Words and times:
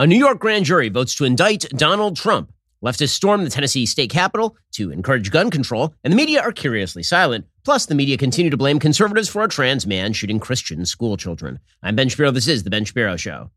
A 0.00 0.06
New 0.06 0.16
York 0.16 0.38
grand 0.38 0.64
jury 0.64 0.88
votes 0.88 1.14
to 1.16 1.26
indict 1.26 1.68
Donald 1.76 2.16
Trump. 2.16 2.50
Leftists 2.82 3.10
storm 3.10 3.44
the 3.44 3.50
Tennessee 3.50 3.84
state 3.84 4.08
capitol 4.08 4.56
to 4.72 4.90
encourage 4.90 5.30
gun 5.30 5.50
control, 5.50 5.92
and 6.02 6.10
the 6.10 6.16
media 6.16 6.40
are 6.40 6.52
curiously 6.52 7.02
silent. 7.02 7.44
Plus, 7.66 7.84
the 7.84 7.94
media 7.94 8.16
continue 8.16 8.50
to 8.50 8.56
blame 8.56 8.78
conservatives 8.78 9.28
for 9.28 9.42
a 9.42 9.48
trans 9.48 9.86
man 9.86 10.14
shooting 10.14 10.40
Christian 10.40 10.86
school 10.86 11.18
children. 11.18 11.58
I'm 11.82 11.96
Ben 11.96 12.08
Shapiro. 12.08 12.30
This 12.30 12.48
is 12.48 12.62
The 12.62 12.70
Ben 12.70 12.86
Shapiro 12.86 13.16
Show. 13.16 13.50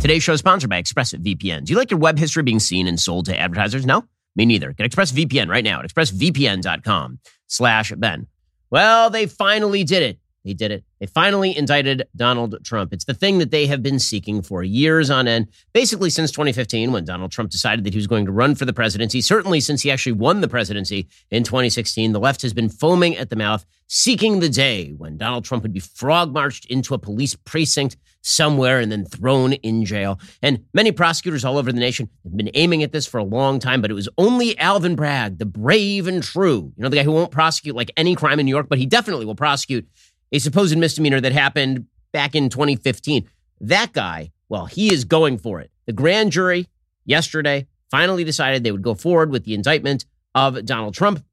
Today's 0.00 0.24
show 0.24 0.32
is 0.32 0.40
sponsored 0.40 0.70
by 0.70 0.82
ExpressVPN. 0.82 1.66
Do 1.66 1.72
you 1.72 1.78
like 1.78 1.92
your 1.92 2.00
web 2.00 2.18
history 2.18 2.42
being 2.42 2.58
seen 2.58 2.88
and 2.88 2.98
sold 2.98 3.26
to 3.26 3.38
advertisers? 3.38 3.86
No? 3.86 4.06
Me 4.34 4.44
neither. 4.44 4.72
Get 4.72 4.90
ExpressVPN 4.90 5.48
right 5.48 5.62
now 5.62 5.78
at 5.78 5.88
expressvpn.com 5.88 7.20
slash 7.46 7.92
Ben. 7.92 8.26
Well, 8.70 9.08
they 9.08 9.26
finally 9.26 9.84
did 9.84 10.02
it. 10.02 10.18
They 10.44 10.54
did 10.54 10.72
it. 10.72 10.84
They 10.98 11.06
finally 11.06 11.56
indicted 11.56 12.04
Donald 12.16 12.56
Trump. 12.64 12.92
It's 12.92 13.04
the 13.04 13.14
thing 13.14 13.38
that 13.38 13.50
they 13.50 13.66
have 13.66 13.82
been 13.82 13.98
seeking 13.98 14.42
for 14.42 14.62
years 14.62 15.10
on 15.10 15.28
end, 15.28 15.48
basically 15.72 16.10
since 16.10 16.30
2015, 16.32 16.90
when 16.92 17.04
Donald 17.04 17.30
Trump 17.30 17.50
decided 17.50 17.84
that 17.84 17.92
he 17.92 17.98
was 17.98 18.06
going 18.06 18.26
to 18.26 18.32
run 18.32 18.54
for 18.54 18.64
the 18.64 18.72
presidency. 18.72 19.20
Certainly 19.20 19.60
since 19.60 19.82
he 19.82 19.90
actually 19.90 20.12
won 20.12 20.40
the 20.40 20.48
presidency 20.48 21.08
in 21.30 21.44
2016, 21.44 22.12
the 22.12 22.20
left 22.20 22.42
has 22.42 22.52
been 22.52 22.68
foaming 22.68 23.16
at 23.16 23.30
the 23.30 23.36
mouth, 23.36 23.64
seeking 23.86 24.40
the 24.40 24.48
day 24.48 24.90
when 24.96 25.16
Donald 25.16 25.44
Trump 25.44 25.62
would 25.62 25.72
be 25.72 25.80
frog 25.80 26.32
marched 26.32 26.64
into 26.66 26.94
a 26.94 26.98
police 26.98 27.36
precinct 27.36 27.96
somewhere 28.22 28.78
and 28.78 28.90
then 28.90 29.04
thrown 29.04 29.52
in 29.52 29.84
jail. 29.84 30.18
And 30.42 30.64
many 30.72 30.92
prosecutors 30.92 31.44
all 31.44 31.58
over 31.58 31.72
the 31.72 31.80
nation 31.80 32.08
have 32.24 32.36
been 32.36 32.50
aiming 32.54 32.82
at 32.82 32.92
this 32.92 33.06
for 33.06 33.18
a 33.18 33.24
long 33.24 33.58
time, 33.58 33.82
but 33.82 33.90
it 33.90 33.94
was 33.94 34.08
only 34.16 34.56
Alvin 34.58 34.94
Bragg, 34.94 35.38
the 35.38 35.46
brave 35.46 36.06
and 36.06 36.22
true, 36.22 36.72
you 36.76 36.82
know, 36.82 36.88
the 36.88 36.96
guy 36.96 37.02
who 37.02 37.12
won't 37.12 37.32
prosecute 37.32 37.76
like 37.76 37.90
any 37.96 38.14
crime 38.14 38.40
in 38.40 38.46
New 38.46 38.54
York, 38.54 38.68
but 38.68 38.78
he 38.78 38.86
definitely 38.86 39.26
will 39.26 39.34
prosecute 39.34 39.86
a 40.32 40.38
supposed 40.38 40.76
misdemeanor 40.76 41.20
that 41.20 41.32
happened 41.32 41.86
back 42.12 42.34
in 42.34 42.48
2015. 42.48 43.28
That 43.60 43.92
guy, 43.92 44.32
well, 44.48 44.66
he 44.66 44.92
is 44.92 45.04
going 45.04 45.38
for 45.38 45.60
it. 45.60 45.70
The 45.86 45.92
grand 45.92 46.32
jury 46.32 46.68
yesterday 47.04 47.66
finally 47.90 48.24
decided 48.24 48.64
they 48.64 48.72
would 48.72 48.82
go 48.82 48.94
forward 48.94 49.30
with 49.30 49.44
the 49.44 49.54
indictment 49.54 50.06
of 50.34 50.64
Donald 50.64 50.94
Trump. 50.94 51.24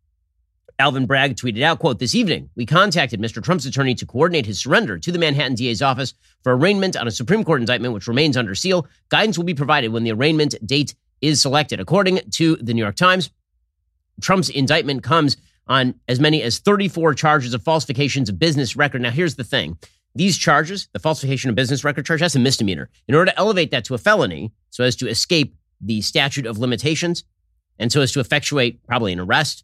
Alvin 0.77 1.05
Bragg 1.05 1.35
tweeted 1.35 1.61
out, 1.61 1.79
quote, 1.79 1.99
this 1.99 2.15
evening, 2.15 2.49
we 2.55 2.65
contacted 2.65 3.19
Mr. 3.19 3.43
Trump's 3.43 3.65
attorney 3.65 3.95
to 3.95 4.05
coordinate 4.05 4.45
his 4.45 4.61
surrender 4.61 4.97
to 4.97 5.11
the 5.11 5.19
Manhattan 5.19 5.55
DA's 5.55 5.81
office 5.81 6.13
for 6.41 6.55
arraignment 6.55 6.95
on 6.95 7.05
a 7.05 7.11
Supreme 7.11 7.43
Court 7.43 7.59
indictment, 7.59 7.93
which 7.93 8.07
remains 8.07 8.37
under 8.37 8.55
seal. 8.55 8.87
Guidance 9.09 9.37
will 9.37 9.45
be 9.45 9.53
provided 9.53 9.89
when 9.89 10.03
the 10.03 10.13
arraignment 10.13 10.55
date 10.65 10.95
is 11.21 11.41
selected. 11.41 11.81
According 11.81 12.21
to 12.31 12.55
the 12.57 12.73
New 12.73 12.81
York 12.81 12.95
Times, 12.95 13.29
Trump's 14.21 14.49
indictment 14.49 15.03
comes 15.03 15.35
on 15.69 15.93
as 16.07 16.19
many 16.19 16.41
as 16.41 16.59
34 16.59 17.13
charges 17.13 17.53
of 17.53 17.63
falsifications 17.63 18.27
of 18.27 18.39
business 18.39 18.75
record. 18.75 19.01
Now, 19.01 19.11
here's 19.11 19.35
the 19.35 19.43
thing. 19.43 19.77
These 20.15 20.37
charges, 20.37 20.89
the 20.91 20.99
falsification 20.99 21.49
of 21.49 21.55
business 21.55 21.83
record 21.83 22.05
charge, 22.05 22.19
that's 22.19 22.35
a 22.35 22.39
misdemeanor. 22.39 22.89
In 23.07 23.15
order 23.15 23.31
to 23.31 23.37
elevate 23.37 23.71
that 23.71 23.85
to 23.85 23.93
a 23.93 23.99
felony, 23.99 24.51
so 24.71 24.83
as 24.83 24.95
to 24.97 25.07
escape 25.07 25.55
the 25.79 26.01
statute 26.01 26.47
of 26.47 26.57
limitations, 26.57 27.23
and 27.77 27.91
so 27.91 28.01
as 28.01 28.11
to 28.13 28.19
effectuate 28.19 28.83
probably 28.85 29.13
an 29.13 29.19
arrest, 29.19 29.63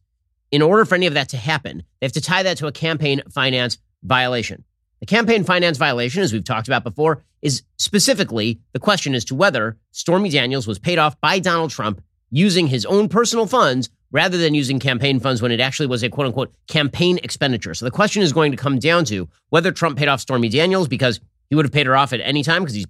in 0.52 0.62
order 0.62 0.86
for 0.86 0.96
any 0.96 1.08
of 1.08 1.16
that 1.16 1.30
to 1.30 1.38
happen, 1.38 1.84
they 2.00 2.06
have 2.06 2.14
to 2.14 2.22
tie 2.22 2.44
that 2.44 2.58
to 2.58 2.68
a 2.68 2.72
campaign 2.72 3.22
finance 3.32 3.80
violation. 4.04 4.64
The 5.00 5.08
campaign 5.08 5.44
finance 5.44 5.78
violation, 5.78 6.22
as 6.22 6.32
we've 6.32 6.44
talked 6.44 6.68
about 6.68 6.84
before, 6.84 7.24
is 7.42 7.64
specifically 7.78 8.60
the 8.72 8.80
question 8.80 9.16
as 9.16 9.26
to 9.26 9.36
whether 9.36 9.78
Stormy 9.92 10.30
Daniels 10.30 10.68
was 10.68 10.80
paid 10.80 11.00
off 11.00 11.20
by 11.20 11.40
Donald 11.40 11.72
Trump 11.72 12.02
using 12.30 12.68
his 12.68 12.86
own 12.86 13.10
personal 13.10 13.48
funds 13.48 13.90
rather 14.12 14.38
than 14.38 14.54
using 14.54 14.80
campaign 14.80 15.20
funds 15.20 15.42
when 15.42 15.52
it 15.52 15.60
actually 15.60 15.88
was 15.88 16.04
a 16.04 16.10
quote 16.10 16.28
unquote 16.28 16.54
campaign 16.68 17.20
expenditure. 17.24 17.74
So 17.74 17.86
the 17.86 17.92
question 17.92 18.22
is 18.22 18.34
going 18.34 18.52
to 18.52 18.58
come 18.58 18.80
down 18.80 19.06
to 19.06 19.28
whether 19.50 19.72
Trump 19.72 19.98
paid 19.98 20.08
off 20.08 20.22
Stormy 20.22 20.50
Daniels 20.50 20.88
because 20.88 21.20
he 21.50 21.56
would 21.56 21.66
have 21.66 21.72
paid 21.72 21.86
her 21.86 21.96
off 21.96 22.14
at 22.14 22.22
any 22.22 22.44
time 22.44 22.64
because 22.64 22.76
he's 22.76 22.88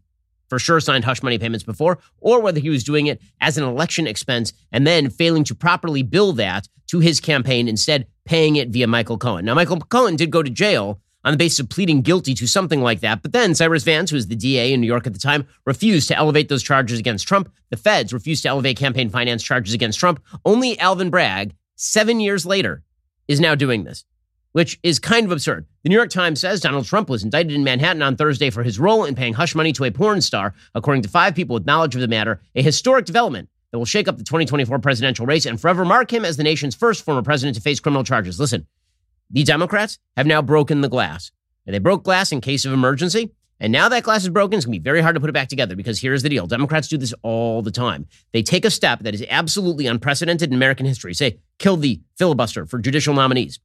for 0.50 0.60
sure 0.60 0.80
signed 0.80 1.04
hush 1.04 1.24
money 1.24 1.38
payments 1.38 1.64
before, 1.64 1.98
or 2.20 2.40
whether 2.40 2.60
he 2.60 2.70
was 2.70 2.84
doing 2.84 3.08
it 3.08 3.20
as 3.42 3.58
an 3.58 3.64
election 3.64 4.08
expense 4.08 4.54
and 4.72 4.86
then 4.86 5.10
failing 5.10 5.44
to 5.44 5.56
properly 5.56 6.04
bill 6.04 6.34
that 6.34 6.68
to 6.88 7.00
his 7.00 7.20
campaign, 7.20 7.68
instead 7.68 8.06
paying 8.26 8.56
it 8.56 8.70
via 8.70 8.88
Michael 8.88 9.18
Cohen. 9.18 9.46
Now, 9.46 9.56
Michael 9.56 9.80
Cohen 9.80 10.16
did 10.16 10.30
go 10.30 10.44
to 10.44 10.50
jail 10.50 11.02
on 11.26 11.34
the 11.34 11.38
basis 11.38 11.60
of 11.60 11.68
pleading 11.68 12.02
guilty 12.02 12.36
to 12.36 12.48
something 12.48 12.82
like 12.82 13.00
that. 13.02 13.24
But 13.24 13.34
then 13.34 13.56
Cyrus 13.56 13.84
Vance, 13.84 14.12
who 14.12 14.16
was 14.16 14.28
the 14.28 14.36
DA 14.36 14.72
in 14.72 14.80
New 14.80 14.88
York 14.88 15.08
at 15.08 15.14
the 15.14 15.20
time, 15.20 15.48
refused 15.66 16.08
to 16.10 16.16
elevate 16.16 16.48
those 16.48 16.64
charges 16.64 17.00
against 17.00 17.28
Trump. 17.28 17.52
The 17.72 17.78
feds 17.78 18.14
refused 18.14 18.44
to 18.44 18.50
elevate 18.50 18.78
campaign 18.78 19.10
finance 19.10 19.44
charges 19.44 19.74
against 19.74 20.00
Trump. 20.00 20.24
Only 20.46 20.80
Alvin 20.80 21.10
Bragg, 21.10 21.56
seven 21.76 22.20
years 22.20 22.46
later, 22.46 22.84
is 23.28 23.40
now 23.40 23.56
doing 23.56 23.84
this, 23.84 24.06
which 24.52 24.80
is 24.84 25.00
kind 25.00 25.26
of 25.26 25.32
absurd. 25.32 25.66
The 25.82 25.90
New 25.90 25.96
York 25.96 26.12
Times 26.12 26.40
says 26.40 26.62
Donald 26.62 26.86
Trump 26.86 27.10
was 27.10 27.24
indicted 27.24 27.56
in 27.56 27.64
Manhattan 27.64 28.04
on 28.04 28.16
Thursday 28.16 28.52
for 28.52 28.62
his 28.62 28.80
role 28.80 29.04
in 29.04 29.16
paying 29.16 29.34
hush 29.34 29.56
money 29.56 29.74
to 29.74 29.84
a 29.86 29.92
porn 29.92 30.22
star, 30.22 30.54
according 30.76 31.02
to 31.04 31.10
five 31.10 31.34
people 31.34 31.56
with 31.56 31.66
knowledge 31.66 31.96
of 31.96 32.02
the 32.02 32.08
matter, 32.08 32.40
a 32.54 32.62
historic 32.62 33.06
development 33.06 33.50
that 33.72 33.80
will 33.80 33.86
shake 33.86 34.08
up 34.08 34.18
the 34.18 34.24
2024 34.24 34.78
presidential 34.78 35.26
race 35.26 35.48
and 35.48 35.60
forever 35.60 35.84
mark 35.84 36.14
him 36.14 36.24
as 36.24 36.38
the 36.38 36.44
nation's 36.44 36.76
first 36.76 37.04
former 37.04 37.24
president 37.24 37.56
to 37.56 37.62
face 37.62 37.80
criminal 37.80 38.04
charges. 38.04 38.40
Listen, 38.40 38.68
the 39.30 39.44
Democrats 39.44 40.00
have 40.16 40.28
now 40.28 40.42
broken 40.42 40.82
the 40.82 40.90
glass. 40.90 41.32
And 41.66 41.74
they 41.74 41.80
broke 41.80 42.04
glass 42.04 42.32
in 42.32 42.42
case 42.42 42.66
of 42.66 42.74
emergency. 42.74 43.32
And 43.60 43.72
now 43.72 43.88
that 43.90 44.04
glass 44.04 44.24
is 44.24 44.30
broken, 44.30 44.58
it's 44.58 44.66
going 44.66 44.74
to 44.74 44.80
be 44.80 44.84
very 44.84 45.02
hard 45.02 45.16
to 45.16 45.22
put 45.22 45.30
it 45.30 45.34
back 45.34 45.48
together 45.48 45.76
because 45.76 46.00
here's 46.00 46.24
the 46.24 46.30
deal. 46.30 46.46
Democrats 46.46 46.88
do 46.88 46.98
this 46.98 47.14
all 47.24 47.62
the 47.62 47.72
time. 47.72 48.06
They 48.34 48.44
take 48.44 48.66
a 48.66 48.70
step 48.70 49.00
that 49.00 49.14
is 49.14 49.26
absolutely 49.30 49.88
unprecedented 49.88 50.50
in 50.50 50.56
American 50.56 50.86
history, 50.86 51.14
say, 51.14 51.40
kill 51.58 51.78
the 51.78 52.02
filibuster 52.18 52.66
for 52.66 52.80
judicial 52.80 53.14
nominees. 53.14 53.60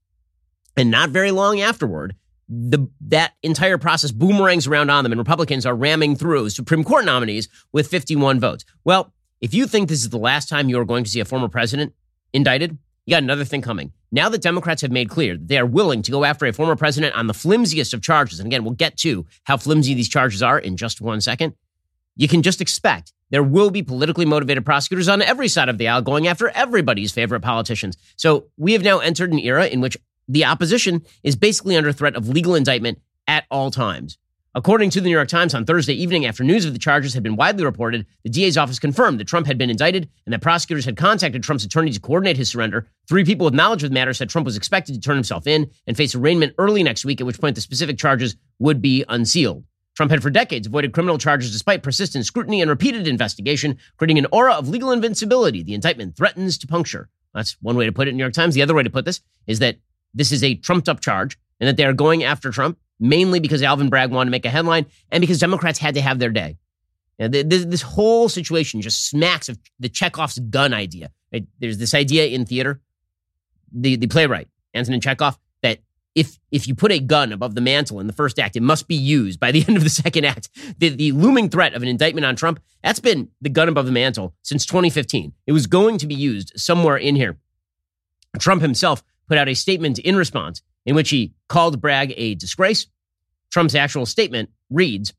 And 0.77 0.91
not 0.91 1.11
very 1.11 1.33
long 1.33 1.61
afterward, 1.61 2.15
the, 2.49 2.89
that 3.03 3.33
entire 3.43 3.79
process 3.79 4.13
boomerangs 4.13 4.67
around 4.67 4.91
on 4.91 5.05
them, 5.05 5.13
and 5.13 5.19
Republicans 5.19 5.67
are 5.67 5.75
ramming 5.75 6.17
through 6.17 6.51
Supreme 6.51 6.85
Court 6.85 7.05
nominees 7.05 7.49
with 7.73 7.89
51 7.89 8.41
votes. 8.41 8.65
Well, 8.85 9.13
if 9.41 9.55
you 9.55 9.67
think 9.67 9.89
this 9.89 10.03
is 10.03 10.11
the 10.11 10.19
last 10.19 10.49
time 10.49 10.69
you 10.69 10.79
are 10.79 10.85
going 10.85 11.05
to 11.05 11.11
see 11.11 11.21
a 11.21 11.25
former 11.25 11.49
president 11.49 11.95
indicted, 12.33 12.79
you 13.11 13.17
got 13.17 13.25
another 13.25 13.45
thing 13.45 13.61
coming. 13.61 13.93
Now 14.13 14.29
that 14.29 14.41
Democrats 14.41 14.83
have 14.83 14.93
made 14.93 15.09
clear 15.09 15.37
that 15.37 15.49
they 15.49 15.59
are 15.59 15.67
willing 15.67 16.01
to 16.03 16.13
go 16.13 16.25
after 16.25 16.47
a 16.47 16.53
former 16.53 16.77
president 16.77 17.17
on 17.17 17.27
the 17.27 17.35
flimsiest 17.35 17.93
of 17.93 18.03
charges, 18.03 18.39
and 18.39 18.47
again, 18.47 18.63
we'll 18.63 18.75
get 18.75 18.97
to 18.99 19.27
how 19.43 19.57
flimsy 19.57 19.95
these 19.95 20.09
charges 20.09 20.45
are 20.45 20.61
in 20.61 20.77
just 20.77 21.01
one 21.01 21.21
second, 21.21 21.55
you 22.15 22.29
can 22.29 22.41
just 22.41 22.61
expect 22.61 23.13
there 23.31 23.43
will 23.43 23.71
be 23.71 23.83
politically 23.83 24.27
motivated 24.27 24.65
prosecutors 24.65 25.09
on 25.09 25.23
every 25.23 25.49
side 25.49 25.69
of 25.69 25.77
the 25.77 25.89
aisle 25.89 26.03
going 26.03 26.29
after 26.29 26.51
everybody's 26.51 27.11
favorite 27.11 27.41
politicians. 27.41 27.97
So 28.15 28.47
we 28.57 28.75
have 28.75 28.85
now 28.85 29.01
entered 29.01 29.33
an 29.33 29.41
era 29.41 29.67
in 29.67 29.81
which 29.81 29.97
the 30.29 30.45
opposition 30.45 31.03
is 31.25 31.35
basically 31.35 31.77
under 31.77 31.91
threat 31.91 32.15
of 32.15 32.29
legal 32.29 32.55
indictment 32.55 33.01
at 33.27 33.45
all 33.51 33.73
times. 33.73 34.19
According 34.53 34.91
to 34.91 35.01
the 35.01 35.05
New 35.05 35.15
York 35.15 35.29
Times 35.29 35.55
on 35.55 35.65
Thursday 35.65 35.95
evening, 35.95 36.27
after 36.27 36.43
news 36.43 36.65
of 36.65 36.73
the 36.73 36.79
charges 36.81 37.15
had 37.15 37.23
been 37.23 37.37
widely 37.37 37.65
reported, 37.65 38.05
the 38.25 38.31
DA's 38.31 38.59
office 38.59 38.81
confirmed 38.81 39.21
that 39.21 39.29
Trump 39.29 39.47
had 39.47 39.59
been 39.59 39.71
indicted 39.71 40.09
and 40.27 40.33
that 40.33 40.43
prosecutors 40.43 40.85
had 40.85 40.97
contacted 40.97 41.45
Trump's 41.45 41.65
attorney 41.65 41.93
to 41.93 42.01
coordinate 42.01 42.37
his 42.37 42.51
surrender. 42.51 42.89
Three 43.09 43.25
people 43.25 43.45
with 43.45 43.55
knowledge 43.55 43.85
of 43.85 43.91
the 43.91 43.95
matter 43.95 44.13
said 44.13 44.29
Trump 44.29 44.47
was 44.47 44.57
expected 44.57 44.95
to 44.95 45.01
turn 45.01 45.15
himself 45.15 45.47
in 45.47 45.71
and 45.87 45.97
face 45.97 46.17
arraignment 46.17 46.57
early 46.59 46.83
next 46.83 47.05
week, 47.05 47.21
at 47.21 47.29
which 47.29 47.41
point 47.41 47.55
the 47.55 47.61
specific 47.61 47.97
charges 47.97 48.35
would 48.59 48.83
be 48.83 49.05
unsealed. 49.09 49.63
Trump 49.95 50.11
had 50.11 50.21
for 50.21 50.31
decades 50.31 50.67
avoided 50.67 50.93
criminal 50.93 51.17
charges 51.17 51.53
despite 51.53 51.85
persistent 51.85 52.27
scrutiny 52.27 52.61
and 52.61 52.71
repeated 52.71 53.07
investigation, 53.07 53.79
creating 53.99 54.19
an 54.19 54.27
aura 54.33 54.55
of 54.55 54.69
legal 54.69 54.91
invincibility 54.91 55.63
the 55.63 55.75
indictment 55.75 56.17
threatens 56.17 56.59
to 56.59 56.67
puncture. 56.67 57.09
That's 57.35 57.57
one 57.63 57.77
way 57.77 57.87
to 57.87 57.93
put 57.93 58.09
it 58.09 58.15
New 58.15 58.25
York 58.25 58.33
Times. 58.33 58.57
The 58.57 58.63
other 58.63 58.75
way 58.75 58.83
to 58.83 58.91
put 58.91 59.05
this 59.05 59.21
is 59.47 59.61
that 59.61 59.77
this 60.13 60.33
is 60.33 60.43
a 60.43 60.57
trumped 60.57 60.89
up 60.89 60.99
charge 60.99 61.39
and 61.61 61.69
that 61.69 61.77
they 61.77 61.85
are 61.85 61.93
going 61.93 62.25
after 62.25 62.51
Trump 62.51 62.79
mainly 63.01 63.41
because 63.41 63.63
Alvin 63.63 63.89
Bragg 63.89 64.11
wanted 64.11 64.27
to 64.27 64.31
make 64.31 64.45
a 64.45 64.51
headline 64.51 64.87
and 65.11 65.21
because 65.21 65.39
Democrats 65.39 65.79
had 65.79 65.95
to 65.95 66.03
have 66.03 66.19
their 66.19 66.31
day. 66.31 66.59
this, 67.19 67.65
this, 67.65 67.83
whole 67.83 68.29
situation 68.29 68.81
just 68.83 69.09
smacks 69.09 69.49
of 69.49 69.59
the 69.79 69.89
Chekhov's 69.89 70.39
gun 70.39 70.73
idea. 70.73 71.11
Right? 71.33 71.47
There's 71.59 71.79
this 71.79 71.95
idea 71.95 72.27
in 72.27 72.45
theater, 72.45 72.81
the, 73.73 73.97
the 73.97 74.07
playwright, 74.07 74.49
Antonin 74.75 75.01
Chekhov, 75.01 75.39
that 75.63 75.81
if, 76.15 76.39
if 76.51 76.69
you 76.69 76.75
put 76.75 76.93
a 76.93 76.99
gun 76.99 77.33
above 77.33 77.55
the 77.55 77.61
mantle 77.61 78.01
in 78.01 78.07
the 78.07 78.13
first 78.13 78.39
act, 78.39 78.57
it 78.57 78.63
must 78.63 78.87
be 78.87 78.97
used 78.97 79.41
by 79.41 79.51
the 79.51 79.65
end 79.69 79.77
of 79.77 79.85
the 79.85 79.91
second 79.91 80.25
act. 80.25 80.51
The, 80.79 80.91
the 80.91 81.13
looming 81.13 81.49
threat 81.49 81.75
of 81.75 81.83
an 81.83 81.89
indictment 81.89 82.27
on 82.27 82.37
Trump, 82.37 82.61
that's 82.83 83.01
been 83.01 83.29
the 83.41 83.49
gun 83.49 83.69
above 83.69 83.87
the 83.87 83.93
mantle 83.93 84.35
since 84.43 84.67
2015. 84.67 85.33
It 85.47 85.53
was 85.53 85.67
going 85.67 85.99
to 85.99 86.07
be 86.07 86.15
used 86.15 86.53
somewhere 86.57 86.97
in 86.97 87.17
here. 87.17 87.39
Trump 88.39 88.63
himself 88.63 89.03
put 89.29 89.39
out 89.39 89.49
a 89.49 89.55
statement 89.55 89.99
in 89.99 90.17
response 90.17 90.63
in 90.85 90.95
which 90.95 91.11
he 91.11 91.33
called 91.49 91.81
Bragg 91.81 92.13
a 92.17 92.35
disgrace. 92.35 92.87
Trump's 93.51 93.75
actual 93.75 94.07
statement 94.07 94.49
reads 94.71 95.13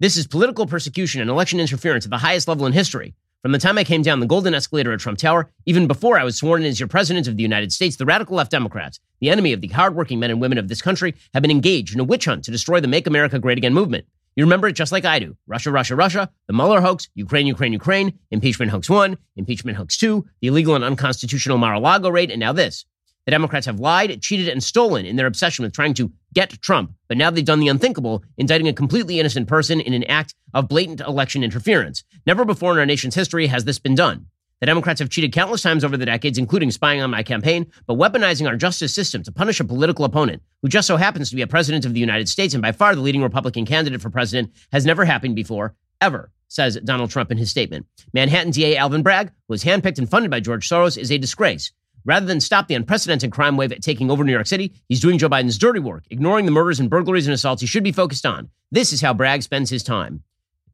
This 0.00 0.16
is 0.16 0.26
political 0.26 0.66
persecution 0.66 1.20
and 1.20 1.30
election 1.30 1.60
interference 1.60 2.06
at 2.06 2.10
the 2.10 2.18
highest 2.18 2.48
level 2.48 2.66
in 2.66 2.72
history. 2.72 3.14
From 3.42 3.52
the 3.52 3.58
time 3.58 3.78
I 3.78 3.84
came 3.84 4.02
down 4.02 4.20
the 4.20 4.26
golden 4.26 4.54
escalator 4.54 4.92
at 4.92 5.00
Trump 5.00 5.18
Tower, 5.18 5.50
even 5.64 5.86
before 5.86 6.18
I 6.18 6.24
was 6.24 6.36
sworn 6.36 6.62
in 6.62 6.68
as 6.68 6.80
your 6.80 6.88
president 6.88 7.28
of 7.28 7.36
the 7.36 7.42
United 7.42 7.72
States, 7.72 7.96
the 7.96 8.06
radical 8.06 8.36
left 8.36 8.50
Democrats, 8.50 8.98
the 9.20 9.30
enemy 9.30 9.52
of 9.52 9.60
the 9.60 9.68
hardworking 9.68 10.18
men 10.18 10.30
and 10.30 10.40
women 10.40 10.58
of 10.58 10.68
this 10.68 10.82
country, 10.82 11.14
have 11.34 11.42
been 11.42 11.50
engaged 11.50 11.94
in 11.94 12.00
a 12.00 12.04
witch 12.04 12.24
hunt 12.24 12.42
to 12.44 12.50
destroy 12.50 12.80
the 12.80 12.88
Make 12.88 13.06
America 13.06 13.38
Great 13.38 13.58
Again 13.58 13.74
movement. 13.74 14.06
You 14.34 14.44
remember 14.44 14.66
it 14.68 14.72
just 14.72 14.92
like 14.92 15.04
I 15.04 15.18
do. 15.18 15.36
Russia, 15.46 15.70
Russia, 15.70 15.94
Russia, 15.94 16.30
the 16.46 16.52
Mueller 16.52 16.80
hoax, 16.80 17.08
Ukraine, 17.14 17.46
Ukraine, 17.46 17.72
Ukraine, 17.72 18.18
impeachment 18.30 18.70
hoax 18.70 18.88
one, 18.88 19.18
impeachment 19.36 19.76
hoax 19.76 19.96
two, 19.96 20.26
the 20.40 20.48
illegal 20.48 20.74
and 20.74 20.84
unconstitutional 20.84 21.58
Mar-a-Lago 21.58 22.08
raid, 22.08 22.30
and 22.30 22.40
now 22.40 22.52
this. 22.52 22.86
The 23.28 23.32
Democrats 23.32 23.66
have 23.66 23.78
lied, 23.78 24.22
cheated, 24.22 24.48
and 24.48 24.64
stolen 24.64 25.04
in 25.04 25.16
their 25.16 25.26
obsession 25.26 25.62
with 25.62 25.74
trying 25.74 25.92
to 25.92 26.10
get 26.32 26.48
Trump. 26.62 26.94
But 27.08 27.18
now 27.18 27.28
they've 27.28 27.44
done 27.44 27.60
the 27.60 27.68
unthinkable, 27.68 28.24
indicting 28.38 28.68
a 28.68 28.72
completely 28.72 29.20
innocent 29.20 29.46
person 29.46 29.82
in 29.82 29.92
an 29.92 30.04
act 30.04 30.34
of 30.54 30.66
blatant 30.66 31.02
election 31.02 31.44
interference. 31.44 32.04
Never 32.24 32.46
before 32.46 32.72
in 32.72 32.78
our 32.78 32.86
nation's 32.86 33.14
history 33.14 33.46
has 33.48 33.66
this 33.66 33.78
been 33.78 33.94
done. 33.94 34.28
The 34.60 34.66
Democrats 34.66 35.00
have 35.00 35.10
cheated 35.10 35.34
countless 35.34 35.60
times 35.60 35.84
over 35.84 35.98
the 35.98 36.06
decades, 36.06 36.38
including 36.38 36.70
spying 36.70 37.02
on 37.02 37.10
my 37.10 37.22
campaign, 37.22 37.70
but 37.86 37.98
weaponizing 37.98 38.48
our 38.48 38.56
justice 38.56 38.94
system 38.94 39.22
to 39.24 39.30
punish 39.30 39.60
a 39.60 39.64
political 39.64 40.06
opponent 40.06 40.40
who 40.62 40.70
just 40.70 40.86
so 40.86 40.96
happens 40.96 41.28
to 41.28 41.36
be 41.36 41.42
a 41.42 41.46
president 41.46 41.84
of 41.84 41.92
the 41.92 42.00
United 42.00 42.30
States 42.30 42.54
and 42.54 42.62
by 42.62 42.72
far 42.72 42.94
the 42.94 43.02
leading 43.02 43.22
Republican 43.22 43.66
candidate 43.66 44.00
for 44.00 44.08
president 44.08 44.54
has 44.72 44.86
never 44.86 45.04
happened 45.04 45.36
before, 45.36 45.74
ever, 46.00 46.32
says 46.48 46.80
Donald 46.82 47.10
Trump 47.10 47.30
in 47.30 47.36
his 47.36 47.50
statement. 47.50 47.84
Manhattan 48.14 48.52
DA 48.52 48.78
Alvin 48.78 49.02
Bragg, 49.02 49.28
who 49.28 49.52
was 49.52 49.64
handpicked 49.64 49.98
and 49.98 50.08
funded 50.08 50.30
by 50.30 50.40
George 50.40 50.66
Soros, 50.66 50.96
is 50.96 51.12
a 51.12 51.18
disgrace. 51.18 51.72
Rather 52.04 52.26
than 52.26 52.40
stop 52.40 52.68
the 52.68 52.74
unprecedented 52.74 53.32
crime 53.32 53.56
wave 53.56 53.74
taking 53.80 54.10
over 54.10 54.24
New 54.24 54.32
York 54.32 54.46
City, 54.46 54.72
he's 54.88 55.00
doing 55.00 55.18
Joe 55.18 55.28
Biden's 55.28 55.58
dirty 55.58 55.80
work, 55.80 56.04
ignoring 56.10 56.46
the 56.46 56.52
murders 56.52 56.80
and 56.80 56.88
burglaries 56.88 57.26
and 57.26 57.34
assaults 57.34 57.60
he 57.60 57.66
should 57.66 57.84
be 57.84 57.92
focused 57.92 58.24
on. 58.24 58.48
This 58.70 58.92
is 58.92 59.00
how 59.00 59.14
Bragg 59.14 59.42
spends 59.42 59.70
his 59.70 59.82
time. 59.82 60.22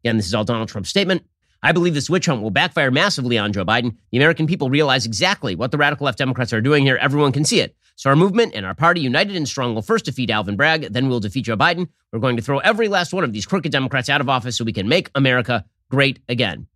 Again, 0.02 0.16
this 0.16 0.26
is 0.26 0.34
all 0.34 0.44
Donald 0.44 0.68
Trump's 0.68 0.90
statement. 0.90 1.24
I 1.62 1.72
believe 1.72 1.94
this 1.94 2.10
witch 2.10 2.26
hunt 2.26 2.42
will 2.42 2.50
backfire 2.50 2.90
massively 2.90 3.38
on 3.38 3.52
Joe 3.52 3.64
Biden. 3.64 3.96
The 4.10 4.18
American 4.18 4.46
people 4.46 4.68
realize 4.68 5.06
exactly 5.06 5.54
what 5.54 5.70
the 5.70 5.78
radical 5.78 6.04
left 6.04 6.18
Democrats 6.18 6.52
are 6.52 6.60
doing 6.60 6.84
here. 6.84 6.98
Everyone 7.00 7.32
can 7.32 7.44
see 7.44 7.60
it. 7.60 7.74
So 7.96 8.10
our 8.10 8.16
movement 8.16 8.54
and 8.54 8.66
our 8.66 8.74
party, 8.74 9.00
united 9.00 9.34
and 9.34 9.48
strong, 9.48 9.74
will 9.74 9.80
first 9.80 10.04
defeat 10.04 10.28
Alvin 10.28 10.56
Bragg, 10.56 10.92
then 10.92 11.08
we'll 11.08 11.20
defeat 11.20 11.46
Joe 11.46 11.56
Biden. 11.56 11.88
We're 12.12 12.18
going 12.18 12.36
to 12.36 12.42
throw 12.42 12.58
every 12.58 12.88
last 12.88 13.14
one 13.14 13.24
of 13.24 13.32
these 13.32 13.46
crooked 13.46 13.72
Democrats 13.72 14.10
out 14.10 14.20
of 14.20 14.28
office 14.28 14.56
so 14.56 14.64
we 14.64 14.72
can 14.74 14.88
make 14.88 15.10
America 15.14 15.64
great 15.90 16.18
again. 16.28 16.66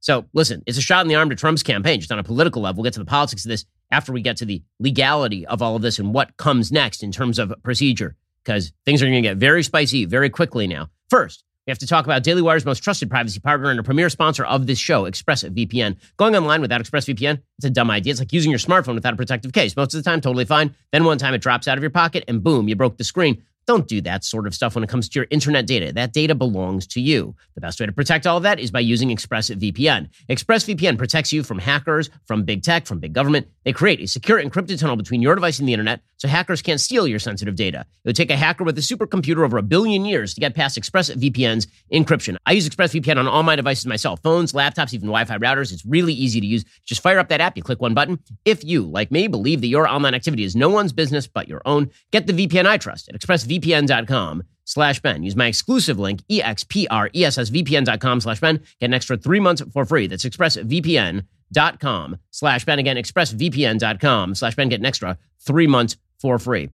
So 0.00 0.26
listen, 0.34 0.62
it's 0.66 0.78
a 0.78 0.82
shot 0.82 1.04
in 1.04 1.08
the 1.08 1.16
arm 1.16 1.30
to 1.30 1.36
Trump's 1.36 1.64
campaign, 1.64 1.98
just 1.98 2.12
on 2.12 2.20
a 2.20 2.24
political 2.24 2.62
level. 2.62 2.82
We'll 2.82 2.88
get 2.88 2.94
to 2.94 3.00
the 3.00 3.06
politics 3.06 3.44
of 3.44 3.48
this 3.48 3.64
after 3.90 4.12
we 4.12 4.22
get 4.22 4.36
to 4.38 4.44
the 4.44 4.62
legality 4.78 5.46
of 5.46 5.62
all 5.62 5.76
of 5.76 5.82
this 5.82 5.98
and 5.98 6.12
what 6.12 6.36
comes 6.36 6.70
next 6.72 7.02
in 7.02 7.12
terms 7.12 7.38
of 7.38 7.52
procedure, 7.62 8.16
because 8.44 8.72
things 8.84 9.02
are 9.02 9.06
going 9.06 9.22
to 9.22 9.28
get 9.28 9.36
very 9.36 9.62
spicy 9.62 10.04
very 10.04 10.30
quickly 10.30 10.66
now. 10.66 10.88
First, 11.10 11.44
we 11.66 11.70
have 11.70 11.78
to 11.80 11.86
talk 11.86 12.06
about 12.06 12.22
Daily 12.22 12.40
Wire's 12.40 12.64
most 12.64 12.82
trusted 12.82 13.10
privacy 13.10 13.40
partner 13.40 13.70
and 13.70 13.78
a 13.78 13.82
premier 13.82 14.08
sponsor 14.08 14.42
of 14.44 14.66
this 14.66 14.78
show, 14.78 15.02
ExpressVPN. 15.02 15.96
Going 16.16 16.34
online 16.34 16.62
without 16.62 16.80
ExpressVPN, 16.80 17.42
it's 17.58 17.66
a 17.66 17.70
dumb 17.70 17.90
idea. 17.90 18.10
It's 18.10 18.20
like 18.20 18.32
using 18.32 18.50
your 18.50 18.58
smartphone 18.58 18.94
without 18.94 19.12
a 19.12 19.16
protective 19.16 19.52
case. 19.52 19.76
Most 19.76 19.92
of 19.92 20.02
the 20.02 20.10
time, 20.10 20.22
totally 20.22 20.46
fine. 20.46 20.74
Then 20.92 21.04
one 21.04 21.18
time 21.18 21.34
it 21.34 21.42
drops 21.42 21.68
out 21.68 21.76
of 21.76 21.82
your 21.82 21.90
pocket 21.90 22.24
and 22.26 22.42
boom, 22.42 22.68
you 22.68 22.74
broke 22.74 22.96
the 22.96 23.04
screen. 23.04 23.42
Don't 23.66 23.86
do 23.86 24.00
that 24.00 24.24
sort 24.24 24.46
of 24.46 24.54
stuff 24.54 24.76
when 24.76 24.82
it 24.82 24.88
comes 24.88 25.10
to 25.10 25.18
your 25.18 25.26
internet 25.30 25.66
data. 25.66 25.92
That 25.92 26.14
data 26.14 26.34
belongs 26.34 26.86
to 26.86 27.02
you. 27.02 27.36
The 27.54 27.60
best 27.60 27.78
way 27.78 27.84
to 27.84 27.92
protect 27.92 28.26
all 28.26 28.38
of 28.38 28.42
that 28.44 28.58
is 28.58 28.70
by 28.70 28.80
using 28.80 29.10
ExpressVPN. 29.10 30.08
ExpressVPN 30.30 30.96
protects 30.96 31.34
you 31.34 31.42
from 31.42 31.58
hackers, 31.58 32.08
from 32.24 32.44
big 32.44 32.62
tech, 32.62 32.86
from 32.86 32.98
big 32.98 33.12
government. 33.12 33.46
They 33.68 33.74
create 33.74 34.00
a 34.00 34.06
secure 34.06 34.42
encrypted 34.42 34.80
tunnel 34.80 34.96
between 34.96 35.20
your 35.20 35.34
device 35.34 35.58
and 35.58 35.68
the 35.68 35.74
internet 35.74 36.00
so 36.16 36.26
hackers 36.26 36.62
can't 36.62 36.80
steal 36.80 37.06
your 37.06 37.18
sensitive 37.18 37.54
data. 37.54 37.80
It 37.80 38.08
would 38.08 38.16
take 38.16 38.30
a 38.30 38.36
hacker 38.36 38.64
with 38.64 38.78
a 38.78 38.80
supercomputer 38.80 39.44
over 39.44 39.58
a 39.58 39.62
billion 39.62 40.06
years 40.06 40.32
to 40.32 40.40
get 40.40 40.54
past 40.54 40.80
ExpressVPN's 40.80 41.66
encryption. 41.92 42.38
I 42.46 42.52
use 42.52 42.66
ExpressVPN 42.66 43.18
on 43.18 43.28
all 43.28 43.42
my 43.42 43.56
devices 43.56 43.84
myself 43.84 44.22
phones, 44.22 44.54
laptops, 44.54 44.94
even 44.94 45.08
Wi 45.08 45.26
Fi 45.26 45.36
routers. 45.36 45.70
It's 45.70 45.84
really 45.84 46.14
easy 46.14 46.40
to 46.40 46.46
use. 46.46 46.64
Just 46.86 47.02
fire 47.02 47.18
up 47.18 47.28
that 47.28 47.42
app, 47.42 47.58
you 47.58 47.62
click 47.62 47.82
one 47.82 47.92
button. 47.92 48.18
If 48.46 48.64
you, 48.64 48.86
like 48.86 49.12
me, 49.12 49.28
believe 49.28 49.60
that 49.60 49.66
your 49.66 49.86
online 49.86 50.14
activity 50.14 50.44
is 50.44 50.56
no 50.56 50.70
one's 50.70 50.94
business 50.94 51.26
but 51.26 51.46
your 51.46 51.60
own, 51.66 51.90
get 52.10 52.26
the 52.26 52.32
VPN 52.32 52.64
I 52.64 52.78
trust 52.78 53.10
at 53.10 53.20
expressvpn.com 53.20 54.44
slash 54.64 55.00
Ben. 55.00 55.22
Use 55.22 55.36
my 55.36 55.46
exclusive 55.46 55.98
link, 55.98 56.22
expressvpn.com 56.30 58.20
slash 58.22 58.40
Ben. 58.40 58.62
Get 58.80 58.86
an 58.86 58.94
extra 58.94 59.18
three 59.18 59.40
months 59.40 59.62
for 59.74 59.84
free. 59.84 60.06
That's 60.06 60.24
expressvpn.com 60.24 61.28
slash 61.52 62.64
Ben. 62.64 62.78
Again, 62.78 62.96
expressvpn.com 62.96 64.34
slash 64.34 64.54
Ben. 64.54 64.68
Get 64.68 64.80
an 64.80 64.86
extra 64.86 65.18
three 65.40 65.66
months 65.66 65.96
for 66.18 66.38
free. 66.38 66.70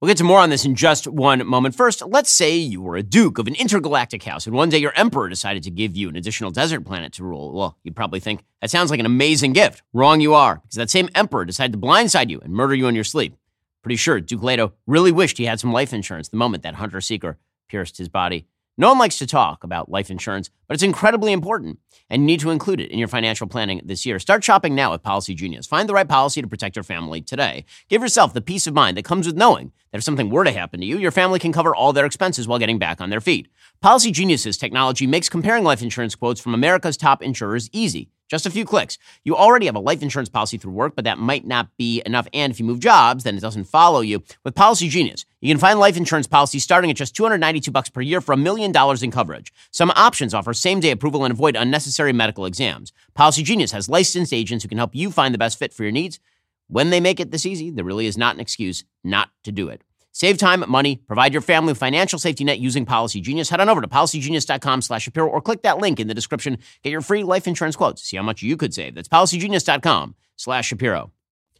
We'll 0.00 0.08
get 0.08 0.16
to 0.16 0.24
more 0.24 0.40
on 0.40 0.48
this 0.48 0.64
in 0.64 0.76
just 0.76 1.06
one 1.06 1.46
moment. 1.46 1.74
First, 1.74 2.00
let's 2.06 2.32
say 2.32 2.56
you 2.56 2.80
were 2.80 2.96
a 2.96 3.02
duke 3.02 3.36
of 3.36 3.46
an 3.46 3.54
intergalactic 3.56 4.22
house, 4.22 4.46
and 4.46 4.56
one 4.56 4.70
day 4.70 4.78
your 4.78 4.94
emperor 4.96 5.28
decided 5.28 5.62
to 5.64 5.70
give 5.70 5.94
you 5.94 6.08
an 6.08 6.16
additional 6.16 6.50
desert 6.50 6.86
planet 6.86 7.12
to 7.14 7.24
rule. 7.24 7.52
Well, 7.52 7.76
you'd 7.82 7.96
probably 7.96 8.18
think, 8.18 8.42
that 8.62 8.70
sounds 8.70 8.90
like 8.90 8.98
an 8.98 9.04
amazing 9.04 9.52
gift. 9.52 9.82
Wrong 9.92 10.22
you 10.22 10.32
are, 10.32 10.56
because 10.56 10.76
that 10.76 10.88
same 10.88 11.10
emperor 11.14 11.44
decided 11.44 11.72
to 11.74 11.78
blindside 11.78 12.30
you 12.30 12.40
and 12.40 12.54
murder 12.54 12.74
you 12.74 12.88
in 12.88 12.94
your 12.94 13.04
sleep. 13.04 13.36
Pretty 13.82 13.96
sure 13.96 14.20
Duke 14.20 14.42
Leto 14.42 14.72
really 14.86 15.12
wished 15.12 15.36
he 15.36 15.44
had 15.44 15.60
some 15.60 15.70
life 15.72 15.92
insurance 15.92 16.30
the 16.30 16.38
moment 16.38 16.62
that 16.62 16.76
hunter 16.76 17.02
seeker 17.02 17.36
pierced 17.68 17.98
his 17.98 18.08
body. 18.08 18.46
No 18.80 18.88
one 18.88 18.98
likes 18.98 19.18
to 19.18 19.26
talk 19.26 19.62
about 19.62 19.90
life 19.90 20.10
insurance, 20.10 20.48
but 20.66 20.72
it's 20.72 20.82
incredibly 20.82 21.34
important, 21.34 21.78
and 22.08 22.22
you 22.22 22.26
need 22.26 22.40
to 22.40 22.48
include 22.48 22.80
it 22.80 22.90
in 22.90 22.98
your 22.98 23.08
financial 23.08 23.46
planning 23.46 23.82
this 23.84 24.06
year. 24.06 24.18
Start 24.18 24.42
shopping 24.42 24.74
now 24.74 24.92
with 24.92 25.02
Policy 25.02 25.34
Genius. 25.34 25.66
Find 25.66 25.86
the 25.86 25.92
right 25.92 26.08
policy 26.08 26.40
to 26.40 26.48
protect 26.48 26.76
your 26.76 26.82
family 26.82 27.20
today. 27.20 27.66
Give 27.90 28.00
yourself 28.00 28.32
the 28.32 28.40
peace 28.40 28.66
of 28.66 28.72
mind 28.72 28.96
that 28.96 29.04
comes 29.04 29.26
with 29.26 29.36
knowing 29.36 29.72
that 29.92 29.98
if 29.98 30.04
something 30.04 30.30
were 30.30 30.44
to 30.44 30.50
happen 30.50 30.80
to 30.80 30.86
you, 30.86 30.96
your 30.96 31.10
family 31.10 31.38
can 31.38 31.52
cover 31.52 31.76
all 31.76 31.92
their 31.92 32.06
expenses 32.06 32.48
while 32.48 32.58
getting 32.58 32.78
back 32.78 33.02
on 33.02 33.10
their 33.10 33.20
feet. 33.20 33.48
Policy 33.82 34.12
Genius's 34.12 34.56
technology 34.56 35.06
makes 35.06 35.28
comparing 35.28 35.62
life 35.62 35.82
insurance 35.82 36.14
quotes 36.14 36.40
from 36.40 36.54
America's 36.54 36.96
top 36.96 37.22
insurers 37.22 37.68
easy. 37.72 38.08
Just 38.30 38.46
a 38.46 38.50
few 38.50 38.64
clicks. 38.64 38.96
You 39.24 39.36
already 39.36 39.66
have 39.66 39.74
a 39.74 39.80
life 39.80 40.02
insurance 40.02 40.28
policy 40.28 40.56
through 40.56 40.72
work, 40.72 40.94
but 40.94 41.04
that 41.04 41.18
might 41.18 41.44
not 41.44 41.76
be 41.76 42.00
enough. 42.06 42.28
And 42.32 42.52
if 42.52 42.60
you 42.60 42.64
move 42.64 42.78
jobs, 42.78 43.24
then 43.24 43.36
it 43.36 43.40
doesn't 43.40 43.64
follow 43.64 44.00
you. 44.00 44.22
With 44.44 44.54
Policy 44.54 44.88
Genius, 44.88 45.26
you 45.40 45.52
can 45.52 45.58
find 45.58 45.80
life 45.80 45.96
insurance 45.96 46.28
policies 46.28 46.62
starting 46.62 46.90
at 46.90 46.96
just 46.96 47.16
292 47.16 47.72
bucks 47.72 47.90
per 47.90 48.00
year 48.00 48.20
for 48.20 48.32
a 48.32 48.36
million 48.36 48.70
dollars 48.70 49.02
in 49.02 49.10
coverage. 49.10 49.52
Some 49.72 49.90
options 49.96 50.32
offer 50.32 50.54
same-day 50.54 50.92
approval 50.92 51.24
and 51.24 51.32
avoid 51.32 51.56
unnecessary 51.56 52.12
medical 52.12 52.46
exams. 52.46 52.92
Policy 53.14 53.42
Genius 53.42 53.72
has 53.72 53.88
licensed 53.88 54.32
agents 54.32 54.62
who 54.62 54.68
can 54.68 54.78
help 54.78 54.94
you 54.94 55.10
find 55.10 55.34
the 55.34 55.38
best 55.38 55.58
fit 55.58 55.74
for 55.74 55.82
your 55.82 55.92
needs. 55.92 56.20
When 56.68 56.90
they 56.90 57.00
make 57.00 57.18
it 57.18 57.32
this 57.32 57.44
easy, 57.44 57.70
there 57.70 57.84
really 57.84 58.06
is 58.06 58.16
not 58.16 58.36
an 58.36 58.40
excuse 58.40 58.84
not 59.02 59.30
to 59.42 59.50
do 59.50 59.68
it. 59.68 59.82
Save 60.12 60.38
time, 60.38 60.64
money, 60.68 60.96
provide 61.06 61.32
your 61.32 61.42
family 61.42 61.72
with 61.72 61.78
financial 61.78 62.18
safety 62.18 62.42
net 62.42 62.58
using 62.58 62.84
Policy 62.84 63.20
Genius. 63.20 63.48
Head 63.48 63.60
on 63.60 63.68
over 63.68 63.80
to 63.80 63.88
policygenius.com 63.88 64.82
slash 64.82 65.04
Shapiro 65.04 65.28
or 65.28 65.40
click 65.40 65.62
that 65.62 65.78
link 65.78 66.00
in 66.00 66.08
the 66.08 66.14
description. 66.14 66.58
Get 66.82 66.90
your 66.90 67.00
free 67.00 67.22
life 67.22 67.46
insurance 67.46 67.76
quotes. 67.76 68.02
See 68.02 68.16
how 68.16 68.22
much 68.22 68.42
you 68.42 68.56
could 68.56 68.74
save. 68.74 68.96
That's 68.96 69.08
policygenius.com 69.08 70.16
slash 70.36 70.68
Shapiro. 70.68 71.12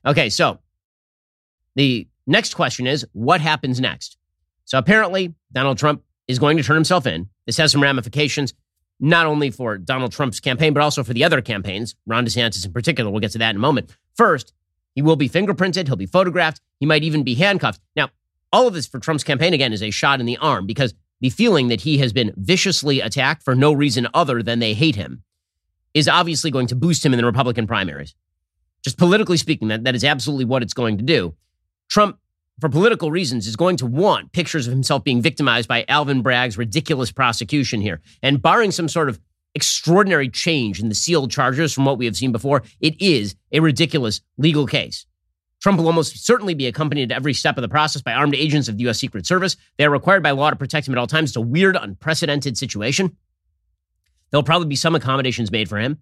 Okay, 0.04 0.30
so 0.30 0.58
the 1.76 2.08
next 2.26 2.54
question 2.54 2.86
is 2.86 3.06
what 3.12 3.40
happens 3.40 3.80
next? 3.80 4.16
So 4.64 4.78
apparently, 4.78 5.34
Donald 5.52 5.78
Trump 5.78 6.02
is 6.26 6.38
going 6.38 6.56
to 6.56 6.62
turn 6.62 6.76
himself 6.76 7.06
in. 7.06 7.28
This 7.46 7.56
has 7.56 7.72
some 7.72 7.82
ramifications, 7.82 8.54
not 8.98 9.26
only 9.26 9.50
for 9.50 9.78
Donald 9.78 10.12
Trump's 10.12 10.40
campaign, 10.40 10.72
but 10.72 10.82
also 10.82 11.02
for 11.02 11.12
the 11.12 11.24
other 11.24 11.40
campaigns, 11.40 11.94
Ron 12.06 12.24
DeSantis 12.24 12.64
in 12.64 12.72
particular. 12.72 13.10
We'll 13.10 13.20
get 13.20 13.32
to 13.32 13.38
that 13.38 13.50
in 13.50 13.56
a 13.56 13.60
moment. 13.60 13.96
First, 14.14 14.52
he 14.94 15.02
will 15.02 15.16
be 15.16 15.28
fingerprinted, 15.28 15.86
he'll 15.86 15.96
be 15.96 16.06
photographed, 16.06 16.60
he 16.78 16.86
might 16.86 17.04
even 17.04 17.22
be 17.22 17.34
handcuffed. 17.34 17.80
Now, 17.96 18.10
all 18.52 18.66
of 18.66 18.74
this 18.74 18.86
for 18.86 18.98
Trump's 18.98 19.24
campaign, 19.24 19.54
again, 19.54 19.72
is 19.72 19.82
a 19.82 19.90
shot 19.90 20.20
in 20.20 20.26
the 20.26 20.36
arm 20.38 20.66
because 20.66 20.94
the 21.20 21.30
feeling 21.30 21.68
that 21.68 21.82
he 21.82 21.98
has 21.98 22.12
been 22.12 22.32
viciously 22.36 23.00
attacked 23.00 23.42
for 23.42 23.54
no 23.54 23.72
reason 23.72 24.08
other 24.14 24.42
than 24.42 24.58
they 24.58 24.74
hate 24.74 24.96
him 24.96 25.22
is 25.94 26.08
obviously 26.08 26.50
going 26.50 26.66
to 26.68 26.74
boost 26.74 27.04
him 27.04 27.12
in 27.12 27.18
the 27.18 27.26
Republican 27.26 27.66
primaries. 27.66 28.14
Just 28.82 28.96
politically 28.96 29.36
speaking, 29.36 29.68
that, 29.68 29.84
that 29.84 29.94
is 29.94 30.04
absolutely 30.04 30.46
what 30.46 30.62
it's 30.62 30.72
going 30.72 30.96
to 30.96 31.04
do. 31.04 31.34
Trump, 31.88 32.18
for 32.60 32.68
political 32.68 33.10
reasons, 33.10 33.46
is 33.46 33.56
going 33.56 33.76
to 33.76 33.86
want 33.86 34.32
pictures 34.32 34.66
of 34.66 34.72
himself 34.72 35.04
being 35.04 35.20
victimized 35.20 35.68
by 35.68 35.84
Alvin 35.88 36.22
Bragg's 36.22 36.56
ridiculous 36.56 37.12
prosecution 37.12 37.80
here. 37.80 38.00
And 38.22 38.40
barring 38.40 38.70
some 38.70 38.88
sort 38.88 39.08
of 39.08 39.20
extraordinary 39.54 40.28
change 40.28 40.80
in 40.80 40.88
the 40.88 40.94
sealed 40.94 41.30
charges 41.30 41.72
from 41.72 41.84
what 41.84 41.98
we 41.98 42.04
have 42.06 42.16
seen 42.16 42.32
before, 42.32 42.62
it 42.80 43.00
is 43.00 43.34
a 43.52 43.60
ridiculous 43.60 44.20
legal 44.38 44.66
case. 44.66 45.06
Trump 45.60 45.78
will 45.78 45.86
almost 45.86 46.24
certainly 46.24 46.54
be 46.54 46.66
accompanied 46.66 47.12
at 47.12 47.16
every 47.16 47.34
step 47.34 47.56
of 47.58 47.62
the 47.62 47.68
process 47.68 48.02
by 48.02 48.12
armed 48.12 48.34
agents 48.34 48.68
of 48.68 48.76
the 48.76 48.84
U.S. 48.84 48.98
Secret 48.98 49.26
Service. 49.26 49.56
They 49.76 49.84
are 49.84 49.90
required 49.90 50.22
by 50.22 50.30
law 50.30 50.50
to 50.50 50.56
protect 50.56 50.88
him 50.88 50.94
at 50.94 50.98
all 50.98 51.06
times. 51.06 51.30
It's 51.30 51.36
a 51.36 51.42
weird, 51.42 51.76
unprecedented 51.76 52.56
situation. 52.56 53.16
There'll 54.30 54.42
probably 54.42 54.68
be 54.68 54.76
some 54.76 54.94
accommodations 54.94 55.50
made 55.50 55.68
for 55.68 55.78
him. 55.78 55.98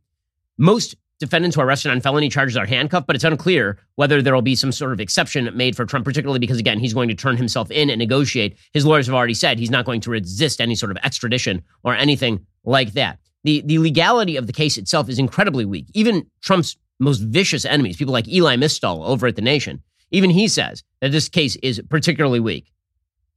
Most 0.59 0.97
defendants 1.19 1.57
who 1.57 1.62
are 1.62 1.67
arrested 1.67 1.91
on 1.91 2.00
felony 2.00 2.29
charges 2.29 2.57
are 2.57 2.67
handcuffed, 2.67 3.07
but 3.07 3.17
it's 3.17 3.25
unclear 3.25 3.79
whether 3.97 4.23
there 4.23 4.35
will 4.35 4.43
be 4.43 4.55
some 4.55 4.71
sort 4.71 4.93
of 4.93 5.00
exception 5.00 5.50
made 5.57 5.75
for 5.75 5.85
Trump, 5.85 6.05
particularly 6.05 6.38
because, 6.38 6.59
again, 6.59 6.79
he's 6.79 6.95
going 6.95 7.09
to 7.09 7.15
turn 7.15 7.37
himself 7.37 7.71
in 7.71 7.91
and 7.91 7.99
negotiate. 7.99 8.57
His 8.73 8.87
lawyers 8.87 9.07
have 9.07 9.15
already 9.15 9.35
said 9.35 9.59
he's 9.59 9.71
not 9.71 9.85
going 9.85 10.00
to 10.03 10.11
resist 10.11 10.61
any 10.61 10.75
sort 10.75 10.93
of 10.93 10.99
extradition 10.99 11.62
or 11.83 11.95
anything 11.95 12.47
like 12.65 12.93
that. 12.93 13.19
The, 13.45 13.62
the 13.65 13.79
legality 13.79 14.37
of 14.37 14.47
the 14.47 14.53
case 14.53 14.77
itself 14.77 15.09
is 15.09 15.19
incredibly 15.19 15.65
weak. 15.65 15.87
Even 15.95 16.27
Trump's 16.43 16.77
most 16.99 17.21
vicious 17.21 17.64
enemies, 17.64 17.97
people 17.97 18.12
like 18.12 18.28
Elie 18.28 18.57
Mystal 18.57 19.05
over 19.05 19.26
at 19.26 19.37
The 19.37 19.43
Nation, 19.43 19.83
even 20.11 20.31
he 20.31 20.49
says 20.49 20.83
that 21.00 21.12
this 21.12 21.28
case 21.28 21.57
is 21.57 21.81
particularly 21.88 22.40
weak. 22.40 22.73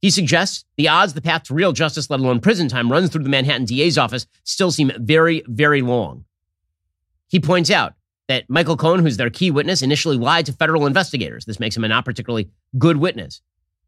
He 0.00 0.10
suggests 0.10 0.64
the 0.76 0.88
odds 0.88 1.14
the 1.14 1.22
path 1.22 1.44
to 1.44 1.54
real 1.54 1.72
justice, 1.72 2.10
let 2.10 2.20
alone 2.20 2.40
prison 2.40 2.68
time, 2.68 2.90
runs 2.90 3.10
through 3.10 3.22
the 3.22 3.30
Manhattan 3.30 3.66
DA's 3.66 3.98
office 3.98 4.26
still 4.42 4.72
seem 4.72 4.90
very, 4.98 5.44
very 5.46 5.80
long. 5.80 6.24
He 7.28 7.38
points 7.38 7.70
out 7.70 7.94
that 8.28 8.48
Michael 8.48 8.76
Cohen, 8.76 9.00
who's 9.00 9.16
their 9.16 9.30
key 9.30 9.50
witness, 9.50 9.82
initially 9.82 10.16
lied 10.16 10.46
to 10.46 10.52
federal 10.52 10.86
investigators. 10.86 11.44
This 11.44 11.60
makes 11.60 11.76
him 11.76 11.84
a 11.84 11.88
not 11.88 12.04
particularly 12.04 12.50
good 12.78 12.96
witness. 12.96 13.42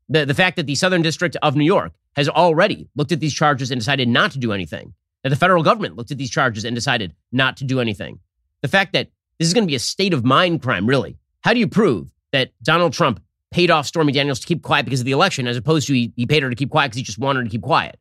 The, 0.08 0.24
the 0.24 0.34
fact 0.34 0.56
that 0.56 0.66
the 0.66 0.74
Southern 0.74 1.02
District 1.02 1.36
of 1.42 1.56
New 1.56 1.64
York 1.64 1.92
has 2.14 2.28
already 2.28 2.88
looked 2.94 3.12
at 3.12 3.20
these 3.20 3.34
charges 3.34 3.70
and 3.70 3.80
decided 3.80 4.08
not 4.08 4.32
to 4.32 4.38
do 4.38 4.52
anything, 4.52 4.94
that 5.22 5.30
the 5.30 5.36
federal 5.36 5.62
government 5.62 5.96
looked 5.96 6.10
at 6.10 6.18
these 6.18 6.30
charges 6.30 6.64
and 6.64 6.76
decided 6.76 7.14
not 7.32 7.56
to 7.56 7.64
do 7.64 7.80
anything. 7.80 8.20
The 8.62 8.68
fact 8.68 8.92
that 8.92 9.08
this 9.38 9.48
is 9.48 9.54
going 9.54 9.64
to 9.64 9.70
be 9.70 9.74
a 9.74 9.80
state 9.80 10.12
of 10.12 10.24
mind 10.24 10.62
crime, 10.62 10.86
really. 10.86 11.18
How 11.42 11.52
do 11.52 11.60
you 11.60 11.68
prove 11.68 12.10
that 12.32 12.50
Donald 12.62 12.92
Trump 12.92 13.22
paid 13.50 13.70
off 13.70 13.86
Stormy 13.86 14.12
Daniels 14.12 14.40
to 14.40 14.46
keep 14.46 14.62
quiet 14.62 14.84
because 14.84 15.00
of 15.00 15.06
the 15.06 15.12
election, 15.12 15.46
as 15.46 15.56
opposed 15.56 15.86
to 15.86 15.94
he, 15.94 16.12
he 16.16 16.26
paid 16.26 16.42
her 16.42 16.50
to 16.50 16.56
keep 16.56 16.70
quiet 16.70 16.88
because 16.88 16.96
he 16.96 17.02
just 17.04 17.18
wanted 17.18 17.40
her 17.40 17.44
to 17.44 17.50
keep 17.50 17.62
quiet. 17.62 17.98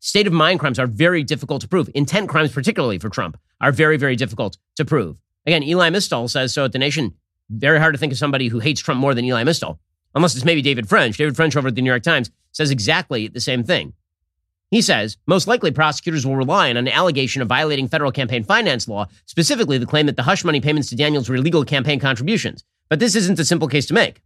State 0.00 0.26
of 0.26 0.32
mind 0.32 0.60
crimes 0.60 0.78
are 0.78 0.86
very 0.86 1.24
difficult 1.24 1.60
to 1.60 1.68
prove. 1.68 1.90
Intent 1.94 2.28
crimes, 2.28 2.52
particularly 2.52 2.98
for 2.98 3.08
Trump, 3.08 3.38
are 3.60 3.72
very, 3.72 3.96
very 3.96 4.16
difficult 4.16 4.56
to 4.76 4.84
prove. 4.84 5.20
Again, 5.44 5.62
Elie 5.62 5.90
Mystal 5.90 6.28
says 6.28 6.54
so 6.54 6.64
at 6.64 6.72
The 6.72 6.78
Nation. 6.78 7.14
Very 7.50 7.80
hard 7.80 7.94
to 7.94 7.98
think 7.98 8.12
of 8.12 8.18
somebody 8.18 8.48
who 8.48 8.60
hates 8.60 8.80
Trump 8.80 9.00
more 9.00 9.14
than 9.14 9.24
Elie 9.28 9.44
Mystal, 9.44 9.80
unless 10.14 10.36
it's 10.36 10.44
maybe 10.44 10.62
David 10.62 10.88
French. 10.88 11.16
David 11.16 11.36
French 11.36 11.56
over 11.56 11.68
at 11.68 11.74
the 11.74 11.82
New 11.82 11.90
York 11.90 12.02
Times 12.02 12.30
says 12.52 12.70
exactly 12.70 13.28
the 13.28 13.40
same 13.40 13.64
thing. 13.64 13.92
He 14.70 14.82
says 14.82 15.16
most 15.26 15.46
likely 15.46 15.70
prosecutors 15.70 16.26
will 16.26 16.36
rely 16.36 16.68
on 16.68 16.76
an 16.76 16.88
allegation 16.88 17.40
of 17.40 17.48
violating 17.48 17.88
federal 17.88 18.12
campaign 18.12 18.44
finance 18.44 18.86
law, 18.86 19.06
specifically 19.24 19.78
the 19.78 19.86
claim 19.86 20.06
that 20.06 20.16
the 20.16 20.22
hush 20.22 20.44
money 20.44 20.60
payments 20.60 20.90
to 20.90 20.96
Daniels 20.96 21.28
were 21.28 21.36
illegal 21.36 21.64
campaign 21.64 21.98
contributions. 21.98 22.64
But 22.88 23.00
this 23.00 23.14
isn't 23.14 23.38
a 23.38 23.44
simple 23.44 23.68
case 23.68 23.86
to 23.86 23.94
make. 23.94 24.20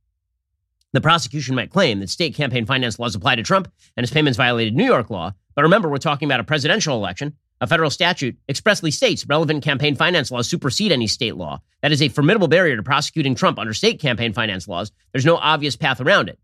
The 0.92 1.00
prosecution 1.00 1.54
might 1.54 1.70
claim 1.70 2.00
that 2.00 2.11
state 2.11 2.34
campaign 2.34 2.66
finance 2.66 2.99
laws 2.99 3.14
apply 3.14 3.37
to 3.37 3.42
Trump 3.42 3.72
and 3.96 4.02
his 4.04 4.11
payments 4.11 4.37
violated 4.37 4.75
New 4.75 4.84
York 4.84 5.11
law. 5.11 5.32
But 5.54 5.62
remember, 5.62 5.88
we're 5.88 5.99
talking 5.99 6.26
about 6.26 6.40
a 6.40 6.44
presidential 6.44 6.96
election. 6.96 7.34
A 7.61 7.66
federal 7.66 7.90
statute 7.90 8.37
expressly 8.49 8.90
states 8.90 9.25
relevant 9.26 9.62
campaign 9.62 9.94
finance 9.94 10.32
laws 10.32 10.49
supersede 10.49 10.90
any 10.90 11.06
state 11.06 11.37
law. 11.37 11.62
That 11.80 11.92
is 11.92 12.02
a 12.02 12.08
formidable 12.08 12.49
barrier 12.49 12.76
to 12.76 12.82
prosecuting 12.82 13.37
Trump 13.37 13.58
under 13.58 13.72
state 13.72 14.00
campaign 14.00 14.32
finance 14.32 14.66
laws. 14.66 14.90
There's 15.12 15.25
no 15.25 15.37
obvious 15.37 15.76
path 15.76 16.00
around 16.00 16.28
it. 16.28 16.38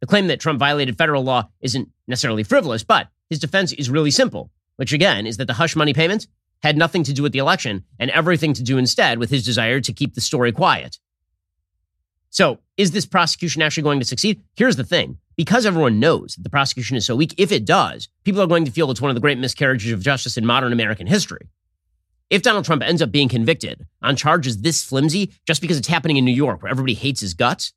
The 0.00 0.06
claim 0.06 0.28
that 0.28 0.40
Trump 0.40 0.60
violated 0.60 0.96
federal 0.96 1.24
law 1.24 1.48
isn't 1.60 1.90
necessarily 2.06 2.44
frivolous, 2.44 2.84
but 2.84 3.08
his 3.30 3.38
defense 3.38 3.72
is 3.72 3.90
really 3.90 4.10
simple, 4.10 4.50
which 4.76 4.92
again 4.92 5.26
is 5.26 5.36
that 5.36 5.46
the 5.46 5.54
hush 5.54 5.76
money 5.76 5.92
payments 5.92 6.26
had 6.62 6.76
nothing 6.76 7.02
to 7.04 7.12
do 7.12 7.22
with 7.22 7.32
the 7.32 7.38
election 7.38 7.84
and 7.98 8.10
everything 8.10 8.52
to 8.54 8.62
do 8.62 8.78
instead 8.78 9.18
with 9.18 9.30
his 9.30 9.44
desire 9.44 9.80
to 9.80 9.92
keep 9.92 10.14
the 10.14 10.20
story 10.20 10.52
quiet. 10.52 10.98
So, 12.30 12.58
is 12.76 12.90
this 12.90 13.06
prosecution 13.06 13.62
actually 13.62 13.84
going 13.84 14.00
to 14.00 14.04
succeed? 14.04 14.42
Here's 14.56 14.76
the 14.76 14.84
thing 14.84 15.18
because 15.36 15.66
everyone 15.66 16.00
knows 16.00 16.34
that 16.34 16.42
the 16.42 16.50
prosecution 16.50 16.96
is 16.96 17.06
so 17.06 17.16
weak, 17.16 17.34
if 17.38 17.52
it 17.52 17.64
does, 17.64 18.08
people 18.24 18.42
are 18.42 18.46
going 18.46 18.64
to 18.64 18.70
feel 18.70 18.90
it's 18.90 19.00
one 19.00 19.10
of 19.10 19.14
the 19.14 19.20
great 19.20 19.38
miscarriages 19.38 19.92
of 19.92 20.02
justice 20.02 20.36
in 20.36 20.46
modern 20.46 20.72
American 20.72 21.06
history. 21.06 21.48
If 22.28 22.42
Donald 22.42 22.64
Trump 22.64 22.82
ends 22.82 23.02
up 23.02 23.12
being 23.12 23.28
convicted 23.28 23.86
on 24.02 24.16
charges 24.16 24.60
this 24.60 24.82
flimsy 24.82 25.32
just 25.46 25.60
because 25.60 25.78
it's 25.78 25.88
happening 25.88 26.16
in 26.16 26.24
New 26.24 26.32
York 26.32 26.62
where 26.62 26.70
everybody 26.70 26.94
hates 26.94 27.20
his 27.20 27.34
guts, 27.34 27.72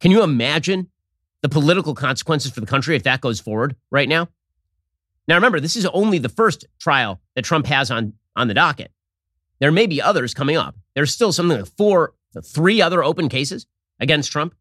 can 0.00 0.10
you 0.10 0.22
imagine 0.22 0.90
the 1.40 1.48
political 1.48 1.94
consequences 1.94 2.52
for 2.52 2.60
the 2.60 2.66
country 2.66 2.94
if 2.96 3.04
that 3.04 3.20
goes 3.20 3.40
forward 3.40 3.76
right 3.90 4.08
now? 4.08 4.28
Now, 5.28 5.36
remember, 5.36 5.60
this 5.60 5.76
is 5.76 5.86
only 5.86 6.18
the 6.18 6.28
first 6.28 6.66
trial 6.80 7.20
that 7.34 7.44
Trump 7.44 7.66
has 7.66 7.90
on, 7.90 8.14
on 8.34 8.48
the 8.48 8.54
docket. 8.54 8.90
There 9.60 9.70
may 9.70 9.86
be 9.86 10.02
others 10.02 10.34
coming 10.34 10.56
up. 10.56 10.74
There's 10.94 11.12
still 11.12 11.32
something 11.32 11.58
like 11.58 11.70
four, 11.76 12.14
three 12.44 12.82
other 12.82 13.04
open 13.04 13.28
cases 13.28 13.66
against 14.00 14.32
Trump. 14.32 14.54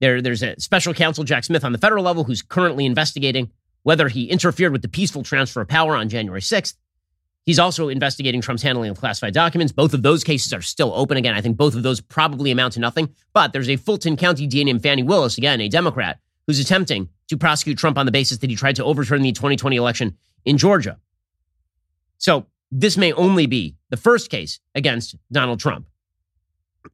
There, 0.00 0.22
there's 0.22 0.42
a 0.42 0.58
special 0.58 0.94
counsel, 0.94 1.24
Jack 1.24 1.44
Smith, 1.44 1.64
on 1.64 1.72
the 1.72 1.78
federal 1.78 2.02
level, 2.02 2.24
who's 2.24 2.42
currently 2.42 2.86
investigating 2.86 3.50
whether 3.82 4.08
he 4.08 4.30
interfered 4.30 4.72
with 4.72 4.82
the 4.82 4.88
peaceful 4.88 5.22
transfer 5.22 5.60
of 5.60 5.68
power 5.68 5.96
on 5.96 6.08
January 6.08 6.40
6th. 6.40 6.74
He's 7.44 7.58
also 7.58 7.88
investigating 7.88 8.40
Trump's 8.40 8.62
handling 8.62 8.90
of 8.90 8.98
classified 8.98 9.34
documents. 9.34 9.72
Both 9.72 9.94
of 9.94 10.02
those 10.02 10.22
cases 10.22 10.52
are 10.52 10.62
still 10.62 10.92
open. 10.94 11.16
Again, 11.16 11.34
I 11.34 11.40
think 11.40 11.56
both 11.56 11.74
of 11.74 11.82
those 11.82 12.00
probably 12.00 12.52
amount 12.52 12.74
to 12.74 12.80
nothing. 12.80 13.14
But 13.32 13.52
there's 13.52 13.68
a 13.68 13.76
Fulton 13.76 14.16
County 14.16 14.46
DA 14.46 14.64
named 14.64 14.82
Fani 14.82 15.02
Willis, 15.02 15.38
again, 15.38 15.60
a 15.60 15.68
Democrat, 15.68 16.20
who's 16.52 16.60
attempting 16.60 17.08
to 17.28 17.38
prosecute 17.38 17.78
Trump 17.78 17.96
on 17.96 18.04
the 18.04 18.12
basis 18.12 18.36
that 18.36 18.50
he 18.50 18.56
tried 18.56 18.76
to 18.76 18.84
overturn 18.84 19.22
the 19.22 19.32
2020 19.32 19.74
election 19.76 20.18
in 20.44 20.58
Georgia. 20.58 20.98
So 22.18 22.44
this 22.70 22.98
may 22.98 23.10
only 23.14 23.46
be 23.46 23.76
the 23.88 23.96
first 23.96 24.28
case 24.28 24.60
against 24.74 25.16
Donald 25.32 25.58
Trump, 25.58 25.86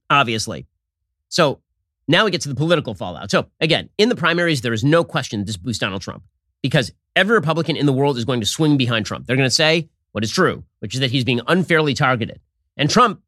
obviously. 0.09 0.69
So 1.29 1.61
now 2.07 2.25
we 2.25 2.31
get 2.31 2.43
to 2.43 2.49
the 2.49 2.55
political 2.55 2.95
fallout. 2.95 3.33
So 3.33 3.49
again, 3.61 3.89
in 3.99 4.09
the 4.09 4.15
primaries, 4.15 4.61
there 4.61 4.73
is 4.73 4.85
no 4.85 5.03
question 5.03 5.45
this 5.45 5.57
boosts 5.57 5.81
Donald 5.81 6.03
Trump 6.03 6.23
because 6.63 6.93
every 7.17 7.35
Republican 7.35 7.77
in 7.77 7.87
the 7.87 7.93
world 7.93 8.17
is 8.17 8.25
going 8.25 8.39
to 8.39 8.47
swing 8.47 8.77
behind 8.77 9.07
Trump. 9.07 9.27
They're 9.27 9.35
going 9.35 9.45
to 9.49 9.51
say 9.51 9.89
what 10.13 10.23
is 10.23 10.31
true, 10.31 10.63
which 10.79 10.95
is 10.95 11.01
that 11.01 11.11
he's 11.11 11.25
being 11.25 11.41
unfairly 11.49 11.95
targeted. 11.95 12.41
And 12.77 12.89
Trump, 12.89 13.23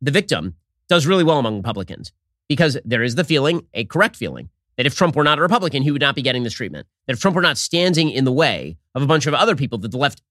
the 0.00 0.10
victim, 0.10 0.54
does 0.88 1.06
really 1.06 1.24
well 1.24 1.38
among 1.38 1.58
Republicans 1.58 2.10
because 2.48 2.78
there 2.86 3.02
is 3.02 3.16
the 3.16 3.24
feeling, 3.24 3.66
a 3.74 3.84
correct 3.84 4.16
feeling, 4.16 4.48
that 4.76 4.86
if 4.86 4.94
Trump 4.94 5.16
were 5.16 5.24
not 5.24 5.38
a 5.38 5.42
Republican, 5.42 5.82
he 5.82 5.90
would 5.90 6.00
not 6.00 6.14
be 6.14 6.22
getting 6.22 6.42
this 6.42 6.54
treatment. 6.54 6.86
That 7.06 7.14
if 7.14 7.20
Trump 7.20 7.34
were 7.34 7.42
not 7.42 7.58
standing 7.58 8.10
in 8.10 8.24
the 8.24 8.32
way 8.32 8.76
of 8.94 9.02
a 9.02 9.06
bunch 9.06 9.26
of 9.26 9.34
other 9.34 9.56
people 9.56 9.78
that 9.78 9.90
the 9.90 9.98
left 9.98 10.22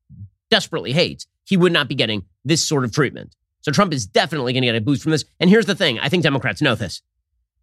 desperately 0.49 0.93
hates, 0.93 1.27
he 1.45 1.57
would 1.57 1.71
not 1.71 1.87
be 1.87 1.95
getting 1.95 2.25
this 2.45 2.63
sort 2.63 2.83
of 2.83 2.91
treatment. 2.91 3.35
So 3.61 3.71
Trump 3.71 3.93
is 3.93 4.05
definitely 4.05 4.53
going 4.53 4.63
to 4.63 4.67
get 4.67 4.75
a 4.75 4.81
boost 4.81 5.03
from 5.03 5.11
this. 5.11 5.25
And 5.39 5.49
here's 5.49 5.65
the 5.65 5.75
thing 5.75 5.99
I 5.99 6.09
think 6.09 6.23
Democrats 6.23 6.61
know 6.61 6.75
this. 6.75 7.01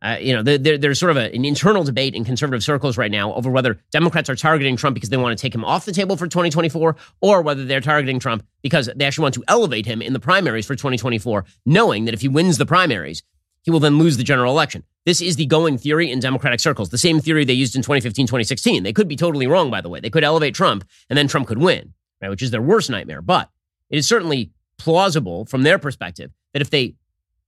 Uh, 0.03 0.17
you 0.19 0.35
know, 0.35 0.43
there, 0.43 0.79
there's 0.79 0.99
sort 0.99 1.11
of 1.11 1.19
a, 1.19 1.35
an 1.35 1.45
internal 1.45 1.85
debate 1.85 2.15
in 2.15 2.25
conservative 2.25 2.65
circles 2.65 2.97
right 2.97 3.11
now 3.11 3.35
over 3.35 3.51
whether 3.51 3.79
Democrats 3.93 4.31
are 4.31 4.37
targeting 4.37 4.75
Trump 4.75 4.95
because 4.95 5.11
they 5.11 5.17
want 5.19 5.37
to 5.37 5.41
take 5.41 5.55
him 5.55 5.63
off 5.63 5.85
the 5.85 5.93
table 5.93 6.17
for 6.17 6.27
2024 6.27 6.97
or 7.21 7.43
whether 7.43 7.67
they're 7.67 7.83
targeting 7.83 8.19
Trump 8.19 8.43
because 8.63 8.89
they 8.97 9.05
actually 9.05 9.25
want 9.25 9.35
to 9.35 9.45
elevate 9.47 9.85
him 9.85 10.01
in 10.01 10.15
the 10.15 10.21
primaries 10.21 10.65
for 10.65 10.75
2024, 10.75 11.45
knowing 11.67 12.07
that 12.07 12.15
if 12.15 12.23
he 12.23 12.29
wins 12.29 12.57
the 12.57 12.65
primaries, 12.65 13.23
he 13.63 13.71
will 13.71 13.81
then 13.81 13.99
lose 13.99 14.17
the 14.17 14.25
general 14.25 14.53
election. 14.53 14.85
This 15.07 15.21
is 15.21 15.37
the 15.37 15.47
going 15.47 15.79
theory 15.79 16.11
in 16.11 16.21
Democratic 16.21 16.61
circles, 16.61 16.91
the 16.91 16.99
same 16.99 17.21
theory 17.21 17.45
they 17.45 17.53
used 17.53 17.75
in 17.75 17.83
2015, 17.83 18.27
2016. 18.27 18.83
They 18.83 18.93
could 18.93 19.09
be 19.09 19.17
totally 19.17 19.47
wrong, 19.47 19.71
by 19.71 19.81
the 19.81 19.89
way. 19.89 20.01
They 20.01 20.11
could 20.11 20.25
elevate 20.25 20.55
Trump 20.55 20.85
and 21.09 21.17
then 21.17 21.29
Trump 21.29 21.47
could 21.47 21.59
win, 21.59 21.95
right? 22.21 22.29
Which 22.29 22.43
is 22.43 22.51
their 22.51 22.63
worst 22.63 22.91
nightmare. 22.91 23.23
But 23.23 23.51
it 23.89 23.99
is 23.99 24.07
certainly 24.07 24.53
plausible 24.79 25.45
from 25.47 25.63
their 25.63 25.79
perspective 25.79 26.31
that 26.53 26.63
if 26.63 26.71
they 26.71 26.95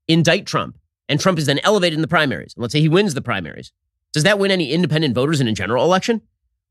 indict 0.09 0.47
Trump 0.47 0.78
and 1.09 1.21
Trump 1.21 1.38
is 1.38 1.47
then 1.47 1.61
elevated 1.62 1.97
in 1.97 2.02
the 2.02 2.09
primaries, 2.09 2.54
and 2.54 2.62
let's 2.62 2.73
say 2.73 2.81
he 2.81 2.88
wins 2.88 3.14
the 3.14 3.23
primaries, 3.23 3.73
does 4.12 4.23
that 4.25 4.38
win 4.38 4.50
any 4.50 4.71
independent 4.71 5.14
voters 5.14 5.40
in 5.40 5.49
a 5.49 5.52
general 5.52 5.85
election? 5.85 6.23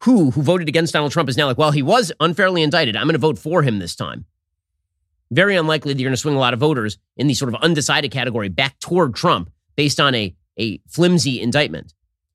Who, 0.04 0.32
who 0.32 0.42
voted 0.42 0.68
against 0.68 0.94
Donald 0.94 1.12
Trump 1.12 1.30
is 1.30 1.38
now 1.38 1.46
like, 1.46 1.60
well, 1.60 1.72
he 1.72 1.84
was 1.84 2.12
unfairly 2.20 2.64
indicted. 2.64 2.96
I'm 2.96 3.04
going 3.04 3.14
to 3.14 3.20
vote 3.20 3.38
for 3.38 3.62
him 3.62 3.78
this 3.78 3.96
time. 3.96 4.26
Very 5.32 5.56
unlikely 5.56 5.94
that 5.94 6.00
you're 6.00 6.10
going 6.10 6.16
to 6.16 6.22
swing 6.22 6.36
a 6.36 6.40
lot 6.40 6.54
of 6.54 6.60
voters 6.60 6.98
in 7.18 7.28
the 7.28 7.34
sort 7.34 7.54
of 7.54 7.62
undecided 7.62 8.12
category 8.12 8.50
back 8.50 8.78
toward 8.80 9.16
Trump 9.16 9.50
based 9.76 10.00
on 10.00 10.14
a, 10.14 10.36
a 10.60 10.80
flimsy 10.90 11.42
indictment. 11.42 11.94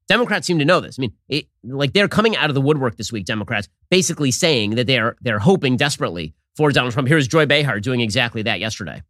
Democrats 0.09 0.47
seem 0.47 0.59
to 0.59 0.65
know 0.65 0.81
this. 0.81 0.99
I 0.99 1.03
mean, 1.03 1.13
it, 1.29 1.47
like 1.63 1.93
they're 1.93 2.09
coming 2.09 2.37
out 2.37 2.49
of 2.49 2.55
the 2.55 2.61
woodwork 2.61 2.97
this 2.97 3.13
week, 3.13 3.27
Democrats, 3.27 3.69
basically 3.91 4.31
saying 4.31 4.77
that 4.77 4.87
they're 4.87 5.17
they're 5.21 5.41
hoping 5.41 5.77
desperately 5.77 6.35
for 6.57 6.71
Donald 6.73 6.93
Trump. 6.93 7.09
Here's 7.09 7.29
Joy 7.29 7.47
Behar 7.47 7.81
doing 7.81 8.01
exactly 8.01 8.43
that 8.43 8.61
yesterday. 8.61 9.03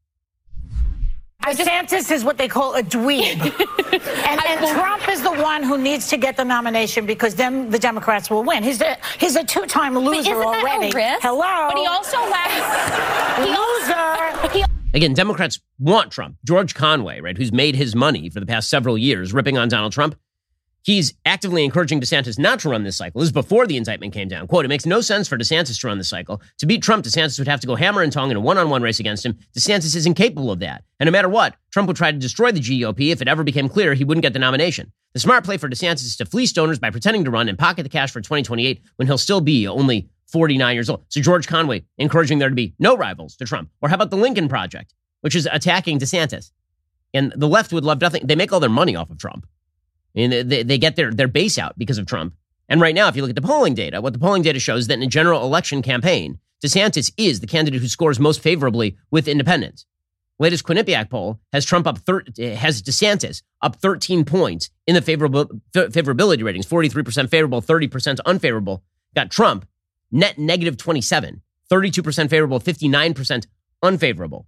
DeSantis 1.44 2.10
is 2.10 2.24
what 2.24 2.38
they 2.38 2.48
call 2.48 2.74
a 2.74 2.82
dweeb. 2.82 3.40
and, 3.92 4.40
and 4.44 4.76
Trump 4.76 5.08
is 5.08 5.22
the 5.22 5.32
one 5.32 5.62
who 5.62 5.78
needs 5.78 6.08
to 6.08 6.16
get 6.16 6.36
the 6.36 6.44
nomination 6.44 7.06
because 7.06 7.34
then 7.36 7.70
the 7.70 7.78
Democrats 7.78 8.28
will 8.30 8.42
win. 8.42 8.62
He's 8.62 8.80
a, 8.80 8.96
he's 9.18 9.36
a 9.36 9.44
two-time 9.44 9.96
loser 9.96 10.42
already. 10.42 10.90
Hello. 11.20 11.68
But 11.68 11.78
he 11.78 11.86
also 11.86 12.18
lacks 12.18 13.48
loser. 13.48 14.66
Again, 14.94 15.12
Democrats 15.12 15.60
want 15.78 16.10
Trump. 16.10 16.36
George 16.44 16.74
Conway, 16.74 17.20
right, 17.20 17.36
who's 17.36 17.52
made 17.52 17.76
his 17.76 17.94
money 17.94 18.30
for 18.30 18.40
the 18.40 18.46
past 18.46 18.70
several 18.70 18.96
years 18.96 19.32
ripping 19.32 19.58
on 19.58 19.68
Donald 19.68 19.92
Trump, 19.92 20.16
he's 20.86 21.14
actively 21.24 21.64
encouraging 21.64 22.00
DeSantis 22.00 22.38
not 22.38 22.60
to 22.60 22.68
run 22.68 22.84
this 22.84 22.96
cycle. 22.96 23.20
This 23.20 23.26
is 23.26 23.32
before 23.32 23.66
the 23.66 23.76
indictment 23.76 24.14
came 24.14 24.28
down. 24.28 24.46
Quote, 24.46 24.64
it 24.64 24.68
makes 24.68 24.86
no 24.86 25.00
sense 25.00 25.26
for 25.26 25.36
DeSantis 25.36 25.80
to 25.80 25.86
run 25.88 25.98
this 25.98 26.08
cycle. 26.08 26.40
To 26.58 26.66
beat 26.66 26.82
Trump, 26.82 27.04
DeSantis 27.04 27.38
would 27.38 27.48
have 27.48 27.60
to 27.60 27.66
go 27.66 27.74
hammer 27.74 28.02
and 28.02 28.12
tong 28.12 28.30
in 28.30 28.36
a 28.36 28.40
one 28.40 28.56
on 28.56 28.70
one 28.70 28.82
race 28.82 29.00
against 29.00 29.26
him. 29.26 29.36
DeSantis 29.58 29.96
is 29.96 30.06
incapable 30.06 30.50
of 30.50 30.60
that. 30.60 30.84
And 31.00 31.08
no 31.08 31.10
matter 31.10 31.28
what, 31.28 31.56
Trump 31.72 31.88
would 31.88 31.96
try 31.96 32.12
to 32.12 32.18
destroy 32.18 32.52
the 32.52 32.60
GOP 32.60 33.10
if 33.10 33.20
it 33.20 33.28
ever 33.28 33.42
became 33.42 33.68
clear 33.68 33.94
he 33.94 34.04
wouldn't 34.04 34.22
get 34.22 34.32
the 34.32 34.38
nomination. 34.38 34.92
The 35.12 35.20
smart 35.20 35.44
play 35.44 35.56
for 35.56 35.68
DeSantis 35.68 36.04
is 36.04 36.16
to 36.18 36.24
fleece 36.24 36.52
donors 36.52 36.78
by 36.78 36.90
pretending 36.90 37.24
to 37.24 37.30
run 37.32 37.48
and 37.48 37.58
pocket 37.58 37.82
the 37.82 37.88
cash 37.88 38.12
for 38.12 38.20
2028 38.20 38.80
when 38.94 39.08
he'll 39.08 39.18
still 39.18 39.40
be 39.40 39.66
only 39.66 40.08
49 40.28 40.74
years 40.74 40.88
old. 40.88 41.04
So 41.08 41.20
George 41.20 41.48
Conway 41.48 41.84
encouraging 41.98 42.38
there 42.38 42.48
to 42.48 42.54
be 42.54 42.74
no 42.78 42.96
rivals 42.96 43.34
to 43.36 43.44
Trump. 43.44 43.70
Or 43.82 43.88
how 43.88 43.96
about 43.96 44.10
the 44.10 44.16
Lincoln 44.16 44.48
Project, 44.48 44.94
which 45.22 45.34
is 45.34 45.48
attacking 45.50 45.98
DeSantis? 45.98 46.52
And 47.12 47.32
the 47.36 47.48
left 47.48 47.72
would 47.72 47.84
love 47.84 48.00
nothing. 48.00 48.26
They 48.26 48.36
make 48.36 48.52
all 48.52 48.60
their 48.60 48.70
money 48.70 48.94
off 48.94 49.10
of 49.10 49.18
Trump. 49.18 49.46
I 50.16 50.20
mean, 50.20 50.48
they, 50.48 50.62
they 50.62 50.78
get 50.78 50.96
their, 50.96 51.12
their 51.12 51.28
base 51.28 51.58
out 51.58 51.78
because 51.78 51.98
of 51.98 52.06
Trump. 52.06 52.34
And 52.68 52.80
right 52.80 52.94
now, 52.94 53.08
if 53.08 53.16
you 53.16 53.22
look 53.22 53.30
at 53.30 53.36
the 53.36 53.42
polling 53.42 53.74
data, 53.74 54.00
what 54.00 54.12
the 54.12 54.18
polling 54.18 54.42
data 54.42 54.58
shows 54.58 54.82
is 54.82 54.86
that 54.88 54.94
in 54.94 55.02
a 55.02 55.08
general 55.08 55.42
election 55.42 55.82
campaign, 55.82 56.38
DeSantis 56.64 57.12
is 57.16 57.40
the 57.40 57.46
candidate 57.46 57.80
who 57.80 57.88
scores 57.88 58.18
most 58.18 58.40
favorably 58.40 58.96
with 59.10 59.28
independents. 59.28 59.86
Latest 60.38 60.64
Quinnipiac 60.64 61.08
poll 61.08 61.40
has 61.52 61.64
Trump 61.64 61.86
up 61.86 61.98
thir- 61.98 62.24
has 62.38 62.82
DeSantis 62.82 63.42
up 63.62 63.76
13 63.76 64.24
points 64.24 64.70
in 64.86 64.94
the 64.94 65.02
favorable 65.02 65.46
favorability 65.72 66.42
ratings, 66.42 66.66
43% 66.66 67.30
favorable, 67.30 67.62
30% 67.62 68.18
unfavorable. 68.26 68.82
Got 69.14 69.30
Trump 69.30 69.66
net 70.10 70.38
negative 70.38 70.76
27, 70.76 71.42
32% 71.70 72.30
favorable, 72.30 72.60
59% 72.60 73.46
unfavorable. 73.82 74.46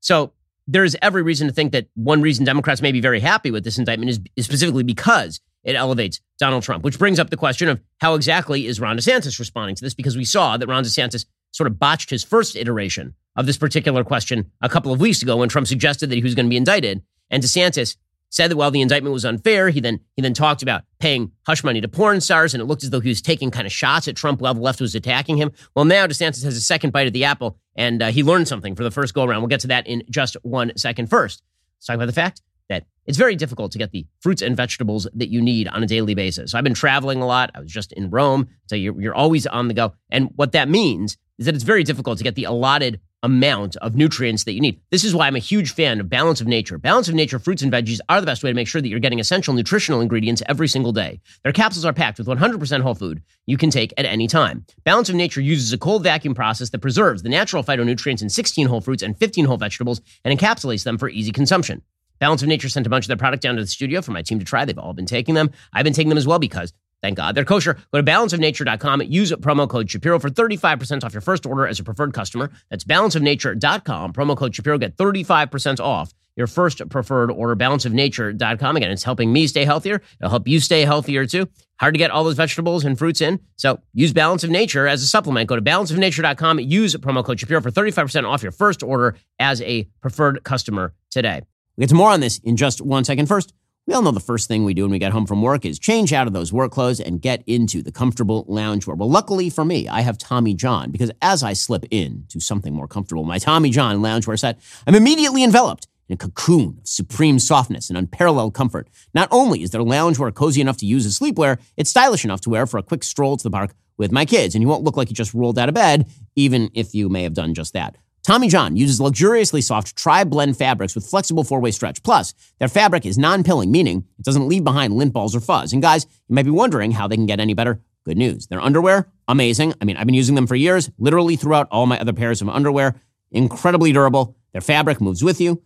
So 0.00 0.32
there's 0.72 0.94
every 1.02 1.22
reason 1.22 1.48
to 1.48 1.52
think 1.52 1.72
that 1.72 1.88
one 1.94 2.22
reason 2.22 2.44
Democrats 2.44 2.80
may 2.80 2.92
be 2.92 3.00
very 3.00 3.20
happy 3.20 3.50
with 3.50 3.64
this 3.64 3.78
indictment 3.78 4.10
is, 4.10 4.20
is, 4.36 4.44
specifically 4.44 4.84
because 4.84 5.40
it 5.64 5.74
elevates 5.74 6.20
Donald 6.38 6.62
Trump, 6.62 6.84
which 6.84 6.98
brings 6.98 7.18
up 7.18 7.28
the 7.28 7.36
question 7.36 7.68
of 7.68 7.80
how 7.98 8.14
exactly 8.14 8.66
is 8.66 8.80
Ron 8.80 8.96
DeSantis 8.96 9.38
responding 9.38 9.74
to 9.74 9.84
this? 9.84 9.94
Because 9.94 10.16
we 10.16 10.24
saw 10.24 10.56
that 10.56 10.68
Ron 10.68 10.84
DeSantis 10.84 11.26
sort 11.50 11.66
of 11.66 11.78
botched 11.78 12.10
his 12.10 12.22
first 12.22 12.56
iteration 12.56 13.14
of 13.36 13.46
this 13.46 13.58
particular 13.58 14.04
question 14.04 14.50
a 14.62 14.68
couple 14.68 14.92
of 14.92 15.00
weeks 15.00 15.22
ago 15.22 15.36
when 15.38 15.48
Trump 15.48 15.66
suggested 15.66 16.08
that 16.08 16.16
he 16.16 16.22
was 16.22 16.34
going 16.34 16.46
to 16.46 16.50
be 16.50 16.56
indicted. 16.56 17.02
And 17.30 17.42
DeSantis 17.42 17.96
said 18.30 18.50
that 18.50 18.56
while 18.56 18.70
the 18.70 18.80
indictment 18.80 19.12
was 19.12 19.24
unfair, 19.24 19.68
he 19.68 19.80
then 19.80 20.00
he 20.16 20.22
then 20.22 20.34
talked 20.34 20.62
about 20.62 20.82
paying 20.98 21.32
hush 21.46 21.62
money 21.62 21.80
to 21.80 21.88
porn 21.88 22.20
stars, 22.20 22.54
and 22.54 22.60
it 22.60 22.64
looked 22.64 22.82
as 22.82 22.90
though 22.90 23.00
he 23.00 23.08
was 23.08 23.20
taking 23.20 23.50
kind 23.50 23.66
of 23.66 23.72
shots 23.72 24.08
at 24.08 24.16
Trump 24.16 24.40
while 24.40 24.54
the 24.54 24.60
left 24.60 24.80
was 24.80 24.94
attacking 24.94 25.36
him. 25.36 25.52
Well, 25.74 25.84
now 25.84 26.06
DeSantis 26.06 26.44
has 26.44 26.56
a 26.56 26.60
second 26.60 26.92
bite 26.92 27.06
of 27.06 27.12
the 27.12 27.24
apple, 27.24 27.58
and 27.76 28.02
uh, 28.02 28.10
he 28.10 28.22
learned 28.22 28.48
something 28.48 28.74
for 28.74 28.84
the 28.84 28.90
first 28.90 29.14
go 29.14 29.24
around. 29.24 29.42
We'll 29.42 29.48
get 29.48 29.60
to 29.60 29.68
that 29.68 29.86
in 29.86 30.02
just 30.08 30.36
one 30.42 30.72
second. 30.76 31.10
First, 31.10 31.42
let's 31.78 31.86
talk 31.86 31.96
about 31.96 32.06
the 32.06 32.12
fact 32.12 32.40
that 32.68 32.86
it's 33.04 33.18
very 33.18 33.34
difficult 33.34 33.72
to 33.72 33.78
get 33.78 33.90
the 33.90 34.06
fruits 34.20 34.42
and 34.42 34.56
vegetables 34.56 35.08
that 35.12 35.28
you 35.28 35.42
need 35.42 35.66
on 35.66 35.82
a 35.82 35.86
daily 35.86 36.14
basis. 36.14 36.52
So 36.52 36.58
I've 36.58 36.64
been 36.64 36.72
traveling 36.72 37.20
a 37.20 37.26
lot. 37.26 37.50
I 37.54 37.60
was 37.60 37.72
just 37.72 37.92
in 37.92 38.10
Rome, 38.10 38.48
so 38.66 38.76
you're, 38.76 38.98
you're 39.00 39.14
always 39.14 39.46
on 39.46 39.68
the 39.68 39.74
go, 39.74 39.92
and 40.10 40.30
what 40.36 40.52
that 40.52 40.68
means 40.68 41.18
is 41.40 41.46
that 41.46 41.54
it's 41.54 41.64
very 41.64 41.82
difficult 41.82 42.18
to 42.18 42.24
get 42.24 42.34
the 42.34 42.44
allotted 42.44 43.00
amount 43.22 43.76
of 43.76 43.94
nutrients 43.96 44.44
that 44.44 44.52
you 44.52 44.60
need. 44.60 44.80
This 44.90 45.04
is 45.04 45.14
why 45.14 45.26
I'm 45.26 45.36
a 45.36 45.40
huge 45.40 45.72
fan 45.72 45.98
of 46.00 46.08
Balance 46.08 46.40
of 46.40 46.46
Nature. 46.46 46.78
Balance 46.78 47.08
of 47.08 47.14
Nature 47.14 47.38
fruits 47.38 47.62
and 47.62 47.72
veggies 47.72 47.98
are 48.08 48.20
the 48.20 48.26
best 48.26 48.42
way 48.42 48.50
to 48.50 48.54
make 48.54 48.68
sure 48.68 48.80
that 48.80 48.88
you're 48.88 49.00
getting 49.00 49.20
essential 49.20 49.54
nutritional 49.54 50.00
ingredients 50.00 50.42
every 50.46 50.68
single 50.68 50.92
day. 50.92 51.20
Their 51.42 51.52
capsules 51.52 51.84
are 51.84 51.92
packed 51.92 52.18
with 52.18 52.26
100% 52.28 52.80
whole 52.82 52.94
food 52.94 53.22
you 53.46 53.56
can 53.56 53.70
take 53.70 53.92
at 53.96 54.04
any 54.04 54.26
time. 54.26 54.64
Balance 54.84 55.08
of 55.08 55.14
Nature 55.14 55.40
uses 55.40 55.72
a 55.72 55.78
cold 55.78 56.02
vacuum 56.02 56.34
process 56.34 56.70
that 56.70 56.80
preserves 56.80 57.22
the 57.22 57.28
natural 57.30 57.64
phytonutrients 57.64 58.22
in 58.22 58.28
16 58.28 58.66
whole 58.66 58.80
fruits 58.82 59.02
and 59.02 59.18
15 59.18 59.46
whole 59.46 59.56
vegetables 59.56 60.00
and 60.24 60.38
encapsulates 60.38 60.84
them 60.84 60.98
for 60.98 61.08
easy 61.08 61.32
consumption. 61.32 61.82
Balance 62.18 62.42
of 62.42 62.48
Nature 62.48 62.68
sent 62.68 62.86
a 62.86 62.90
bunch 62.90 63.04
of 63.04 63.08
their 63.08 63.16
product 63.16 63.42
down 63.42 63.56
to 63.56 63.62
the 63.62 63.66
studio 63.66 64.02
for 64.02 64.12
my 64.12 64.20
team 64.20 64.38
to 64.38 64.44
try. 64.44 64.66
They've 64.66 64.78
all 64.78 64.92
been 64.92 65.06
taking 65.06 65.34
them. 65.34 65.50
I've 65.72 65.84
been 65.84 65.94
taking 65.94 66.10
them 66.10 66.18
as 66.18 66.26
well 66.26 66.38
because 66.38 66.74
Thank 67.02 67.16
God 67.16 67.34
they're 67.34 67.44
kosher. 67.44 67.74
Go 67.92 68.00
to 68.00 68.02
balanceofnature.com. 68.02 69.02
Use 69.02 69.32
promo 69.32 69.68
code 69.68 69.90
Shapiro 69.90 70.18
for 70.18 70.28
35% 70.28 71.02
off 71.04 71.14
your 71.14 71.22
first 71.22 71.46
order 71.46 71.66
as 71.66 71.80
a 71.80 71.84
preferred 71.84 72.12
customer. 72.12 72.50
That's 72.68 72.84
balanceofnature.com. 72.84 74.12
Promo 74.12 74.36
code 74.36 74.54
Shapiro. 74.54 74.78
Get 74.78 74.96
35% 74.96 75.80
off 75.80 76.12
your 76.36 76.46
first 76.46 76.86
preferred 76.90 77.30
order. 77.30 77.56
Balanceofnature.com. 77.56 78.76
Again, 78.76 78.90
it's 78.90 79.02
helping 79.02 79.32
me 79.32 79.46
stay 79.46 79.64
healthier. 79.64 80.02
It'll 80.20 80.30
help 80.30 80.46
you 80.46 80.60
stay 80.60 80.82
healthier 80.82 81.26
too. 81.26 81.48
Hard 81.78 81.94
to 81.94 81.98
get 81.98 82.10
all 82.10 82.24
those 82.24 82.36
vegetables 82.36 82.84
and 82.84 82.98
fruits 82.98 83.22
in. 83.22 83.40
So 83.56 83.80
use 83.94 84.12
Balance 84.12 84.44
of 84.44 84.50
Nature 84.50 84.86
as 84.86 85.02
a 85.02 85.06
supplement. 85.06 85.48
Go 85.48 85.56
to 85.56 85.62
balanceofnature.com. 85.62 86.60
Use 86.60 86.94
promo 86.96 87.24
code 87.24 87.40
Shapiro 87.40 87.62
for 87.62 87.70
35% 87.70 88.28
off 88.28 88.42
your 88.42 88.52
first 88.52 88.82
order 88.82 89.16
as 89.38 89.62
a 89.62 89.84
preferred 90.02 90.44
customer 90.44 90.92
today. 91.10 91.40
We'll 91.76 91.84
get 91.84 91.88
to 91.88 91.94
more 91.94 92.10
on 92.10 92.20
this 92.20 92.38
in 92.38 92.58
just 92.58 92.82
one 92.82 93.04
second. 93.04 93.26
First, 93.26 93.54
we 93.90 93.94
all 93.94 94.02
know 94.02 94.12
the 94.12 94.20
first 94.20 94.46
thing 94.46 94.62
we 94.62 94.72
do 94.72 94.82
when 94.82 94.92
we 94.92 95.00
get 95.00 95.10
home 95.10 95.26
from 95.26 95.42
work 95.42 95.64
is 95.64 95.76
change 95.76 96.12
out 96.12 96.28
of 96.28 96.32
those 96.32 96.52
work 96.52 96.70
clothes 96.70 97.00
and 97.00 97.20
get 97.20 97.42
into 97.48 97.82
the 97.82 97.90
comfortable 97.90 98.44
loungewear. 98.44 98.96
Well, 98.96 99.10
luckily 99.10 99.50
for 99.50 99.64
me, 99.64 99.88
I 99.88 100.02
have 100.02 100.16
Tommy 100.16 100.54
John 100.54 100.92
because 100.92 101.10
as 101.20 101.42
I 101.42 101.54
slip 101.54 101.84
in 101.90 102.24
to 102.28 102.38
something 102.38 102.72
more 102.72 102.86
comfortable, 102.86 103.24
my 103.24 103.38
Tommy 103.38 103.70
John 103.70 103.96
loungewear 103.96 104.38
set, 104.38 104.60
I'm 104.86 104.94
immediately 104.94 105.42
enveloped 105.42 105.88
in 106.08 106.14
a 106.14 106.16
cocoon 106.16 106.78
of 106.78 106.86
supreme 106.86 107.40
softness 107.40 107.90
and 107.90 107.98
unparalleled 107.98 108.54
comfort. 108.54 108.88
Not 109.12 109.26
only 109.32 109.64
is 109.64 109.72
their 109.72 109.80
loungewear 109.80 110.32
cozy 110.32 110.60
enough 110.60 110.76
to 110.76 110.86
use 110.86 111.04
as 111.04 111.18
sleepwear, 111.18 111.58
it's 111.76 111.90
stylish 111.90 112.24
enough 112.24 112.42
to 112.42 112.50
wear 112.50 112.68
for 112.68 112.78
a 112.78 112.84
quick 112.84 113.02
stroll 113.02 113.38
to 113.38 113.42
the 113.42 113.50
park 113.50 113.74
with 113.98 114.12
my 114.12 114.24
kids, 114.24 114.54
and 114.54 114.62
you 114.62 114.68
won't 114.68 114.84
look 114.84 114.96
like 114.96 115.10
you 115.10 115.16
just 115.16 115.34
rolled 115.34 115.58
out 115.58 115.68
of 115.68 115.74
bed, 115.74 116.08
even 116.36 116.70
if 116.74 116.94
you 116.94 117.08
may 117.08 117.24
have 117.24 117.34
done 117.34 117.54
just 117.54 117.72
that. 117.72 117.96
Tommy 118.22 118.48
John 118.48 118.76
uses 118.76 119.00
luxuriously 119.00 119.62
soft 119.62 119.96
tri-blend 119.96 120.56
fabrics 120.56 120.94
with 120.94 121.06
flexible 121.06 121.42
four-way 121.42 121.70
stretch. 121.70 122.02
Plus, 122.02 122.34
their 122.58 122.68
fabric 122.68 123.06
is 123.06 123.16
non-pilling, 123.16 123.70
meaning 123.70 124.04
it 124.18 124.24
doesn't 124.24 124.46
leave 124.46 124.62
behind 124.62 124.94
lint 124.94 125.12
balls 125.12 125.34
or 125.34 125.40
fuzz. 125.40 125.72
And 125.72 125.80
guys, 125.80 126.06
you 126.28 126.34
might 126.34 126.44
be 126.44 126.50
wondering 126.50 126.92
how 126.92 127.08
they 127.08 127.16
can 127.16 127.26
get 127.26 127.40
any 127.40 127.54
better. 127.54 127.80
Good 128.04 128.18
news. 128.18 128.46
Their 128.46 128.60
underwear, 128.60 129.08
amazing. 129.28 129.74
I 129.80 129.84
mean, 129.84 129.96
I've 129.96 130.06
been 130.06 130.14
using 130.14 130.34
them 130.34 130.46
for 130.46 130.54
years, 130.54 130.90
literally 130.98 131.36
throughout 131.36 131.68
all 131.70 131.86
my 131.86 131.98
other 131.98 132.12
pairs 132.12 132.42
of 132.42 132.48
underwear. 132.48 132.94
Incredibly 133.30 133.92
durable. 133.92 134.36
Their 134.52 134.62
fabric 134.62 135.00
moves 135.00 135.22
with 135.22 135.40
you. 135.40 135.62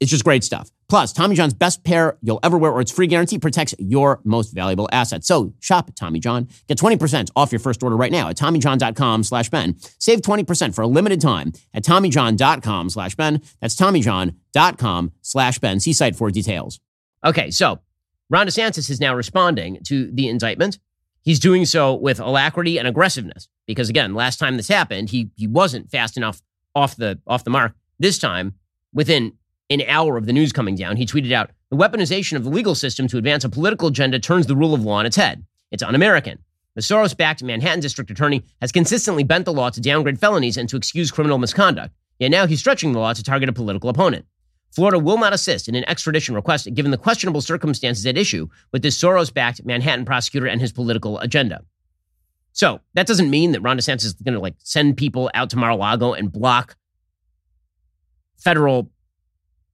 It's 0.00 0.10
just 0.10 0.24
great 0.24 0.44
stuff. 0.44 0.70
Plus, 0.88 1.12
Tommy 1.12 1.34
John's 1.34 1.54
best 1.54 1.82
pair 1.82 2.16
you'll 2.22 2.38
ever 2.42 2.56
wear 2.56 2.70
or 2.70 2.80
its 2.80 2.92
free 2.92 3.08
guarantee 3.08 3.38
protects 3.38 3.74
your 3.78 4.20
most 4.24 4.52
valuable 4.52 4.88
asset. 4.92 5.24
So 5.24 5.52
shop 5.60 5.90
Tommy 5.96 6.20
John. 6.20 6.48
Get 6.68 6.78
20% 6.78 7.30
off 7.34 7.52
your 7.52 7.58
first 7.58 7.82
order 7.82 7.96
right 7.96 8.12
now 8.12 8.28
at 8.28 8.36
TommyJohn.com 8.36 9.24
slash 9.24 9.50
Ben. 9.50 9.76
Save 9.98 10.20
20% 10.20 10.74
for 10.74 10.82
a 10.82 10.86
limited 10.86 11.20
time 11.20 11.52
at 11.74 11.82
TommyJohn.com 11.82 12.90
slash 12.90 13.16
Ben. 13.16 13.42
That's 13.60 13.74
TommyJohn.com 13.74 15.12
slash 15.20 15.58
Ben. 15.58 15.80
See 15.80 15.92
site 15.92 16.16
for 16.16 16.30
details. 16.30 16.80
Okay, 17.24 17.50
so 17.50 17.80
Ron 18.30 18.46
DeSantis 18.46 18.88
is 18.88 19.00
now 19.00 19.14
responding 19.14 19.80
to 19.86 20.10
the 20.12 20.28
indictment. 20.28 20.78
He's 21.22 21.40
doing 21.40 21.64
so 21.66 21.94
with 21.94 22.20
alacrity 22.20 22.78
and 22.78 22.86
aggressiveness 22.86 23.48
because, 23.66 23.88
again, 23.90 24.14
last 24.14 24.38
time 24.38 24.56
this 24.56 24.68
happened, 24.68 25.10
he, 25.10 25.30
he 25.34 25.46
wasn't 25.46 25.90
fast 25.90 26.16
enough 26.16 26.40
off 26.74 26.94
the, 26.96 27.20
off 27.26 27.44
the 27.44 27.50
mark. 27.50 27.74
This 27.98 28.18
time, 28.18 28.54
within 28.92 29.32
an 29.70 29.82
hour 29.86 30.16
of 30.16 30.26
the 30.26 30.32
news 30.32 30.52
coming 30.52 30.74
down, 30.74 30.96
he 30.96 31.06
tweeted 31.06 31.32
out 31.32 31.50
The 31.70 31.76
weaponization 31.76 32.36
of 32.36 32.44
the 32.44 32.50
legal 32.50 32.74
system 32.74 33.06
to 33.08 33.18
advance 33.18 33.44
a 33.44 33.48
political 33.48 33.88
agenda 33.88 34.18
turns 34.18 34.46
the 34.46 34.56
rule 34.56 34.74
of 34.74 34.84
law 34.84 34.94
on 34.94 35.06
its 35.06 35.16
head. 35.16 35.44
It's 35.70 35.82
un 35.82 35.94
American. 35.94 36.38
The 36.74 36.82
Soros 36.82 37.16
backed 37.16 37.42
Manhattan 37.42 37.80
district 37.80 38.10
attorney 38.10 38.44
has 38.60 38.72
consistently 38.72 39.24
bent 39.24 39.44
the 39.44 39.52
law 39.52 39.70
to 39.70 39.80
downgrade 39.80 40.20
felonies 40.20 40.56
and 40.56 40.68
to 40.68 40.76
excuse 40.76 41.10
criminal 41.10 41.38
misconduct. 41.38 41.92
Yet 42.18 42.30
now 42.30 42.46
he's 42.46 42.60
stretching 42.60 42.92
the 42.92 42.98
law 42.98 43.12
to 43.12 43.22
target 43.22 43.48
a 43.48 43.52
political 43.52 43.90
opponent. 43.90 44.26
Florida 44.70 44.98
will 44.98 45.18
not 45.18 45.32
assist 45.32 45.68
in 45.68 45.74
an 45.74 45.88
extradition 45.88 46.34
request 46.34 46.72
given 46.74 46.90
the 46.90 46.98
questionable 46.98 47.40
circumstances 47.40 48.06
at 48.06 48.18
issue 48.18 48.48
with 48.72 48.82
this 48.82 48.98
Soros 48.98 49.32
backed 49.32 49.64
Manhattan 49.64 50.04
prosecutor 50.04 50.46
and 50.46 50.60
his 50.60 50.72
political 50.72 51.18
agenda. 51.18 51.64
So 52.52 52.80
that 52.94 53.06
doesn't 53.06 53.30
mean 53.30 53.52
that 53.52 53.60
Ron 53.60 53.78
DeSantis 53.78 54.04
is 54.04 54.14
going 54.14 54.34
to 54.34 54.40
like 54.40 54.56
send 54.62 54.96
people 54.96 55.30
out 55.34 55.50
to 55.50 55.56
Mar-a-Lago 55.56 56.12
and 56.12 56.30
block 56.30 56.76
federal 58.38 58.90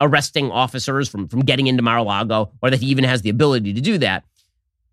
arresting 0.00 0.50
officers 0.50 1.08
from, 1.08 1.28
from 1.28 1.40
getting 1.40 1.66
into 1.66 1.82
Mar-a-Lago 1.82 2.50
or 2.62 2.70
that 2.70 2.80
he 2.80 2.86
even 2.86 3.04
has 3.04 3.22
the 3.22 3.30
ability 3.30 3.72
to 3.72 3.80
do 3.80 3.98
that. 3.98 4.24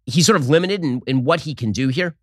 He's 0.05 0.25
sort 0.25 0.35
of 0.35 0.49
limited 0.49 0.83
in, 0.83 1.01
in 1.07 1.23
what 1.23 1.41
he 1.41 1.55
can 1.55 1.71
do 1.71 1.89
here. 1.89 2.15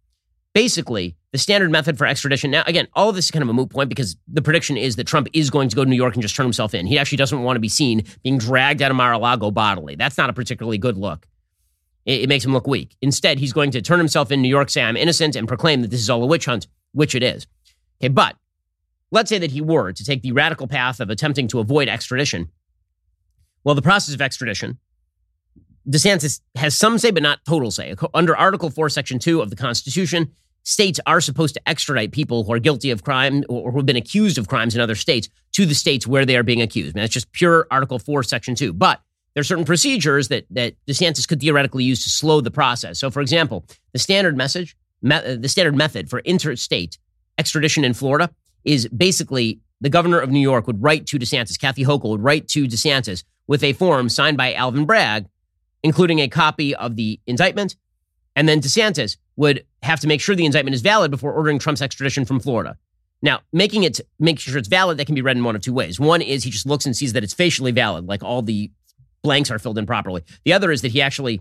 Basically, 0.54 1.16
the 1.30 1.38
standard 1.38 1.70
method 1.70 1.98
for 1.98 2.06
extradition. 2.06 2.50
Now, 2.50 2.64
again, 2.66 2.88
all 2.94 3.10
of 3.10 3.14
this 3.14 3.26
is 3.26 3.30
kind 3.30 3.42
of 3.42 3.48
a 3.48 3.52
moot 3.52 3.70
point 3.70 3.88
because 3.88 4.16
the 4.26 4.42
prediction 4.42 4.76
is 4.76 4.96
that 4.96 5.06
Trump 5.06 5.28
is 5.32 5.50
going 5.50 5.68
to 5.68 5.76
go 5.76 5.84
to 5.84 5.90
New 5.90 5.96
York 5.96 6.14
and 6.14 6.22
just 6.22 6.34
turn 6.34 6.46
himself 6.46 6.74
in. 6.74 6.86
He 6.86 6.98
actually 6.98 7.18
doesn't 7.18 7.42
want 7.42 7.56
to 7.56 7.60
be 7.60 7.68
seen 7.68 8.04
being 8.22 8.38
dragged 8.38 8.82
out 8.82 8.90
of 8.90 8.96
Mar-a-Lago 8.96 9.50
bodily. 9.50 9.94
That's 9.94 10.18
not 10.18 10.30
a 10.30 10.32
particularly 10.32 10.78
good 10.78 10.96
look. 10.96 11.26
It, 12.06 12.22
it 12.22 12.28
makes 12.28 12.44
him 12.44 12.52
look 12.52 12.66
weak. 12.66 12.96
Instead, 13.02 13.38
he's 13.38 13.52
going 13.52 13.70
to 13.72 13.82
turn 13.82 13.98
himself 13.98 14.32
in 14.32 14.40
New 14.40 14.48
York, 14.48 14.70
say, 14.70 14.82
I'm 14.82 14.96
innocent, 14.96 15.36
and 15.36 15.46
proclaim 15.46 15.82
that 15.82 15.90
this 15.90 16.00
is 16.00 16.10
all 16.10 16.22
a 16.22 16.26
witch 16.26 16.46
hunt, 16.46 16.66
which 16.92 17.14
it 17.14 17.22
is. 17.22 17.46
Okay, 18.00 18.08
but 18.08 18.36
let's 19.10 19.28
say 19.28 19.38
that 19.38 19.50
he 19.50 19.60
were 19.60 19.92
to 19.92 20.04
take 20.04 20.22
the 20.22 20.32
radical 20.32 20.66
path 20.66 20.98
of 20.98 21.10
attempting 21.10 21.46
to 21.48 21.60
avoid 21.60 21.88
extradition 21.88 22.50
well, 23.68 23.74
the 23.74 23.82
process 23.82 24.14
of 24.14 24.22
extradition, 24.22 24.78
DeSantis 25.86 26.40
has 26.54 26.74
some 26.74 26.96
say, 26.96 27.10
but 27.10 27.22
not 27.22 27.44
total 27.44 27.70
say. 27.70 27.94
Under 28.14 28.34
Article 28.34 28.70
4, 28.70 28.88
Section 28.88 29.18
2 29.18 29.42
of 29.42 29.50
the 29.50 29.56
Constitution, 29.56 30.32
states 30.62 30.98
are 31.04 31.20
supposed 31.20 31.52
to 31.52 31.68
extradite 31.68 32.10
people 32.10 32.44
who 32.44 32.52
are 32.54 32.58
guilty 32.58 32.90
of 32.90 33.04
crime 33.04 33.44
or 33.46 33.70
who 33.70 33.76
have 33.76 33.84
been 33.84 33.94
accused 33.94 34.38
of 34.38 34.48
crimes 34.48 34.74
in 34.74 34.80
other 34.80 34.94
states 34.94 35.28
to 35.52 35.66
the 35.66 35.74
states 35.74 36.06
where 36.06 36.24
they 36.24 36.34
are 36.34 36.42
being 36.42 36.62
accused. 36.62 36.94
Mean, 36.94 37.02
that's 37.02 37.12
just 37.12 37.30
pure 37.32 37.66
Article 37.70 37.98
4, 37.98 38.22
Section 38.22 38.54
2. 38.54 38.72
But 38.72 39.02
there 39.34 39.42
are 39.42 39.44
certain 39.44 39.66
procedures 39.66 40.28
that, 40.28 40.46
that 40.48 40.72
DeSantis 40.86 41.28
could 41.28 41.38
theoretically 41.38 41.84
use 41.84 42.02
to 42.04 42.08
slow 42.08 42.40
the 42.40 42.50
process. 42.50 42.98
So, 42.98 43.10
for 43.10 43.20
example, 43.20 43.66
the 43.92 43.98
standard 43.98 44.34
message, 44.34 44.78
me, 45.02 45.16
uh, 45.16 45.36
the 45.38 45.48
standard 45.50 45.76
method 45.76 46.08
for 46.08 46.20
interstate 46.20 46.96
extradition 47.36 47.84
in 47.84 47.92
Florida 47.92 48.30
is 48.64 48.88
basically 48.88 49.60
the 49.82 49.90
governor 49.90 50.20
of 50.20 50.30
New 50.30 50.40
York 50.40 50.66
would 50.66 50.82
write 50.82 51.04
to 51.08 51.18
DeSantis, 51.18 51.60
Kathy 51.60 51.84
Hochul 51.84 52.08
would 52.08 52.22
write 52.22 52.48
to 52.48 52.66
DeSantis 52.66 53.24
with 53.48 53.64
a 53.64 53.72
form 53.72 54.08
signed 54.08 54.36
by 54.36 54.54
Alvin 54.54 54.84
Bragg, 54.84 55.26
including 55.82 56.20
a 56.20 56.28
copy 56.28 56.74
of 56.76 56.94
the 56.94 57.18
indictment. 57.26 57.74
And 58.36 58.48
then 58.48 58.60
DeSantis 58.60 59.16
would 59.34 59.64
have 59.82 59.98
to 60.00 60.06
make 60.06 60.20
sure 60.20 60.36
the 60.36 60.46
indictment 60.46 60.74
is 60.74 60.82
valid 60.82 61.10
before 61.10 61.32
ordering 61.32 61.58
Trump's 61.58 61.82
extradition 61.82 62.24
from 62.24 62.38
Florida. 62.38 62.76
Now, 63.20 63.40
making 63.52 63.82
it 63.82 64.00
making 64.20 64.38
sure 64.38 64.58
it's 64.58 64.68
valid, 64.68 64.98
that 64.98 65.06
can 65.06 65.16
be 65.16 65.22
read 65.22 65.36
in 65.36 65.42
one 65.42 65.56
of 65.56 65.62
two 65.62 65.72
ways. 65.72 65.98
One 65.98 66.22
is 66.22 66.44
he 66.44 66.50
just 66.50 66.66
looks 66.66 66.86
and 66.86 66.96
sees 66.96 67.14
that 67.14 67.24
it's 67.24 67.34
facially 67.34 67.72
valid, 67.72 68.06
like 68.06 68.22
all 68.22 68.42
the 68.42 68.70
blanks 69.22 69.50
are 69.50 69.58
filled 69.58 69.78
in 69.78 69.86
properly. 69.86 70.22
The 70.44 70.52
other 70.52 70.70
is 70.70 70.82
that 70.82 70.92
he 70.92 71.02
actually 71.02 71.40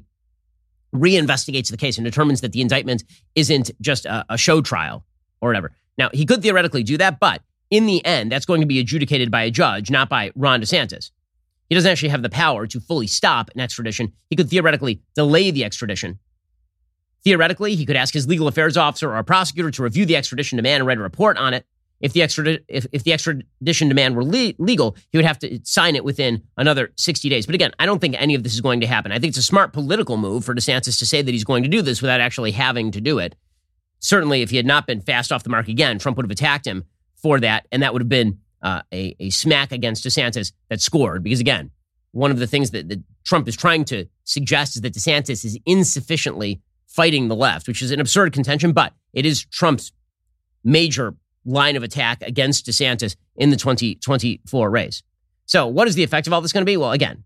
reinvestigates 0.96 1.70
the 1.70 1.78
case 1.78 1.98
and 1.98 2.06
determines 2.06 2.42
that 2.42 2.52
the 2.52 2.62
indictment 2.62 3.04
isn't 3.36 3.70
just 3.80 4.06
a, 4.06 4.26
a 4.30 4.38
show 4.38 4.62
trial 4.62 5.06
or 5.42 5.50
whatever. 5.50 5.72
Now, 5.98 6.10
he 6.14 6.26
could 6.26 6.42
theoretically 6.42 6.84
do 6.84 6.98
that, 6.98 7.20
but 7.20 7.42
in 7.70 7.86
the 7.86 8.04
end, 8.06 8.32
that's 8.32 8.46
going 8.46 8.62
to 8.62 8.68
be 8.68 8.80
adjudicated 8.80 9.30
by 9.30 9.44
a 9.44 9.52
judge, 9.52 9.92
not 9.92 10.10
by 10.10 10.32
Ron 10.36 10.62
DeSantis. 10.62 11.12
He 11.70 11.76
doesn't 11.76 11.92
actually 11.92 12.10
have 12.10 12.22
the 12.22 12.30
power 12.30 12.66
to 12.68 12.80
fully 12.80 13.08
stop 13.08 13.50
an 13.54 13.60
extradition. 13.60 14.14
He 14.30 14.36
could 14.36 14.50
theoretically 14.50 15.02
delay 15.16 15.52
the 15.52 15.64
extradition. 15.64 16.20
Theoretically, 17.24 17.76
he 17.76 17.86
could 17.86 17.98
ask 17.98 18.14
his 18.14 18.28
legal 18.28 18.48
affairs 18.48 18.78
officer 18.78 19.10
or 19.10 19.18
a 19.18 19.24
prosecutor 19.24 19.72
to 19.72 19.84
review 19.84 20.06
the 20.06 20.16
extradition 20.16 20.56
demand 20.56 20.82
and 20.82 20.88
write 20.88 20.98
a 20.98 21.02
report 21.02 21.38
on 21.38 21.54
it. 21.54 21.66
If 22.00 22.14
the, 22.14 22.20
extradi- 22.20 22.64
if, 22.68 22.86
if 22.92 23.04
the 23.04 23.12
extradition 23.12 23.88
demand 23.88 24.16
were 24.16 24.24
le- 24.24 24.54
legal, 24.60 24.96
he 25.12 25.18
would 25.18 25.26
have 25.26 25.40
to 25.40 25.60
sign 25.64 25.96
it 25.96 26.04
within 26.04 26.44
another 26.56 26.94
60 26.96 27.28
days. 27.28 27.48
But 27.48 27.56
again, 27.56 27.72
I 27.80 27.88
don't 27.88 28.00
think 28.00 28.16
any 28.18 28.36
of 28.36 28.44
this 28.44 28.54
is 28.54 28.62
going 28.62 28.82
to 28.82 28.88
happen. 28.88 29.12
I 29.12 29.18
think 29.20 29.32
it's 29.32 29.40
a 29.40 29.44
smart 29.44 29.74
political 29.74 30.16
move 30.16 30.46
for 30.46 30.54
DeSantis 30.54 31.00
to 31.00 31.06
say 31.08 31.24
that 31.24 31.32
he's 31.32 31.44
going 31.44 31.64
to 31.64 31.70
do 31.70 31.82
this 31.82 32.02
without 32.02 32.22
actually 32.22 32.52
having 32.52 32.92
to 32.92 33.02
do 33.02 33.18
it. 33.18 33.36
Certainly, 34.00 34.44
if 34.44 34.52
he 34.52 34.58
had 34.58 34.66
not 34.68 34.86
been 34.86 35.02
fast 35.02 35.32
off 35.32 35.44
the 35.44 35.50
mark 35.50 35.68
again, 35.68 35.98
Trump 35.98 36.18
would 36.18 36.26
have 36.26 36.32
attacked 36.32 36.68
him 36.68 36.86
for 37.16 37.40
that, 37.40 37.68
and 37.72 37.82
that 37.82 37.94
would 37.94 38.04
have 38.04 38.10
been 38.10 38.38
uh, 38.62 38.82
a, 38.94 39.16
a 39.20 39.30
smack 39.30 39.72
against 39.72 40.06
DeSantis 40.06 40.52
that 40.70 40.82
scored. 40.82 41.24
Because 41.24 41.40
again, 41.40 41.72
one 42.12 42.32
of 42.32 42.40
the 42.40 42.48
things 42.48 42.72
that, 42.72 42.90
that 42.90 43.02
Trump 43.24 43.48
is 43.48 43.56
trying 43.56 43.86
to 43.86 44.06
suggest 44.24 44.76
is 44.76 44.82
that 44.82 44.94
DeSantis 44.94 45.46
is 45.46 45.60
insufficiently 45.66 46.62
fighting 46.88 47.28
the 47.28 47.36
left, 47.36 47.68
which 47.68 47.82
is 47.82 47.92
an 47.92 48.00
absurd 48.00 48.34
contention, 48.34 48.72
but 48.72 48.94
it 49.14 49.26
is 49.26 49.46
Trump's 49.46 49.92
major 50.64 51.16
line 51.46 51.76
of 51.76 51.84
attack 51.84 52.22
against 52.22 52.66
DeSantis 52.66 53.16
in 53.36 53.50
the 53.50 53.56
2024 53.56 54.70
race. 54.70 55.04
So, 55.46 55.68
what 55.68 55.88
is 55.88 55.96
the 55.96 56.04
effect 56.04 56.28
of 56.28 56.34
all 56.34 56.42
this 56.42 56.52
going 56.52 56.62
to 56.62 56.70
be? 56.70 56.78
Well, 56.78 56.92
again, 56.92 57.24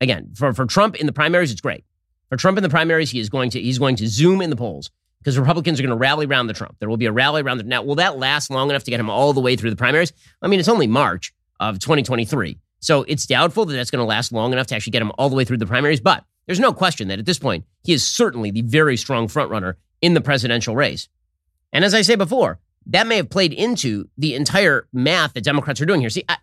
again, 0.00 0.32
for, 0.36 0.52
for 0.52 0.66
Trump 0.66 0.94
in 0.94 1.06
the 1.06 1.12
primaries, 1.12 1.50
it's 1.50 1.60
great. 1.60 1.84
For 2.28 2.36
Trump 2.36 2.58
in 2.58 2.62
the 2.62 2.68
primaries, 2.68 3.10
he 3.10 3.18
is 3.18 3.28
going 3.28 3.50
to 3.50 3.60
he's 3.60 3.78
going 3.78 3.96
to 3.96 4.06
zoom 4.06 4.40
in 4.40 4.50
the 4.50 4.56
polls 4.56 4.90
because 5.18 5.38
Republicans 5.38 5.78
are 5.78 5.82
going 5.82 5.90
to 5.90 5.96
rally 5.96 6.26
around 6.26 6.46
the 6.46 6.52
Trump. 6.52 6.76
There 6.78 6.88
will 6.88 6.96
be 6.96 7.06
a 7.06 7.12
rally 7.12 7.42
around 7.42 7.58
the 7.58 7.64
now. 7.64 7.82
Will 7.82 7.96
that 7.96 8.18
last 8.18 8.50
long 8.50 8.70
enough 8.70 8.84
to 8.84 8.90
get 8.90 9.00
him 9.00 9.10
all 9.10 9.32
the 9.32 9.40
way 9.40 9.56
through 9.56 9.70
the 9.70 9.76
primaries? 9.76 10.12
I 10.42 10.48
mean, 10.48 10.60
it's 10.60 10.68
only 10.68 10.86
March 10.86 11.32
of 11.60 11.78
2023, 11.78 12.58
so 12.80 13.02
it's 13.02 13.26
doubtful 13.26 13.64
that 13.66 13.74
that's 13.74 13.90
going 13.90 14.00
to 14.00 14.06
last 14.06 14.32
long 14.32 14.52
enough 14.52 14.68
to 14.68 14.76
actually 14.76 14.92
get 14.92 15.02
him 15.02 15.12
all 15.18 15.28
the 15.28 15.36
way 15.36 15.44
through 15.44 15.58
the 15.58 15.66
primaries. 15.66 16.00
But 16.00 16.24
there's 16.46 16.60
no 16.60 16.72
question 16.72 17.08
that 17.08 17.18
at 17.18 17.26
this 17.26 17.38
point, 17.38 17.64
he 17.84 17.92
is 17.92 18.08
certainly 18.08 18.50
the 18.50 18.62
very 18.62 18.96
strong 18.96 19.28
frontrunner 19.28 19.74
in 20.00 20.14
the 20.14 20.20
presidential 20.20 20.74
race. 20.74 21.08
And 21.72 21.84
as 21.84 21.94
I 21.94 22.02
say 22.02 22.14
before, 22.14 22.58
that 22.86 23.06
may 23.06 23.16
have 23.16 23.28
played 23.28 23.52
into 23.52 24.08
the 24.16 24.34
entire 24.34 24.88
math 24.92 25.34
that 25.34 25.44
Democrats 25.44 25.80
are 25.80 25.86
doing 25.86 26.00
here. 26.00 26.10
See, 26.10 26.24
I, 26.28 26.38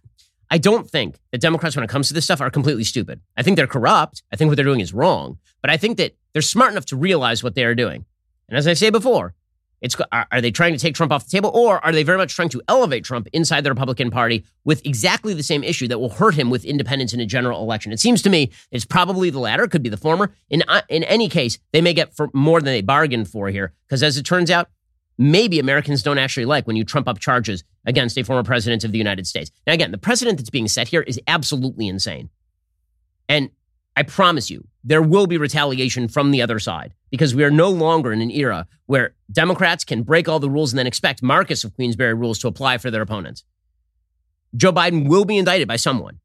I 0.52 0.58
don't 0.58 0.88
think 0.90 1.18
that 1.32 1.42
Democrats, 1.42 1.76
when 1.76 1.84
it 1.84 1.90
comes 1.90 2.08
to 2.10 2.14
this 2.14 2.26
stuff, 2.26 2.40
are 2.42 2.52
completely 2.52 2.84
stupid. 2.84 3.20
I 3.36 3.42
think 3.42 3.58
they're 3.58 3.68
corrupt. 3.68 4.22
I 4.32 4.36
think 4.36 4.50
what 4.50 4.56
they're 4.56 4.66
doing 4.66 4.80
is 4.80 4.94
wrong. 4.94 5.40
But 5.62 5.72
I 5.72 5.78
think 5.78 5.98
that 5.98 6.16
they're 6.34 6.42
smart 6.42 6.72
enough 6.72 6.86
to 6.88 6.96
realize 6.96 7.44
what 7.44 7.56
they 7.56 7.64
are 7.64 7.74
doing. 7.74 8.06
And 8.50 8.58
as 8.58 8.68
I 8.68 8.74
say 8.74 8.90
before, 8.90 9.34
it's 9.82 9.96
are, 10.12 10.42
they 10.42 10.52
trying 10.52 10.74
to 10.74 10.80
take 10.80 10.96
Trump 10.96 11.12
off 11.12 11.26
the 11.26 11.32
table, 11.32 11.52
or 11.54 11.84
are 11.84 11.92
they 11.92 12.04
very 12.04 12.18
much 12.18 12.34
trying 12.34 12.50
to 12.50 12.62
elevate 12.68 13.04
Trump 13.04 13.28
inside 13.34 13.62
the 13.62 13.70
Republican 13.70 14.10
Party 14.10 14.46
with 14.64 14.84
exactly 14.86 15.34
the 15.34 15.44
same 15.44 15.64
issue 15.64 15.88
that 15.90 16.00
will 16.00 16.10
hurt 16.10 16.34
him 16.34 16.50
with 16.50 16.66
independents 16.66 17.14
in 17.14 17.20
a 17.20 17.26
general 17.26 17.62
election? 17.62 17.92
It 17.92 18.00
seems 18.00 18.22
to 18.24 18.30
me 18.30 18.52
it's 18.72 18.86
probably 18.86 19.30
the 19.30 19.40
latter. 19.40 19.68
Could 19.68 19.84
be 19.84 19.90
the 19.90 19.98
former. 19.98 20.34
In 20.50 20.64
uh, 20.68 20.82
in 20.90 21.04
any 21.04 21.30
case, 21.30 21.60
they 21.72 21.82
may 21.82 21.94
get 21.94 22.16
for 22.16 22.30
more 22.34 22.62
than 22.62 22.74
they 22.74 22.82
bargained 22.82 23.28
for 23.30 23.50
here, 23.50 23.74
because 23.88 24.02
as 24.02 24.18
it 24.18 24.24
turns 24.24 24.50
out, 24.50 24.70
maybe 25.18 25.60
Americans 25.60 26.02
don't 26.02 26.18
actually 26.18 26.46
like 26.46 26.66
when 26.66 26.76
you 26.76 26.84
trump 26.84 27.08
up 27.08 27.20
charges 27.20 27.64
against 27.86 28.18
a 28.18 28.24
former 28.24 28.44
president 28.44 28.84
of 28.84 28.92
the 28.92 28.98
United 28.98 29.28
States. 29.28 29.52
Now, 29.68 29.74
again, 29.74 29.92
the 29.92 29.98
precedent 29.98 30.38
that's 30.38 30.50
being 30.50 30.68
set 30.68 30.88
here 30.88 31.02
is 31.02 31.20
absolutely 31.28 31.88
insane. 31.88 32.30
And 33.30 33.50
I 33.96 34.04
promise 34.04 34.50
you, 34.50 34.68
there 34.84 35.02
will 35.02 35.26
be 35.26 35.38
retaliation 35.38 36.08
from 36.08 36.32
the 36.32 36.42
other 36.42 36.60
side 36.60 36.94
because 37.10 37.34
we 37.34 37.44
are 37.44 37.52
no 37.52 37.70
longer 37.70 38.12
in 38.12 38.22
an 38.22 38.30
era 38.30 38.68
where 38.86 39.16
Democrats 39.32 39.84
can 39.84 40.04
break 40.04 40.28
all 40.28 40.40
the 40.40 40.50
rules 40.50 40.74
and 40.74 40.80
then 40.80 40.88
expect 40.88 41.24
Marquess 41.24 41.64
of 41.64 41.74
Queensberry 41.76 42.14
rules 42.14 42.38
to 42.40 42.48
apply 42.48 42.78
for 42.78 42.92
their 42.92 43.02
opponents. 43.02 43.44
Joe 44.56 44.72
Biden 44.72 45.08
will 45.08 45.26
be 45.26 45.38
indicted 45.38 45.68
by 45.68 45.78
someone. 45.78 46.20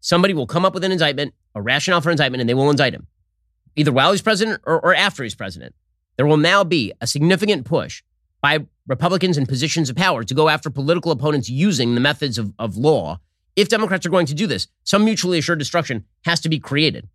Somebody 0.00 0.34
will 0.34 0.46
come 0.46 0.64
up 0.64 0.74
with 0.74 0.84
an 0.84 0.92
indictment, 0.92 1.34
a 1.54 1.62
rationale 1.62 2.00
for 2.00 2.10
indictment, 2.10 2.40
and 2.40 2.48
they 2.48 2.54
will 2.54 2.70
indict 2.70 2.94
him, 2.94 3.06
either 3.76 3.92
while 3.92 4.10
he's 4.10 4.22
president 4.22 4.60
or, 4.66 4.80
or 4.80 4.94
after 4.94 5.22
he's 5.22 5.34
president. 5.34 5.74
There 6.16 6.26
will 6.26 6.36
now 6.36 6.64
be 6.64 6.92
a 7.00 7.06
significant 7.06 7.64
push 7.64 8.02
by 8.40 8.66
Republicans 8.86 9.38
in 9.38 9.46
positions 9.46 9.88
of 9.88 9.96
power 9.96 10.24
to 10.24 10.34
go 10.34 10.48
after 10.48 10.70
political 10.70 11.12
opponents 11.12 11.48
using 11.48 11.94
the 11.94 12.00
methods 12.00 12.36
of, 12.36 12.52
of 12.58 12.76
law. 12.76 13.20
If 13.54 13.68
Democrats 13.68 14.06
are 14.06 14.10
going 14.10 14.26
to 14.26 14.34
do 14.34 14.46
this, 14.46 14.66
some 14.84 15.04
mutually 15.04 15.38
assured 15.38 15.58
destruction 15.58 16.04
has 16.24 16.40
to 16.40 16.48
be 16.48 16.58
created. 16.58 17.08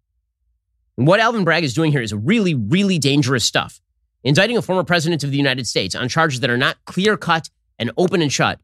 And 0.97 1.07
what 1.07 1.19
Alvin 1.19 1.43
Bragg 1.43 1.63
is 1.63 1.73
doing 1.73 1.91
here 1.91 2.01
is 2.01 2.13
really, 2.13 2.53
really 2.53 2.99
dangerous 2.99 3.43
stuff. 3.43 3.81
Indicting 4.23 4.57
a 4.57 4.61
former 4.61 4.83
president 4.83 5.23
of 5.23 5.31
the 5.31 5.37
United 5.37 5.67
States 5.67 5.95
on 5.95 6.09
charges 6.09 6.39
that 6.41 6.49
are 6.49 6.57
not 6.57 6.77
clear 6.85 7.17
cut 7.17 7.49
and 7.79 7.91
open 7.97 8.21
and 8.21 8.31
shut 8.31 8.59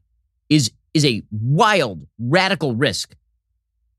is, 0.48 0.70
is 0.92 1.04
a 1.04 1.22
wild, 1.30 2.06
radical 2.18 2.74
risk. 2.74 3.14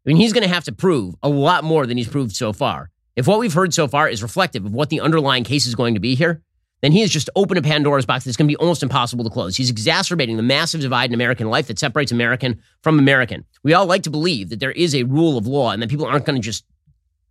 I 0.06 0.10
mean, 0.10 0.18
he's 0.18 0.34
going 0.34 0.48
to 0.48 0.54
have 0.54 0.66
to 0.66 0.72
prove 0.72 1.16
a 1.24 1.30
lot 1.30 1.64
more 1.64 1.88
than 1.88 1.98
he's 1.98 2.08
proved 2.08 2.36
so 2.36 2.54
far. 2.54 2.92
If 3.16 3.28
what 3.28 3.40
we've 3.40 3.54
heard 3.54 3.74
so 3.74 3.88
far 3.88 4.10
is 4.10 4.22
reflective 4.22 4.66
of 4.66 4.74
what 4.74 4.90
the 4.90 5.00
underlying 5.00 5.44
case 5.44 5.66
is 5.66 5.74
going 5.74 5.94
to 5.94 6.00
be 6.00 6.16
here, 6.16 6.44
then 6.86 6.92
he 6.92 7.02
has 7.02 7.10
just 7.10 7.32
opened 7.36 7.58
a 7.58 7.64
Pandora's 7.64 8.06
box 8.06 8.26
that's 8.26 8.38
going 8.38 8.48
to 8.48 8.52
be 8.52 8.58
almost 8.58 8.84
impossible 8.84 9.24
to 9.24 9.30
close. 9.32 9.58
He's 9.58 9.72
exacerbating 9.72 10.38
the 10.38 10.44
massive 10.44 10.82
divide 10.82 11.10
in 11.10 11.16
American 11.16 11.50
life 11.50 11.66
that 11.66 11.80
separates 11.80 12.12
American 12.12 12.62
from 12.84 13.00
American. 13.00 13.44
We 13.64 13.74
all 13.74 13.88
like 13.88 14.04
to 14.04 14.12
believe 14.12 14.50
that 14.50 14.60
there 14.60 14.72
is 14.72 14.94
a 14.94 15.02
rule 15.02 15.36
of 15.36 15.48
law 15.48 15.72
and 15.72 15.82
that 15.82 15.90
people 15.90 16.06
aren't 16.06 16.26
going 16.26 16.40
to 16.40 16.46
just 16.46 16.64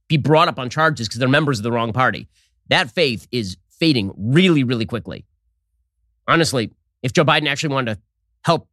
be 0.09 0.17
brought 0.17 0.49
up 0.49 0.59
on 0.59 0.71
charges 0.71 1.07
because 1.07 1.21
they're 1.21 1.29
members 1.29 1.61
of 1.61 1.63
the 1.63 1.71
wrong 1.71 1.93
party. 1.93 2.27
That 2.69 2.91
faith 2.91 3.29
is 3.31 3.57
fading 3.71 4.13
really, 4.17 4.65
really 4.65 4.87
quickly. 4.87 5.25
Honestly, 6.27 6.73
if 7.05 7.13
Joe 7.13 7.25
Biden 7.25 7.49
actually 7.49 7.75
wanted 7.75 7.95
to 7.95 8.01
help 8.43 8.67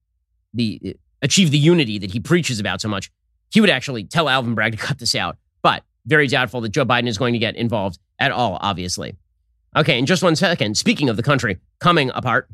the 0.51 0.81
uh, 0.83 0.89
achieve 1.21 1.51
the 1.51 1.59
unity 1.59 1.99
that 1.99 2.11
he 2.11 2.19
preaches 2.19 2.59
about 2.59 2.81
so 2.81 2.87
much, 2.87 3.11
he 3.51 3.61
would 3.61 3.69
actually 3.69 4.05
tell 4.05 4.27
Alvin 4.27 4.55
Bragg 4.55 4.71
to 4.71 4.79
cut 4.79 4.97
this 4.97 5.13
out. 5.13 5.37
But 5.61 5.83
very 6.07 6.25
doubtful 6.25 6.61
that 6.61 6.69
Joe 6.69 6.85
Biden 6.85 7.07
is 7.07 7.19
going 7.19 7.33
to 7.33 7.39
get 7.39 7.55
involved 7.55 7.99
at 8.17 8.31
all, 8.31 8.57
obviously. 8.61 9.15
Okay, 9.75 9.97
in 9.97 10.05
just 10.05 10.21
one 10.21 10.35
second, 10.35 10.75
speaking 10.75 11.07
of 11.07 11.15
the 11.15 11.23
country 11.23 11.59
coming 11.79 12.11
apart, 12.13 12.49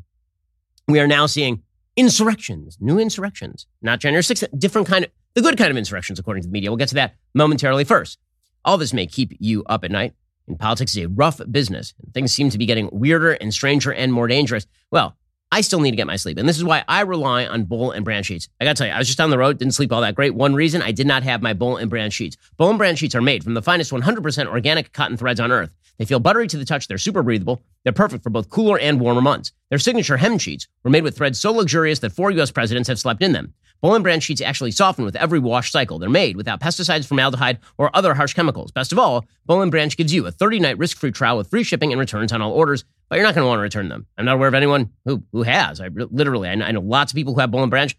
we 0.86 1.00
are 1.00 1.06
now 1.08 1.26
seeing 1.26 1.62
insurrections, 1.96 2.78
new 2.80 2.98
insurrections, 3.00 3.66
not 3.82 3.98
January 3.98 4.22
6th, 4.22 4.46
different 4.56 4.86
kind 4.86 5.04
of, 5.04 5.10
the 5.34 5.42
good 5.42 5.58
kind 5.58 5.70
of 5.70 5.76
insurrections, 5.76 6.20
according 6.20 6.42
to 6.42 6.48
the 6.48 6.52
media. 6.52 6.70
We'll 6.70 6.76
get 6.76 6.88
to 6.90 6.94
that 6.94 7.16
momentarily 7.34 7.82
first. 7.82 8.18
All 8.64 8.78
this 8.78 8.92
may 8.92 9.06
keep 9.06 9.36
you 9.40 9.64
up 9.64 9.82
at 9.82 9.90
night. 9.90 10.14
And 10.46 10.58
politics 10.58 10.96
is 10.96 11.04
a 11.04 11.08
rough 11.08 11.40
business. 11.50 11.92
And 12.02 12.14
things 12.14 12.32
seem 12.32 12.50
to 12.50 12.58
be 12.58 12.66
getting 12.66 12.88
weirder 12.92 13.32
and 13.32 13.52
stranger 13.52 13.92
and 13.92 14.12
more 14.12 14.28
dangerous. 14.28 14.66
Well, 14.90 15.16
I 15.50 15.62
still 15.62 15.80
need 15.80 15.92
to 15.92 15.96
get 15.96 16.06
my 16.06 16.16
sleep. 16.16 16.36
And 16.38 16.48
this 16.48 16.58
is 16.58 16.64
why 16.64 16.84
I 16.88 17.00
rely 17.00 17.46
on 17.46 17.64
Boll 17.64 17.90
and 17.90 18.04
Branch 18.04 18.26
sheets. 18.26 18.48
I 18.60 18.64
got 18.64 18.76
to 18.76 18.80
tell 18.80 18.86
you, 18.86 18.92
I 18.92 18.98
was 18.98 19.06
just 19.06 19.20
on 19.20 19.30
the 19.30 19.38
road, 19.38 19.58
didn't 19.58 19.74
sleep 19.74 19.92
all 19.92 20.02
that 20.02 20.14
great. 20.14 20.34
One 20.34 20.54
reason 20.54 20.82
I 20.82 20.92
did 20.92 21.06
not 21.06 21.22
have 21.22 21.40
my 21.40 21.54
Boll 21.54 21.76
and 21.78 21.88
Branch 21.88 22.12
sheets. 22.12 22.36
Boll 22.58 22.68
and 22.68 22.78
Branch 22.78 22.98
sheets 22.98 23.14
are 23.14 23.22
made 23.22 23.42
from 23.42 23.54
the 23.54 23.62
finest 23.62 23.90
100% 23.90 24.46
organic 24.46 24.92
cotton 24.92 25.16
threads 25.16 25.40
on 25.40 25.50
earth. 25.50 25.70
They 25.98 26.04
feel 26.04 26.20
buttery 26.20 26.46
to 26.48 26.56
the 26.56 26.64
touch. 26.64 26.86
They're 26.86 26.98
super 26.98 27.22
breathable. 27.22 27.62
They're 27.82 27.92
perfect 27.92 28.22
for 28.22 28.30
both 28.30 28.50
cooler 28.50 28.78
and 28.78 29.00
warmer 29.00 29.20
months. 29.20 29.52
Their 29.70 29.78
signature 29.78 30.18
hem 30.18 30.38
sheets 30.38 30.68
were 30.84 30.90
made 30.90 31.02
with 31.02 31.16
threads 31.16 31.40
so 31.40 31.52
luxurious 31.52 31.98
that 32.00 32.12
four 32.12 32.30
U.S. 32.32 32.50
presidents 32.50 32.88
have 32.88 32.98
slept 32.98 33.22
in 33.22 33.32
them. 33.32 33.54
Boll 33.80 33.94
and 33.94 34.02
Branch 34.02 34.22
sheets 34.22 34.40
actually 34.40 34.72
soften 34.72 35.04
with 35.04 35.14
every 35.14 35.38
wash 35.38 35.70
cycle. 35.70 35.98
They're 36.00 36.10
made 36.10 36.36
without 36.36 36.60
pesticides, 36.60 37.06
formaldehyde, 37.06 37.58
or 37.76 37.94
other 37.94 38.12
harsh 38.14 38.34
chemicals. 38.34 38.72
Best 38.72 38.90
of 38.90 38.98
all, 38.98 39.24
Boll 39.46 39.62
and 39.62 39.70
Branch 39.70 39.96
gives 39.96 40.12
you 40.12 40.26
a 40.26 40.32
30-night 40.32 40.78
risk-free 40.78 41.12
trial 41.12 41.36
with 41.36 41.48
free 41.48 41.62
shipping 41.62 41.92
and 41.92 42.00
returns 42.00 42.32
on 42.32 42.42
all 42.42 42.52
orders, 42.52 42.84
but 43.08 43.16
you're 43.16 43.24
not 43.24 43.36
going 43.36 43.44
to 43.44 43.48
want 43.48 43.58
to 43.58 43.62
return 43.62 43.88
them. 43.88 44.06
I'm 44.18 44.24
not 44.24 44.34
aware 44.34 44.48
of 44.48 44.54
anyone 44.54 44.90
who, 45.04 45.22
who 45.32 45.44
has. 45.44 45.80
I 45.80 45.88
literally, 45.88 46.48
I 46.48 46.72
know 46.72 46.80
lots 46.80 47.12
of 47.12 47.16
people 47.16 47.34
who 47.34 47.40
have 47.40 47.52
Boll 47.52 47.62
and 47.62 47.70
Branch. 47.70 47.96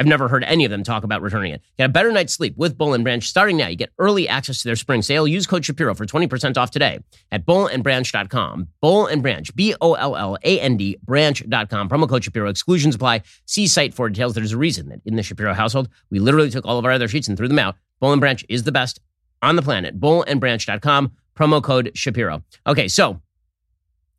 I've 0.00 0.06
never 0.06 0.28
heard 0.28 0.44
any 0.44 0.64
of 0.64 0.70
them 0.70 0.82
talk 0.82 1.04
about 1.04 1.20
returning 1.20 1.52
it. 1.52 1.60
Get 1.76 1.84
a 1.84 1.88
better 1.90 2.10
night's 2.10 2.32
sleep 2.32 2.56
with 2.56 2.78
Boll 2.78 2.94
and 2.94 3.04
Branch 3.04 3.22
starting 3.22 3.58
now. 3.58 3.68
You 3.68 3.76
get 3.76 3.92
early 3.98 4.26
access 4.26 4.62
to 4.62 4.68
their 4.68 4.74
spring 4.74 5.02
sale. 5.02 5.28
Use 5.28 5.46
code 5.46 5.62
Shapiro 5.62 5.94
for 5.94 6.06
20% 6.06 6.56
off 6.56 6.70
today 6.70 7.00
at 7.30 7.44
bollandbranch.com. 7.44 8.68
Boll 8.80 9.06
and 9.08 9.20
Branch, 9.20 9.54
B 9.54 9.74
O 9.82 9.92
L 9.92 10.16
L 10.16 10.38
A 10.42 10.58
N 10.58 10.78
D, 10.78 10.96
branch.com. 11.02 11.90
Promo 11.90 12.08
code 12.08 12.24
Shapiro. 12.24 12.48
Exclusions 12.48 12.94
apply. 12.94 13.20
See 13.44 13.66
site 13.66 13.92
for 13.92 14.08
details. 14.08 14.32
There's 14.32 14.52
a 14.52 14.56
reason 14.56 14.88
that 14.88 15.02
in 15.04 15.16
the 15.16 15.22
Shapiro 15.22 15.52
household, 15.52 15.90
we 16.08 16.18
literally 16.18 16.48
took 16.48 16.64
all 16.64 16.78
of 16.78 16.86
our 16.86 16.92
other 16.92 17.06
sheets 17.06 17.28
and 17.28 17.36
threw 17.36 17.48
them 17.48 17.58
out. 17.58 17.76
Boll 18.00 18.12
and 18.12 18.20
Branch 18.22 18.42
is 18.48 18.62
the 18.62 18.72
best 18.72 19.00
on 19.42 19.56
the 19.56 19.62
planet. 19.62 20.00
Bollandbranch.com. 20.00 21.12
Promo 21.36 21.62
code 21.62 21.92
Shapiro. 21.94 22.42
Okay, 22.66 22.88
so 22.88 23.20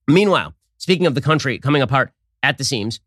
meanwhile, 0.07 0.53
speaking 0.77 1.07
of 1.07 1.15
the 1.15 1.21
country 1.21 1.57
coming 1.57 1.81
apart 1.81 2.11
at 2.43 2.59
the 2.59 2.63
seams, 2.63 2.99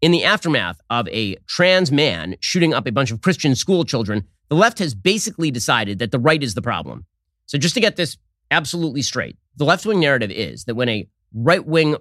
in 0.00 0.12
the 0.12 0.24
aftermath 0.24 0.80
of 0.90 1.08
a 1.08 1.36
trans 1.46 1.90
man 1.90 2.36
shooting 2.40 2.72
up 2.72 2.86
a 2.86 2.92
bunch 2.92 3.10
of 3.10 3.20
Christian 3.20 3.54
school 3.54 3.84
children, 3.84 4.24
the 4.48 4.54
left 4.54 4.78
has 4.78 4.94
basically 4.94 5.50
decided 5.50 5.98
that 5.98 6.10
the 6.10 6.18
right 6.18 6.42
is 6.42 6.54
the 6.54 6.62
problem. 6.62 7.04
So, 7.46 7.58
just 7.58 7.74
to 7.74 7.80
get 7.80 7.96
this 7.96 8.16
absolutely 8.50 9.02
straight, 9.02 9.36
the 9.56 9.64
left 9.64 9.84
wing 9.84 10.00
narrative 10.00 10.30
is 10.30 10.64
that 10.64 10.74
when 10.74 10.88
a 10.88 11.08
right 11.34 11.64
wing, 11.64 11.96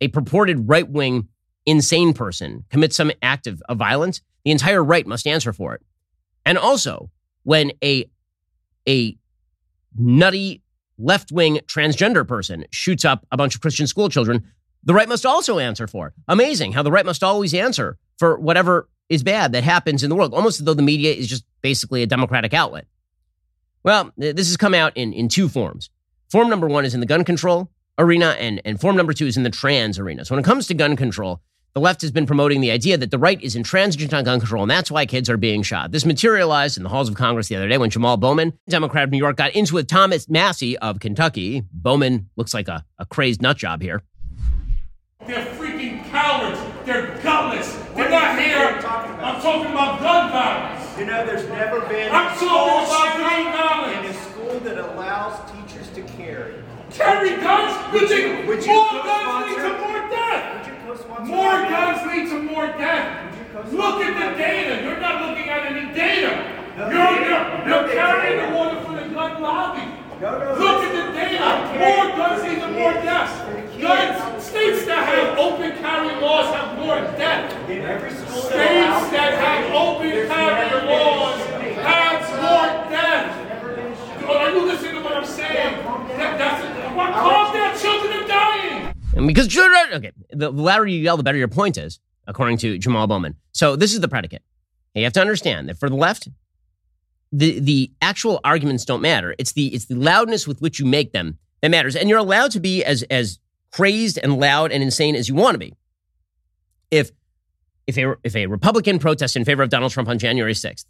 a 0.00 0.08
purported 0.08 0.68
right 0.68 0.88
wing 0.88 1.28
insane 1.66 2.12
person 2.12 2.64
commits 2.70 2.96
some 2.96 3.10
act 3.22 3.46
of, 3.46 3.62
of 3.68 3.78
violence, 3.78 4.20
the 4.44 4.50
entire 4.50 4.84
right 4.84 5.06
must 5.06 5.26
answer 5.26 5.52
for 5.52 5.74
it. 5.74 5.82
And 6.46 6.58
also, 6.58 7.10
when 7.42 7.72
a, 7.82 8.04
a 8.88 9.16
nutty 9.96 10.62
left 10.98 11.32
wing 11.32 11.60
transgender 11.66 12.26
person 12.26 12.64
shoots 12.70 13.04
up 13.04 13.26
a 13.32 13.36
bunch 13.36 13.54
of 13.54 13.60
Christian 13.60 13.86
school 13.86 14.08
children, 14.08 14.44
the 14.84 14.94
right 14.94 15.08
must 15.08 15.26
also 15.26 15.58
answer 15.58 15.86
for. 15.86 16.12
Amazing 16.28 16.72
how 16.72 16.82
the 16.82 16.92
right 16.92 17.06
must 17.06 17.22
always 17.22 17.54
answer 17.54 17.98
for 18.18 18.38
whatever 18.38 18.88
is 19.08 19.22
bad 19.22 19.52
that 19.52 19.64
happens 19.64 20.02
in 20.02 20.10
the 20.10 20.16
world, 20.16 20.34
almost 20.34 20.60
as 20.60 20.64
though 20.64 20.74
the 20.74 20.82
media 20.82 21.12
is 21.12 21.28
just 21.28 21.44
basically 21.62 22.02
a 22.02 22.06
democratic 22.06 22.54
outlet. 22.54 22.86
Well, 23.82 24.12
this 24.16 24.48
has 24.48 24.56
come 24.56 24.74
out 24.74 24.96
in, 24.96 25.12
in 25.12 25.28
two 25.28 25.48
forms. 25.48 25.90
Form 26.30 26.48
number 26.48 26.66
one 26.66 26.84
is 26.84 26.94
in 26.94 27.00
the 27.00 27.06
gun 27.06 27.24
control 27.24 27.70
arena, 27.98 28.34
and, 28.38 28.60
and 28.64 28.80
form 28.80 28.96
number 28.96 29.12
two 29.12 29.26
is 29.26 29.36
in 29.36 29.42
the 29.42 29.50
trans 29.50 29.98
arena. 29.98 30.24
So 30.24 30.34
when 30.34 30.42
it 30.42 30.46
comes 30.46 30.66
to 30.68 30.74
gun 30.74 30.96
control, 30.96 31.40
the 31.74 31.80
left 31.80 32.02
has 32.02 32.12
been 32.12 32.26
promoting 32.26 32.60
the 32.60 32.70
idea 32.70 32.96
that 32.96 33.10
the 33.10 33.18
right 33.18 33.40
is 33.42 33.56
intransigent 33.56 34.14
on 34.14 34.24
gun 34.24 34.38
control, 34.38 34.62
and 34.62 34.70
that's 34.70 34.90
why 34.90 35.06
kids 35.06 35.28
are 35.28 35.36
being 35.36 35.62
shot. 35.62 35.90
This 35.90 36.06
materialized 36.06 36.76
in 36.76 36.82
the 36.82 36.88
halls 36.88 37.08
of 37.08 37.16
Congress 37.16 37.48
the 37.48 37.56
other 37.56 37.68
day 37.68 37.78
when 37.78 37.90
Jamal 37.90 38.16
Bowman, 38.16 38.56
Democrat 38.68 39.04
of 39.04 39.10
New 39.10 39.18
York, 39.18 39.36
got 39.36 39.54
into 39.54 39.74
with 39.74 39.88
Thomas 39.88 40.28
Massie 40.28 40.78
of 40.78 41.00
Kentucky. 41.00 41.64
Bowman 41.72 42.30
looks 42.36 42.54
like 42.54 42.68
a, 42.68 42.84
a 42.98 43.06
crazed 43.06 43.42
nut 43.42 43.56
job 43.56 43.82
here. 43.82 44.02
They're 45.20 45.46
freaking 45.56 46.04
cowards. 46.10 46.60
They're 46.84 47.18
gutless. 47.22 47.72
They're 47.94 48.10
not 48.10 48.38
here. 48.38 48.58
I'm 48.58 49.40
talking 49.40 49.72
about 49.72 50.00
gun 50.00 50.30
violence. 50.30 50.98
You 50.98 51.06
know, 51.06 51.24
there's 51.24 51.48
never 51.48 51.80
been 51.88 52.12
I'm 52.12 52.26
a 52.26 52.36
talking 52.36 52.48
school 52.48 52.84
about 52.84 53.12
shooting 53.12 53.44
gun 53.44 53.52
violence. 53.54 54.06
in 54.06 54.14
a 54.14 54.24
school 54.28 54.60
that 54.60 54.78
allows 54.78 55.40
teachers 55.50 55.88
to 55.94 56.02
carry. 56.18 56.62
Carry 56.90 57.30
guns? 57.40 57.72
Would 57.94 58.10
You 58.10 58.46
would 58.46 58.64
you 58.66 58.74
more 58.74 59.02
guns 59.02 59.46
lead 59.48 59.56
to 59.56 59.78
more 59.80 60.08
death? 60.10 61.26
More 61.26 61.52
guns 61.72 62.06
lead 62.06 62.28
to 62.28 62.42
more 62.42 62.66
death. 62.66 63.72
Look 63.72 64.04
at 64.04 64.14
the 64.14 64.36
data. 64.38 64.82
You're 64.84 65.00
not 65.00 65.26
looking 65.30 65.48
at 65.48 65.64
any 65.72 65.94
data. 65.94 66.50
No 66.76 66.90
You're, 66.90 67.20
you're, 67.24 67.68
you're 67.68 67.88
carrying 67.94 68.50
the 68.52 68.56
water 68.58 68.80
for 68.82 68.92
the 68.92 69.08
gun 69.14 69.40
lobby. 69.40 69.82
No, 70.20 70.38
no, 70.38 70.54
Look 70.58 70.84
at 70.84 70.92
the 70.92 71.12
data. 71.12 71.48
More 71.78 72.16
guns 72.16 72.42
for 72.42 72.48
lead 72.48 72.60
to 72.60 72.68
more 72.70 72.92
deaths. 72.92 73.40
For 73.42 73.52
the 73.52 73.62
kids. 73.68 73.82
Guns, 73.82 74.44
states 74.44 74.86
that 74.86 75.08
have 75.08 75.38
open 75.38 75.72
carry 75.78 76.20
laws 76.20 76.54
have 76.54 76.78
more 76.78 77.00
death. 77.18 77.70
In 77.70 77.82
every 77.82 78.10
school 78.10 78.42
that 78.42 78.52
States 78.52 79.10
that 79.10 79.32
have 79.34 79.74
open 79.74 80.10
carry 80.10 80.70
never 80.70 80.86
been 80.86 80.88
a 80.88 80.92
laws 80.92 81.38
shooting. 81.40 81.74
have 81.82 82.20
more 82.30 82.90
death. 82.90 83.48
Never 83.48 83.74
been 83.74 83.92
a 83.92 83.96
shooting. 83.96 84.36
Are 84.36 84.50
you 84.50 84.66
listening 84.66 84.94
to 84.94 85.00
what 85.02 85.16
I'm 85.16 85.24
saying? 85.24 85.84
That, 86.16 86.38
that's 86.38 86.94
well, 86.94 87.12
calm 87.12 87.54
down. 87.54 87.78
Children 87.78 88.22
are 88.22 88.28
dying. 88.28 88.94
And 89.16 89.26
because 89.26 89.48
children, 89.48 89.94
okay, 89.94 90.12
the 90.30 90.50
louder 90.50 90.86
you 90.86 91.00
yell, 91.00 91.16
the 91.16 91.22
better 91.24 91.38
your 91.38 91.48
point 91.48 91.76
is, 91.76 91.98
according 92.26 92.58
to 92.58 92.78
Jamal 92.78 93.06
Bowman. 93.06 93.36
So 93.52 93.74
this 93.76 93.92
is 93.92 94.00
the 94.00 94.08
predicate. 94.08 94.42
You 94.94 95.02
have 95.02 95.12
to 95.14 95.20
understand 95.20 95.68
that 95.68 95.78
for 95.78 95.90
the 95.90 95.96
left, 95.96 96.28
the 97.34 97.58
the 97.58 97.90
actual 98.00 98.40
arguments 98.44 98.84
don't 98.84 99.02
matter. 99.02 99.34
It's 99.38 99.52
the 99.52 99.74
it's 99.74 99.86
the 99.86 99.96
loudness 99.96 100.46
with 100.46 100.60
which 100.60 100.78
you 100.78 100.86
make 100.86 101.12
them 101.12 101.38
that 101.60 101.70
matters, 101.70 101.96
and 101.96 102.08
you're 102.08 102.18
allowed 102.18 102.52
to 102.52 102.60
be 102.60 102.84
as 102.84 103.02
as 103.04 103.38
crazed 103.72 104.18
and 104.22 104.38
loud 104.38 104.70
and 104.70 104.82
insane 104.82 105.16
as 105.16 105.28
you 105.28 105.34
want 105.34 105.54
to 105.54 105.58
be. 105.58 105.74
If 106.90 107.10
if 107.86 107.98
a 107.98 108.14
if 108.22 108.36
a 108.36 108.46
Republican 108.46 109.00
protest 109.00 109.34
in 109.34 109.44
favor 109.44 109.62
of 109.62 109.68
Donald 109.68 109.90
Trump 109.90 110.08
on 110.08 110.18
January 110.18 110.54
6th 110.54 110.84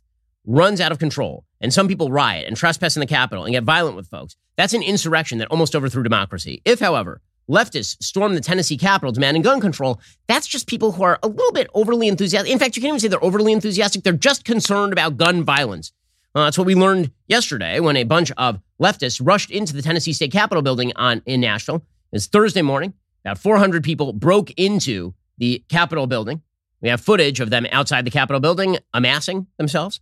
runs 0.46 0.78
out 0.80 0.92
of 0.92 0.98
control 0.98 1.44
and 1.62 1.72
some 1.72 1.88
people 1.88 2.10
riot 2.10 2.46
and 2.46 2.56
trespass 2.56 2.94
in 2.94 3.00
the 3.00 3.06
Capitol 3.06 3.44
and 3.44 3.52
get 3.54 3.64
violent 3.64 3.96
with 3.96 4.08
folks, 4.08 4.36
that's 4.56 4.74
an 4.74 4.82
insurrection 4.82 5.38
that 5.38 5.48
almost 5.48 5.74
overthrew 5.74 6.02
democracy. 6.02 6.60
If, 6.66 6.80
however, 6.80 7.22
leftists 7.48 8.02
storm 8.02 8.34
the 8.34 8.42
Tennessee 8.42 8.76
Capitol 8.76 9.12
demanding 9.12 9.42
gun 9.42 9.60
control, 9.60 9.98
that's 10.26 10.46
just 10.46 10.66
people 10.66 10.92
who 10.92 11.02
are 11.04 11.18
a 11.22 11.28
little 11.28 11.52
bit 11.52 11.68
overly 11.72 12.08
enthusiastic. 12.08 12.52
In 12.52 12.58
fact, 12.58 12.76
you 12.76 12.82
can't 12.82 12.90
even 12.90 13.00
say 13.00 13.08
they're 13.08 13.24
overly 13.24 13.54
enthusiastic. 13.54 14.02
They're 14.02 14.12
just 14.12 14.44
concerned 14.44 14.92
about 14.92 15.16
gun 15.16 15.42
violence. 15.42 15.93
Uh, 16.34 16.44
that's 16.44 16.58
what 16.58 16.66
we 16.66 16.74
learned 16.74 17.12
yesterday 17.28 17.78
when 17.78 17.96
a 17.96 18.02
bunch 18.02 18.32
of 18.32 18.60
leftists 18.82 19.20
rushed 19.24 19.52
into 19.52 19.72
the 19.72 19.82
Tennessee 19.82 20.12
State 20.12 20.32
Capitol 20.32 20.62
building 20.62 20.92
on 20.96 21.22
in 21.26 21.40
Nashville. 21.40 21.84
It's 22.10 22.26
Thursday 22.26 22.62
morning. 22.62 22.92
About 23.24 23.38
400 23.38 23.84
people 23.84 24.12
broke 24.12 24.50
into 24.52 25.14
the 25.38 25.64
Capitol 25.68 26.08
building. 26.08 26.42
We 26.80 26.88
have 26.88 27.00
footage 27.00 27.38
of 27.38 27.50
them 27.50 27.66
outside 27.70 28.04
the 28.04 28.10
Capitol 28.10 28.40
building 28.40 28.78
amassing 28.92 29.46
themselves. 29.58 30.00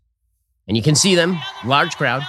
And 0.67 0.77
you 0.77 0.83
can 0.83 0.95
see 0.95 1.15
them, 1.15 1.39
large 1.67 1.97
crowd. 1.97 2.23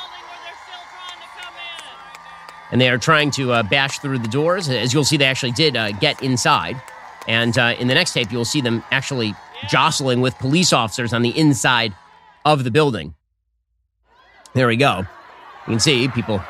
And 2.72 2.82
they 2.82 2.90
are 2.90 2.98
trying 2.98 3.32
to 3.32 3.54
uh, 3.54 3.64
bash 3.64 4.00
through 4.00 4.20
the 4.20 4.28
doors. 4.28 4.68
As 4.68 4.94
you'll 4.94 5.06
see, 5.06 5.16
they 5.16 5.26
actually 5.26 5.52
did 5.52 5.78
uh, 5.78 5.92
get 5.94 6.22
inside. 6.22 6.82
And 7.28 7.58
uh, 7.58 7.76
in 7.80 7.88
the 7.88 7.94
next 7.94 8.14
tape, 8.14 8.32
you'll 8.32 8.44
see 8.44 8.62
them 8.62 8.84
actually 8.92 9.34
jostling 9.70 10.20
with 10.20 10.38
police 10.40 10.74
officers 10.74 11.14
on 11.14 11.22
the 11.22 11.38
inside 11.38 11.96
of 12.44 12.66
the 12.66 12.72
building. 12.72 13.14
There 14.54 14.68
we 14.68 14.76
go. 14.78 15.00
You 15.00 15.72
can 15.72 15.80
see 15.80 16.08
people 16.10 16.42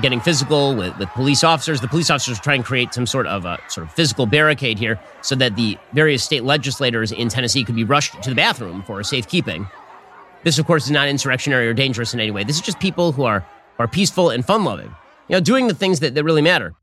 getting 0.00 0.20
physical 0.20 0.74
with, 0.74 0.96
with 0.98 1.08
police 1.10 1.44
officers. 1.44 1.80
The 1.80 1.88
police 1.88 2.08
officers 2.08 2.38
are 2.38 2.42
trying 2.42 2.62
to 2.62 2.66
create 2.66 2.94
some 2.94 3.06
sort 3.06 3.26
of 3.26 3.44
a 3.44 3.58
sort 3.68 3.86
of 3.86 3.92
physical 3.92 4.24
barricade 4.26 4.78
here 4.78 4.98
so 5.20 5.34
that 5.34 5.56
the 5.56 5.76
various 5.92 6.24
state 6.24 6.44
legislators 6.44 7.12
in 7.12 7.28
Tennessee 7.28 7.64
could 7.64 7.76
be 7.76 7.84
rushed 7.84 8.22
to 8.22 8.30
the 8.30 8.36
bathroom 8.36 8.82
for 8.82 9.02
safekeeping. 9.02 9.66
This, 10.44 10.58
of 10.58 10.66
course, 10.66 10.86
is 10.86 10.90
not 10.90 11.08
insurrectionary 11.08 11.68
or 11.68 11.74
dangerous 11.74 12.14
in 12.14 12.20
any 12.20 12.30
way. 12.30 12.44
This 12.44 12.56
is 12.56 12.62
just 12.62 12.80
people 12.80 13.12
who 13.12 13.24
are, 13.24 13.46
are 13.78 13.86
peaceful 13.86 14.30
and 14.30 14.44
fun 14.44 14.64
loving, 14.64 14.94
you 15.28 15.36
know, 15.36 15.40
doing 15.40 15.68
the 15.68 15.74
things 15.74 16.00
that, 16.00 16.14
that 16.14 16.24
really 16.24 16.42
matter. 16.42 16.74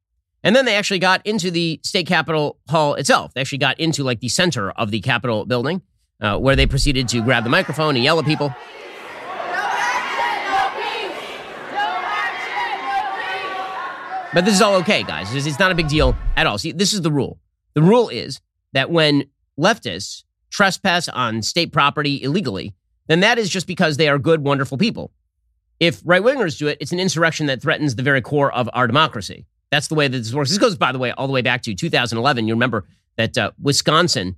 And 0.43 0.55
then 0.55 0.65
they 0.65 0.75
actually 0.75 0.99
got 0.99 1.25
into 1.25 1.51
the 1.51 1.79
state 1.83 2.07
capitol 2.07 2.59
hall 2.69 2.93
itself. 2.93 3.33
They 3.33 3.41
actually 3.41 3.57
got 3.57 3.79
into 3.79 4.03
like 4.03 4.21
the 4.21 4.29
center 4.29 4.71
of 4.71 4.91
the 4.91 5.01
Capitol 5.01 5.45
building, 5.45 5.81
uh, 6.21 6.37
where 6.37 6.55
they 6.55 6.65
proceeded 6.65 7.09
to 7.09 7.21
grab 7.21 7.43
the 7.43 7.49
microphone 7.49 7.95
and 7.95 8.03
yell 8.03 8.19
at 8.19 8.25
people. 8.25 8.53
But 14.33 14.45
this 14.45 14.53
is 14.53 14.61
all 14.61 14.75
okay, 14.75 15.01
guys. 15.03 15.33
It's 15.33 15.57
not 15.57 15.71
a 15.71 15.75
big 15.75 15.87
deal 15.87 16.15
at 16.37 16.45
all. 16.45 16.57
See, 16.59 16.71
this 16.71 16.93
is 16.93 17.01
the 17.01 17.11
rule. 17.11 17.39
The 17.73 17.81
rule 17.81 18.09
is 18.09 18.39
that 18.73 18.91
when 18.91 19.25
leftists 19.59 20.23
trespass 20.51 21.09
on 21.09 21.41
state 21.41 21.71
property 21.71 22.21
illegally, 22.21 22.75
then 23.07 23.21
that 23.21 23.39
is 23.39 23.49
just 23.49 23.65
because 23.65 23.97
they 23.97 24.07
are 24.07 24.19
good, 24.19 24.43
wonderful 24.43 24.77
people. 24.77 25.11
If 25.79 26.01
right 26.05 26.21
wingers 26.21 26.59
do 26.59 26.67
it, 26.67 26.77
it's 26.79 26.91
an 26.91 26.99
insurrection 26.99 27.47
that 27.47 27.61
threatens 27.61 27.95
the 27.95 28.03
very 28.03 28.21
core 28.21 28.53
of 28.53 28.69
our 28.73 28.85
democracy. 28.85 29.45
That's 29.71 29.87
the 29.87 29.95
way 29.95 30.07
that 30.07 30.17
this 30.17 30.33
works. 30.33 30.49
This 30.49 30.59
goes, 30.59 30.77
by 30.77 30.91
the 30.91 30.99
way, 30.99 31.11
all 31.11 31.25
the 31.25 31.33
way 31.33 31.41
back 31.41 31.63
to 31.63 31.73
2011. 31.73 32.47
You 32.47 32.53
remember 32.53 32.85
that 33.17 33.37
uh, 33.37 33.51
Wisconsin 33.59 34.35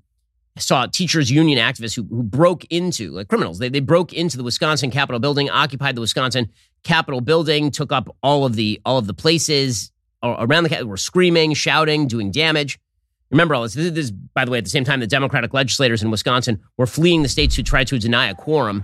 saw 0.58 0.86
teachers 0.86 1.32
union 1.32 1.58
activists 1.58 1.96
who, 1.96 2.04
who 2.04 2.24
broke 2.24 2.66
into 2.66 3.12
like 3.12 3.28
criminals. 3.28 3.60
They, 3.60 3.70
they 3.70 3.80
broke 3.80 4.14
into 4.14 4.38
the 4.38 4.44
Wisconsin 4.44 4.92
Capitol 4.92 5.20
building, 5.20 5.50
occupied 5.50 5.96
the 5.96 6.02
Wisconsin 6.02 6.50
Capitol 6.84 7.22
building, 7.22 7.72
took 7.72 7.92
up 7.92 8.16
all 8.22 8.46
of 8.46 8.56
the 8.56 8.82
all 8.86 8.98
of 8.98 9.08
the 9.08 9.14
places 9.14 9.92
around 10.24 10.64
the. 10.64 10.84
Were 10.86 10.98
screaming, 10.98 11.54
shouting, 11.54 12.08
doing 12.08 12.32
damage. 12.32 12.80
Remember 13.30 13.56
all 13.56 13.64
this. 13.64 13.74
This 13.74 13.96
is, 13.98 14.12
by 14.12 14.44
the 14.44 14.52
way, 14.52 14.58
at 14.58 14.66
the 14.66 14.70
same 14.70 14.84
time, 14.84 15.00
the 15.00 15.08
Democratic 15.08 15.54
legislators 15.54 16.04
in 16.04 16.12
Wisconsin 16.12 16.60
were 16.78 16.88
fleeing 16.88 17.24
the 17.24 17.30
state 17.30 17.52
to 17.52 17.64
try 17.64 17.86
to 17.86 17.98
deny 17.98 18.30
a 18.30 18.36
quorum. 18.36 18.84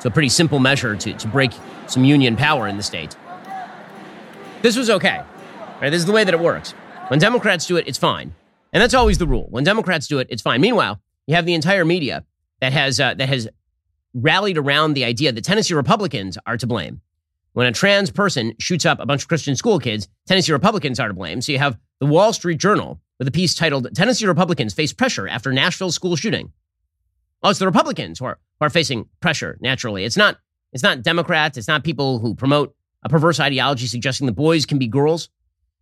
So 0.00 0.08
a 0.08 0.12
pretty 0.12 0.28
simple 0.28 0.58
measure 0.58 0.96
to, 0.96 1.12
to 1.14 1.28
break 1.28 1.52
some 1.86 2.04
union 2.04 2.36
power 2.36 2.68
in 2.68 2.76
the 2.76 2.82
state. 2.82 3.16
This 4.62 4.76
was 4.76 4.90
okay. 4.90 5.22
Right? 5.80 5.90
This 5.90 6.00
is 6.00 6.06
the 6.06 6.12
way 6.12 6.24
that 6.24 6.34
it 6.34 6.40
works. 6.40 6.72
When 7.08 7.18
Democrats 7.18 7.66
do 7.66 7.76
it, 7.76 7.88
it's 7.88 7.98
fine. 7.98 8.34
And 8.72 8.82
that's 8.82 8.94
always 8.94 9.18
the 9.18 9.26
rule. 9.26 9.46
When 9.50 9.64
Democrats 9.64 10.06
do 10.06 10.18
it, 10.18 10.28
it's 10.30 10.42
fine. 10.42 10.60
Meanwhile, 10.60 11.00
you 11.26 11.34
have 11.34 11.46
the 11.46 11.54
entire 11.54 11.84
media 11.84 12.24
that 12.60 12.72
has 12.72 13.00
uh, 13.00 13.14
that 13.14 13.28
has 13.28 13.48
rallied 14.14 14.58
around 14.58 14.94
the 14.94 15.04
idea 15.04 15.32
that 15.32 15.44
Tennessee 15.44 15.74
Republicans 15.74 16.38
are 16.46 16.56
to 16.56 16.66
blame. 16.66 17.00
When 17.52 17.66
a 17.66 17.72
trans 17.72 18.10
person 18.10 18.54
shoots 18.58 18.86
up 18.86 19.00
a 19.00 19.06
bunch 19.06 19.22
of 19.22 19.28
Christian 19.28 19.56
school 19.56 19.78
kids, 19.78 20.08
Tennessee 20.26 20.52
Republicans 20.52 21.00
are 21.00 21.08
to 21.08 21.14
blame. 21.14 21.40
So 21.40 21.52
you 21.52 21.58
have 21.58 21.78
the 21.98 22.06
Wall 22.06 22.32
Street 22.32 22.58
Journal 22.58 23.00
with 23.18 23.26
a 23.26 23.32
piece 23.32 23.54
titled 23.54 23.88
"Tennessee 23.94 24.26
Republicans 24.26 24.72
Face 24.72 24.92
Pressure 24.92 25.26
After 25.28 25.52
Nashville 25.52 25.92
School 25.92 26.16
Shooting." 26.16 26.52
Oh, 27.42 27.50
it's 27.50 27.58
the 27.58 27.66
Republicans 27.66 28.18
who 28.18 28.26
are, 28.26 28.38
who 28.58 28.66
are 28.66 28.70
facing 28.70 29.08
pressure. 29.20 29.58
Naturally, 29.60 30.04
it's 30.04 30.16
not 30.16 30.38
it's 30.72 30.82
not 30.82 31.02
Democrats. 31.02 31.58
It's 31.58 31.68
not 31.68 31.82
people 31.84 32.20
who 32.20 32.34
promote 32.34 32.74
a 33.02 33.08
perverse 33.08 33.40
ideology 33.40 33.86
suggesting 33.86 34.26
that 34.26 34.34
boys 34.34 34.66
can 34.66 34.78
be 34.78 34.86
girls. 34.86 35.28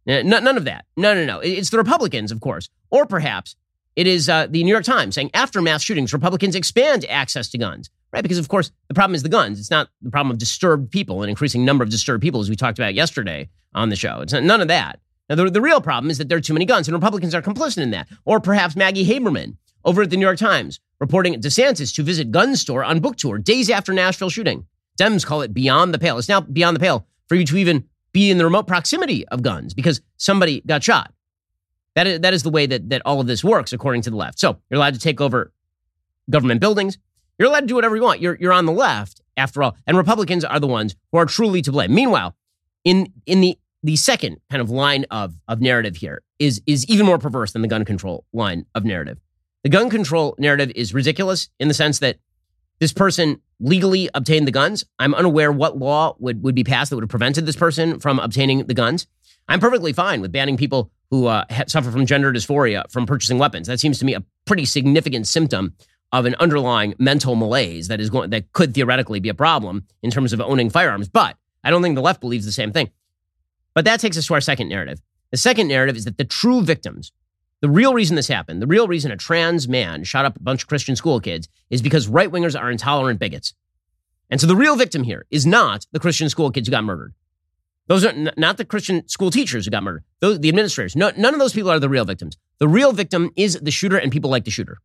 Uh, 0.08 0.22
None, 0.22 0.56
of 0.56 0.64
that. 0.64 0.86
No, 0.96 1.14
no, 1.14 1.24
no. 1.24 1.40
It's 1.40 1.70
the 1.70 1.76
Republicans, 1.76 2.32
of 2.32 2.40
course. 2.40 2.68
Or 2.90 3.04
perhaps 3.04 3.56
it 3.94 4.06
is 4.06 4.28
uh, 4.28 4.46
the 4.48 4.64
New 4.64 4.70
York 4.70 4.84
Times 4.84 5.14
saying 5.14 5.30
after 5.34 5.60
mass 5.60 5.82
shootings, 5.82 6.12
Republicans 6.12 6.54
expand 6.54 7.04
access 7.08 7.48
to 7.50 7.58
guns. 7.58 7.90
Right? 8.10 8.22
Because, 8.22 8.38
of 8.38 8.48
course, 8.48 8.72
the 8.88 8.94
problem 8.94 9.14
is 9.14 9.22
the 9.22 9.28
guns. 9.28 9.60
It's 9.60 9.70
not 9.70 9.90
the 10.00 10.10
problem 10.10 10.30
of 10.30 10.38
disturbed 10.38 10.90
people, 10.90 11.22
an 11.22 11.28
increasing 11.28 11.64
number 11.64 11.84
of 11.84 11.90
disturbed 11.90 12.22
people, 12.22 12.40
as 12.40 12.48
we 12.48 12.56
talked 12.56 12.78
about 12.78 12.94
yesterday 12.94 13.50
on 13.74 13.90
the 13.90 13.96
show. 13.96 14.20
It's 14.20 14.32
not, 14.32 14.44
none 14.44 14.62
of 14.62 14.68
that. 14.68 14.98
Now, 15.28 15.36
the, 15.36 15.50
the 15.50 15.60
real 15.60 15.82
problem 15.82 16.10
is 16.10 16.16
that 16.16 16.30
there 16.30 16.38
are 16.38 16.40
too 16.40 16.54
many 16.54 16.64
guns, 16.64 16.88
and 16.88 16.94
Republicans 16.94 17.34
are 17.34 17.42
complicit 17.42 17.82
in 17.82 17.90
that. 17.90 18.08
Or 18.24 18.40
perhaps 18.40 18.76
Maggie 18.76 19.06
Haberman 19.06 19.56
over 19.84 20.02
at 20.02 20.10
the 20.10 20.16
New 20.16 20.24
York 20.24 20.38
Times 20.38 20.80
reporting 21.00 21.34
DeSantis 21.34 21.94
to 21.96 22.02
visit 22.02 22.30
gun 22.30 22.56
store 22.56 22.82
on 22.82 23.00
book 23.00 23.16
tour 23.16 23.36
days 23.36 23.68
after 23.68 23.92
Nashville 23.92 24.30
shooting. 24.30 24.66
Dems 24.98 25.26
call 25.26 25.42
it 25.42 25.52
beyond 25.52 25.92
the 25.92 25.98
pale. 25.98 26.16
It's 26.16 26.28
now 26.28 26.40
beyond 26.40 26.76
the 26.76 26.80
pale 26.80 27.06
for 27.26 27.34
you 27.34 27.44
to 27.44 27.58
even 27.58 27.84
be 28.18 28.32
in 28.32 28.38
the 28.38 28.44
remote 28.44 28.66
proximity 28.66 29.26
of 29.28 29.42
guns 29.42 29.74
because 29.74 30.00
somebody 30.16 30.60
got 30.66 30.82
shot. 30.82 31.12
That 31.94 32.06
is, 32.08 32.20
that 32.20 32.34
is 32.34 32.42
the 32.42 32.50
way 32.50 32.66
that, 32.66 32.90
that 32.90 33.00
all 33.04 33.20
of 33.20 33.28
this 33.28 33.44
works, 33.44 33.72
according 33.72 34.02
to 34.02 34.10
the 34.10 34.16
left. 34.16 34.40
So 34.40 34.58
you're 34.68 34.78
allowed 34.78 34.94
to 34.94 35.00
take 35.00 35.20
over 35.20 35.52
government 36.28 36.60
buildings. 36.60 36.98
You're 37.38 37.48
allowed 37.48 37.60
to 37.60 37.66
do 37.66 37.76
whatever 37.76 37.94
you 37.94 38.02
want. 38.02 38.20
You're, 38.20 38.36
you're 38.40 38.52
on 38.52 38.66
the 38.66 38.72
left, 38.72 39.20
after 39.36 39.62
all. 39.62 39.76
And 39.86 39.96
Republicans 39.96 40.44
are 40.44 40.58
the 40.58 40.66
ones 40.66 40.96
who 41.12 41.18
are 41.18 41.26
truly 41.26 41.62
to 41.62 41.70
blame. 41.70 41.94
Meanwhile, 41.94 42.34
in, 42.82 43.12
in 43.24 43.40
the, 43.40 43.56
the 43.84 43.94
second 43.94 44.40
kind 44.50 44.60
of 44.60 44.68
line 44.68 45.06
of, 45.12 45.34
of 45.46 45.60
narrative 45.60 45.96
here 45.96 46.22
is, 46.40 46.60
is 46.66 46.84
even 46.86 47.06
more 47.06 47.18
perverse 47.18 47.52
than 47.52 47.62
the 47.62 47.68
gun 47.68 47.84
control 47.84 48.24
line 48.32 48.66
of 48.74 48.84
narrative. 48.84 49.18
The 49.62 49.68
gun 49.68 49.90
control 49.90 50.34
narrative 50.38 50.72
is 50.74 50.92
ridiculous 50.92 51.50
in 51.60 51.68
the 51.68 51.74
sense 51.74 52.00
that 52.00 52.18
this 52.80 52.92
person 52.92 53.40
legally 53.60 54.08
obtained 54.14 54.46
the 54.46 54.52
guns. 54.52 54.84
I'm 54.98 55.14
unaware 55.14 55.50
what 55.50 55.78
law 55.78 56.14
would, 56.18 56.42
would 56.42 56.54
be 56.54 56.64
passed 56.64 56.90
that 56.90 56.96
would 56.96 57.04
have 57.04 57.10
prevented 57.10 57.46
this 57.46 57.56
person 57.56 57.98
from 58.00 58.18
obtaining 58.18 58.66
the 58.66 58.74
guns. 58.74 59.06
I'm 59.48 59.60
perfectly 59.60 59.92
fine 59.92 60.20
with 60.20 60.30
banning 60.30 60.56
people 60.56 60.90
who 61.10 61.26
uh, 61.26 61.44
suffer 61.66 61.90
from 61.90 62.06
gender 62.06 62.32
dysphoria 62.32 62.90
from 62.90 63.06
purchasing 63.06 63.38
weapons. 63.38 63.66
That 63.66 63.80
seems 63.80 63.98
to 63.98 64.04
me 64.04 64.14
a 64.14 64.22
pretty 64.44 64.64
significant 64.64 65.26
symptom 65.26 65.74
of 66.12 66.26
an 66.26 66.34
underlying 66.38 66.94
mental 66.98 67.34
malaise 67.34 67.88
that 67.88 68.00
is 68.00 68.10
going 68.10 68.30
that 68.30 68.52
could 68.52 68.74
theoretically 68.74 69.20
be 69.20 69.28
a 69.28 69.34
problem 69.34 69.86
in 70.02 70.10
terms 70.10 70.32
of 70.32 70.40
owning 70.40 70.70
firearms. 70.70 71.08
But 71.08 71.36
I 71.64 71.70
don't 71.70 71.82
think 71.82 71.96
the 71.96 72.02
left 72.02 72.20
believes 72.20 72.46
the 72.46 72.52
same 72.52 72.72
thing. 72.72 72.90
But 73.74 73.84
that 73.84 74.00
takes 74.00 74.16
us 74.16 74.26
to 74.26 74.34
our 74.34 74.40
second 74.40 74.68
narrative. 74.68 75.00
The 75.30 75.36
second 75.36 75.68
narrative 75.68 75.96
is 75.96 76.04
that 76.04 76.16
the 76.16 76.24
true 76.24 76.62
victims, 76.62 77.12
the 77.60 77.68
real 77.68 77.94
reason 77.94 78.16
this 78.16 78.28
happened, 78.28 78.62
the 78.62 78.66
real 78.66 78.86
reason 78.86 79.10
a 79.10 79.16
trans 79.16 79.68
man 79.68 80.04
shot 80.04 80.24
up 80.24 80.36
a 80.36 80.42
bunch 80.42 80.62
of 80.62 80.68
Christian 80.68 80.96
school 80.96 81.20
kids 81.20 81.48
is 81.70 81.82
because 81.82 82.08
right 82.08 82.30
wingers 82.30 82.58
are 82.58 82.70
intolerant 82.70 83.18
bigots. 83.18 83.54
And 84.30 84.40
so 84.40 84.46
the 84.46 84.56
real 84.56 84.76
victim 84.76 85.02
here 85.02 85.26
is 85.30 85.46
not 85.46 85.86
the 85.92 85.98
Christian 85.98 86.28
school 86.28 86.50
kids 86.50 86.68
who 86.68 86.72
got 86.72 86.84
murdered. 86.84 87.14
Those 87.86 88.04
are 88.04 88.10
n- 88.10 88.30
not 88.36 88.58
the 88.58 88.64
Christian 88.64 89.08
school 89.08 89.30
teachers 89.30 89.64
who 89.64 89.70
got 89.70 89.82
murdered. 89.82 90.04
Those, 90.20 90.38
the 90.40 90.48
administrators. 90.48 90.94
No, 90.94 91.10
none 91.16 91.34
of 91.34 91.40
those 91.40 91.54
people 91.54 91.70
are 91.70 91.80
the 91.80 91.88
real 91.88 92.04
victims. 92.04 92.36
The 92.58 92.68
real 92.68 92.92
victim 92.92 93.30
is 93.34 93.58
the 93.60 93.70
shooter 93.70 93.96
and 93.96 94.12
people 94.12 94.30
like 94.30 94.44
the 94.44 94.50
shooter. 94.50 94.78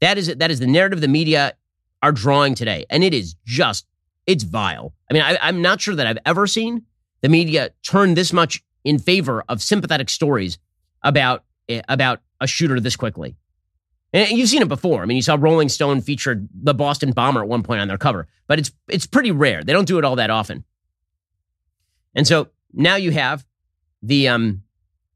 That 0.00 0.18
is 0.18 0.34
that 0.36 0.50
is 0.50 0.60
the 0.60 0.66
narrative 0.66 1.00
the 1.00 1.08
media 1.08 1.54
are 2.02 2.12
drawing 2.12 2.54
today. 2.54 2.86
And 2.90 3.02
it 3.02 3.14
is 3.14 3.34
just, 3.44 3.86
it's 4.26 4.44
vile. 4.44 4.94
I 5.10 5.14
mean, 5.14 5.22
I, 5.22 5.38
I'm 5.40 5.60
not 5.62 5.80
sure 5.80 5.94
that 5.94 6.06
I've 6.06 6.18
ever 6.24 6.46
seen 6.46 6.84
the 7.20 7.28
media 7.28 7.70
turn 7.82 8.14
this 8.14 8.32
much 8.32 8.62
in 8.84 8.98
favor 8.98 9.44
of 9.48 9.60
sympathetic 9.60 10.08
stories 10.08 10.58
about, 11.02 11.44
about 11.88 12.20
a 12.40 12.46
shooter 12.46 12.80
this 12.80 12.96
quickly. 12.96 13.36
And 14.12 14.30
you've 14.30 14.48
seen 14.48 14.62
it 14.62 14.68
before. 14.68 15.02
I 15.02 15.06
mean, 15.06 15.16
you 15.16 15.22
saw 15.22 15.36
Rolling 15.38 15.68
Stone 15.68 16.00
featured 16.00 16.48
the 16.52 16.74
Boston 16.74 17.12
bomber 17.12 17.42
at 17.42 17.48
one 17.48 17.62
point 17.62 17.80
on 17.80 17.88
their 17.88 17.98
cover, 17.98 18.26
but 18.48 18.58
it's 18.58 18.72
it's 18.88 19.06
pretty 19.06 19.30
rare. 19.30 19.62
They 19.62 19.72
don't 19.72 19.86
do 19.86 19.98
it 19.98 20.04
all 20.04 20.16
that 20.16 20.30
often. 20.30 20.64
And 22.14 22.26
so 22.26 22.48
now 22.72 22.96
you 22.96 23.12
have 23.12 23.46
the 24.02 24.28
um, 24.28 24.62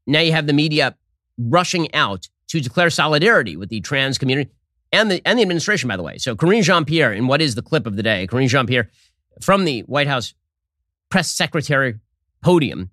now 0.07 0.19
you 0.19 0.31
have 0.31 0.47
the 0.47 0.53
media 0.53 0.95
rushing 1.37 1.93
out 1.93 2.29
to 2.47 2.61
declare 2.61 2.89
solidarity 2.89 3.57
with 3.57 3.69
the 3.69 3.81
trans 3.81 4.17
community 4.17 4.49
and 4.91 5.11
the 5.11 5.21
and 5.25 5.37
the 5.37 5.43
administration, 5.43 5.89
by 5.89 5.97
the 5.97 6.03
way. 6.03 6.17
So 6.17 6.35
Karine 6.35 6.63
Jean 6.63 6.85
Pierre, 6.85 7.11
in 7.11 7.27
what 7.27 7.41
is 7.41 7.55
the 7.55 7.61
clip 7.61 7.85
of 7.85 7.97
the 7.97 8.03
day, 8.03 8.27
Karine 8.27 8.47
Jean 8.47 8.65
Pierre 8.65 8.89
from 9.41 9.65
the 9.65 9.81
White 9.81 10.07
House 10.07 10.33
press 11.09 11.31
secretary 11.31 11.99
podium, 12.41 12.91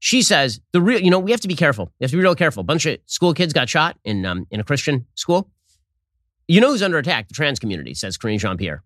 she 0.00 0.22
says 0.22 0.60
the 0.72 0.80
real, 0.80 1.00
you 1.00 1.10
know, 1.10 1.18
we 1.18 1.30
have 1.30 1.40
to 1.40 1.48
be 1.48 1.54
careful. 1.54 1.92
We 2.00 2.04
have 2.04 2.10
to 2.10 2.16
be 2.16 2.22
real 2.22 2.34
careful. 2.34 2.62
A 2.62 2.64
bunch 2.64 2.86
of 2.86 2.98
school 3.06 3.32
kids 3.32 3.52
got 3.52 3.68
shot 3.68 3.96
in 4.04 4.26
um, 4.26 4.46
in 4.50 4.58
a 4.58 4.64
Christian 4.64 5.06
school. 5.14 5.48
You 6.48 6.60
know 6.60 6.70
who's 6.70 6.82
under 6.82 6.98
attack? 6.98 7.28
The 7.28 7.34
trans 7.34 7.60
community, 7.60 7.94
says 7.94 8.18
Karine 8.18 8.38
Jean 8.38 8.56
Pierre. 8.56 8.82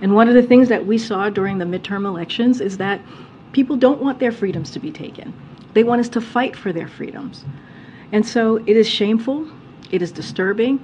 And 0.00 0.14
one 0.14 0.28
of 0.28 0.34
the 0.34 0.42
things 0.42 0.68
that 0.68 0.86
we 0.86 0.98
saw 0.98 1.30
during 1.30 1.58
the 1.58 1.64
midterm 1.64 2.06
elections 2.06 2.60
is 2.60 2.76
that 2.76 3.00
people 3.52 3.76
don't 3.76 4.00
want 4.00 4.20
their 4.20 4.30
freedoms 4.30 4.70
to 4.72 4.78
be 4.78 4.92
taken. 4.92 5.32
They 5.72 5.82
want 5.84 6.00
us 6.00 6.08
to 6.10 6.20
fight 6.20 6.54
for 6.54 6.72
their 6.72 6.86
freedoms. 6.86 7.44
And 8.12 8.24
so 8.24 8.56
it 8.56 8.76
is 8.76 8.88
shameful, 8.88 9.48
it 9.90 10.02
is 10.02 10.12
disturbing, 10.12 10.80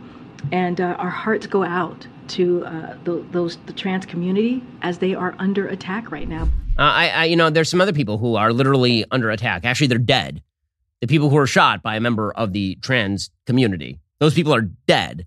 and 0.50 0.80
uh, 0.80 0.96
our 0.98 1.10
hearts 1.10 1.46
go 1.46 1.62
out 1.62 2.06
to 2.28 2.64
uh, 2.64 2.96
the, 3.04 3.24
those 3.30 3.58
the 3.66 3.72
trans 3.72 4.06
community 4.06 4.64
as 4.80 4.98
they 4.98 5.14
are 5.14 5.34
under 5.38 5.68
attack 5.68 6.10
right 6.10 6.28
now. 6.28 6.48
Uh, 6.78 6.82
I, 6.82 7.08
I, 7.08 7.24
you 7.26 7.36
know, 7.36 7.50
there's 7.50 7.68
some 7.68 7.80
other 7.80 7.92
people 7.92 8.18
who 8.18 8.36
are 8.36 8.52
literally 8.52 9.04
under 9.10 9.30
attack. 9.30 9.64
Actually, 9.64 9.88
they're 9.88 9.98
dead. 9.98 10.42
The 11.00 11.06
people 11.06 11.28
who 11.28 11.36
were 11.36 11.46
shot 11.46 11.82
by 11.82 11.96
a 11.96 12.00
member 12.00 12.32
of 12.32 12.52
the 12.52 12.76
trans 12.76 13.30
community, 13.46 13.98
those 14.20 14.34
people 14.34 14.54
are 14.54 14.62
dead. 14.62 15.26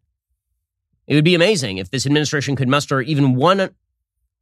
It 1.07 1.15
would 1.15 1.23
be 1.23 1.35
amazing 1.35 1.77
if 1.77 1.91
this 1.91 2.05
administration 2.05 2.55
could 2.55 2.67
muster 2.67 3.01
even 3.01 3.35
one 3.35 3.69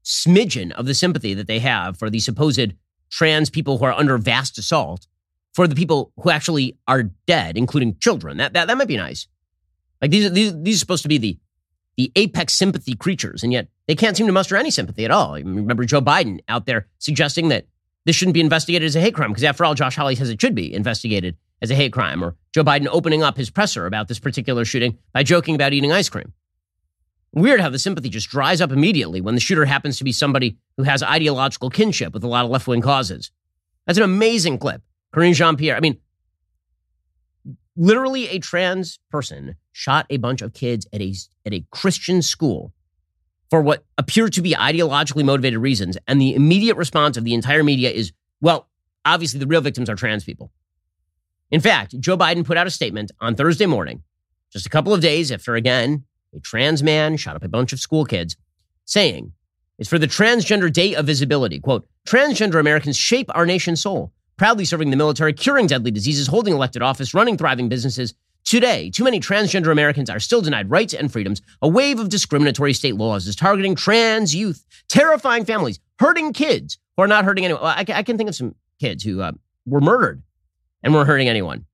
smidgen 0.03 0.71
of 0.71 0.85
the 0.85 0.93
sympathy 0.93 1.33
that 1.33 1.47
they 1.47 1.59
have 1.59 1.97
for 1.97 2.09
the 2.09 2.19
supposed 2.19 2.73
trans 3.09 3.49
people 3.49 3.77
who 3.77 3.85
are 3.85 3.93
under 3.93 4.17
vast 4.17 4.57
assault 4.57 5.07
for 5.53 5.67
the 5.67 5.75
people 5.75 6.11
who 6.17 6.29
actually 6.29 6.77
are 6.87 7.03
dead, 7.03 7.57
including 7.57 7.97
children. 7.99 8.37
That, 8.37 8.53
that, 8.53 8.67
that 8.67 8.77
might 8.77 8.87
be 8.87 8.97
nice. 8.97 9.27
Like 10.01 10.11
these, 10.11 10.31
these, 10.31 10.53
these 10.61 10.75
are 10.77 10.79
supposed 10.79 11.03
to 11.03 11.09
be 11.09 11.17
the, 11.17 11.37
the 11.97 12.11
apex 12.15 12.53
sympathy 12.53 12.95
creatures, 12.95 13.43
and 13.43 13.53
yet 13.53 13.67
they 13.87 13.95
can't 13.95 14.17
seem 14.17 14.27
to 14.27 14.33
muster 14.33 14.55
any 14.55 14.71
sympathy 14.71 15.05
at 15.05 15.11
all. 15.11 15.33
Remember 15.33 15.85
Joe 15.85 16.01
Biden 16.01 16.39
out 16.47 16.65
there 16.65 16.87
suggesting 16.99 17.49
that 17.49 17.67
this 18.05 18.15
shouldn't 18.15 18.33
be 18.33 18.41
investigated 18.41 18.85
as 18.85 18.95
a 18.95 19.01
hate 19.01 19.13
crime, 19.13 19.29
because 19.29 19.43
after 19.43 19.63
all, 19.63 19.75
Josh 19.75 19.95
Hawley 19.95 20.15
says 20.15 20.29
it 20.29 20.41
should 20.41 20.55
be 20.55 20.73
investigated 20.73 21.37
as 21.61 21.71
a 21.71 21.75
hate 21.75 21.93
crime, 21.93 22.23
or 22.23 22.35
Joe 22.53 22.63
Biden 22.63 22.87
opening 22.91 23.23
up 23.23 23.37
his 23.37 23.49
presser 23.49 23.85
about 23.85 24.07
this 24.07 24.19
particular 24.19 24.65
shooting 24.65 24.97
by 25.13 25.23
joking 25.23 25.55
about 25.55 25.73
eating 25.73 25.91
ice 25.91 26.09
cream. 26.09 26.33
Weird 27.31 27.61
how 27.61 27.69
the 27.69 27.79
sympathy 27.79 28.09
just 28.09 28.29
dries 28.29 28.61
up 28.61 28.71
immediately 28.71 29.21
when 29.21 29.35
the 29.35 29.41
shooter 29.41 29.65
happens 29.65 29.97
to 29.97 30.03
be 30.03 30.11
somebody 30.11 30.57
who 30.77 30.83
has 30.83 31.01
ideological 31.01 31.69
kinship 31.69 32.13
with 32.13 32.23
a 32.23 32.27
lot 32.27 32.45
of 32.45 32.51
left 32.51 32.67
wing 32.67 32.81
causes. 32.81 33.31
That's 33.87 33.97
an 33.97 34.03
amazing 34.03 34.59
clip. 34.59 34.81
Karine 35.13 35.33
Jean 35.33 35.55
Pierre. 35.55 35.75
I 35.75 35.79
mean, 35.79 35.97
literally 37.75 38.27
a 38.29 38.39
trans 38.39 38.99
person 39.09 39.55
shot 39.73 40.05
a 40.09 40.17
bunch 40.17 40.41
of 40.41 40.53
kids 40.53 40.87
at 40.93 41.01
a, 41.01 41.13
at 41.45 41.53
a 41.53 41.65
Christian 41.71 42.21
school 42.21 42.71
for 43.49 43.61
what 43.61 43.83
appear 43.97 44.29
to 44.29 44.41
be 44.41 44.53
ideologically 44.53 45.25
motivated 45.25 45.59
reasons. 45.59 45.97
And 46.07 46.21
the 46.21 46.33
immediate 46.33 46.77
response 46.77 47.17
of 47.17 47.25
the 47.25 47.33
entire 47.33 47.63
media 47.63 47.91
is, 47.91 48.13
well, 48.39 48.69
obviously 49.03 49.39
the 49.39 49.47
real 49.47 49.61
victims 49.61 49.89
are 49.89 49.95
trans 49.95 50.23
people. 50.23 50.51
In 51.51 51.59
fact, 51.59 51.99
Joe 51.99 52.17
Biden 52.17 52.45
put 52.45 52.57
out 52.57 52.65
a 52.65 52.71
statement 52.71 53.11
on 53.19 53.35
Thursday 53.35 53.65
morning, 53.65 54.01
just 54.51 54.65
a 54.65 54.69
couple 54.69 54.93
of 54.93 55.01
days 55.01 55.31
after, 55.31 55.55
again, 55.55 56.05
a 56.33 56.39
trans 56.39 56.81
man 56.81 57.17
shot 57.17 57.35
up 57.35 57.43
a 57.43 57.47
bunch 57.47 57.73
of 57.73 57.79
school 57.79 58.05
kids, 58.05 58.35
saying, 58.85 59.33
it's 59.77 59.89
for 59.89 59.99
the 59.99 60.07
Transgender 60.07 60.71
Day 60.71 60.95
of 60.95 61.05
Visibility. 61.05 61.59
Quote, 61.59 61.87
transgender 62.07 62.59
Americans 62.59 62.97
shape 62.97 63.29
our 63.35 63.45
nation's 63.45 63.81
soul, 63.81 64.13
proudly 64.37 64.65
serving 64.65 64.89
the 64.89 64.97
military, 64.97 65.33
curing 65.33 65.67
deadly 65.67 65.91
diseases, 65.91 66.27
holding 66.27 66.53
elected 66.53 66.81
office, 66.81 67.13
running 67.13 67.37
thriving 67.37 67.69
businesses. 67.69 68.13
Today, 68.45 68.89
too 68.89 69.03
many 69.03 69.19
transgender 69.19 69.71
Americans 69.71 70.09
are 70.09 70.19
still 70.19 70.41
denied 70.41 70.69
rights 70.69 70.93
and 70.93 71.11
freedoms. 71.11 71.41
A 71.61 71.67
wave 71.67 71.99
of 71.99 72.09
discriminatory 72.09 72.73
state 72.73 72.95
laws 72.95 73.25
is 73.25 73.35
targeting 73.35 73.73
trans 73.75 74.35
youth, 74.35 74.65
terrifying 74.89 75.45
families, 75.45 75.79
hurting 75.99 76.33
kids 76.33 76.77
who 76.95 77.03
are 77.03 77.07
not 77.07 77.25
hurting 77.25 77.45
anyone. 77.45 77.63
I 77.63 78.03
can 78.03 78.17
think 78.17 78.29
of 78.29 78.35
some 78.35 78.55
kids 78.79 79.03
who 79.03 79.21
uh, 79.21 79.31
were 79.65 79.81
murdered 79.81 80.21
and 80.83 80.93
weren't 80.93 81.07
hurting 81.07 81.29
anyone. 81.29 81.65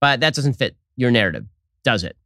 But 0.00 0.20
that 0.20 0.34
doesn't 0.34 0.54
fit 0.54 0.76
your 0.96 1.10
narrative, 1.10 1.44
does 1.82 2.04
it? 2.04 2.16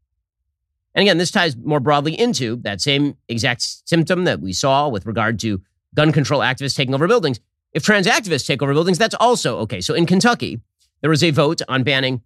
And 0.95 1.03
again, 1.03 1.19
this 1.19 1.31
ties 1.31 1.57
more 1.57 1.81
broadly 1.81 2.19
into 2.19 2.57
that 2.57 2.81
same 2.81 3.17
exact 3.29 3.63
symptom 3.63 4.25
that 4.25 4.41
we 4.41 4.53
saw 4.53 4.89
with 4.89 5.07
regard 5.07 5.39
to 5.41 5.63
gun 5.95 6.13
control 6.13 6.41
activists 6.41 6.77
taking 6.77 6.95
over 6.95 7.09
buildings. 7.09 7.41
If 7.73 7.85
trans 7.85 8.07
activists 8.07 8.47
take 8.47 8.63
over 8.63 8.75
buildings, 8.75 8.99
that's 8.99 9.15
also 9.15 9.59
okay. 9.61 9.81
So 9.81 9.95
in 9.95 10.05
Kentucky, 10.05 10.61
there 11.01 11.11
was 11.11 11.23
a 11.23 11.31
vote 11.31 11.63
on 11.69 11.85
banning 11.85 12.23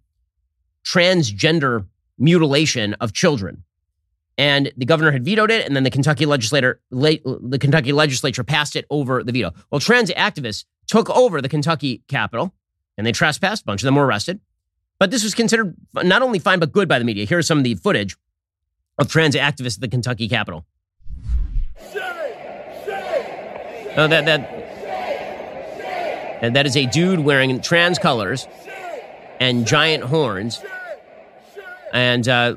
transgender 0.85 1.85
mutilation 2.17 2.93
of 2.95 3.13
children. 3.13 3.63
And 4.37 4.71
the 4.75 4.85
governor 4.85 5.11
had 5.11 5.23
vetoed 5.23 5.49
it, 5.49 5.65
and 5.65 5.75
then 5.75 5.83
the 5.83 5.89
Kentucky 5.89 6.25
legislator, 6.25 6.81
the 6.91 7.57
Kentucky 7.59 7.93
legislature 7.93 8.43
passed 8.43 8.75
it 8.75 8.85
over 8.89 9.23
the 9.23 9.31
veto. 9.31 9.53
Well, 9.71 9.79
trans 9.79 10.11
activists 10.11 10.65
took 10.87 11.09
over 11.09 11.41
the 11.41 11.47
Kentucky 11.49 12.03
Capitol, 12.07 12.53
and 12.97 13.07
they 13.07 13.13
trespassed. 13.13 13.63
A 13.63 13.65
bunch 13.65 13.81
of 13.81 13.85
them 13.85 13.95
were 13.95 14.05
arrested. 14.05 14.41
But 14.99 15.11
this 15.11 15.23
was 15.23 15.33
considered 15.33 15.75
not 15.93 16.21
only 16.21 16.39
fine 16.39 16.59
but 16.59 16.71
good 16.71 16.87
by 16.87 16.99
the 16.99 17.05
media. 17.05 17.25
Here's 17.25 17.47
some 17.47 17.57
of 17.57 17.63
the 17.63 17.75
footage 17.75 18.17
of 18.97 19.09
trans 19.09 19.35
activists 19.35 19.75
at 19.75 19.81
the 19.81 19.87
Kentucky 19.87 20.27
Capitol. 20.27 20.65
Oh, 23.97 24.07
that, 24.09 24.25
that, 24.25 24.41
that 26.53 26.65
is 26.65 26.75
a 26.75 26.85
dude 26.87 27.19
wearing 27.21 27.61
trans 27.61 27.97
colors 27.97 28.47
and 29.39 29.65
giant 29.65 30.03
horns 30.03 30.61
and 31.95 32.27
uh, 32.27 32.55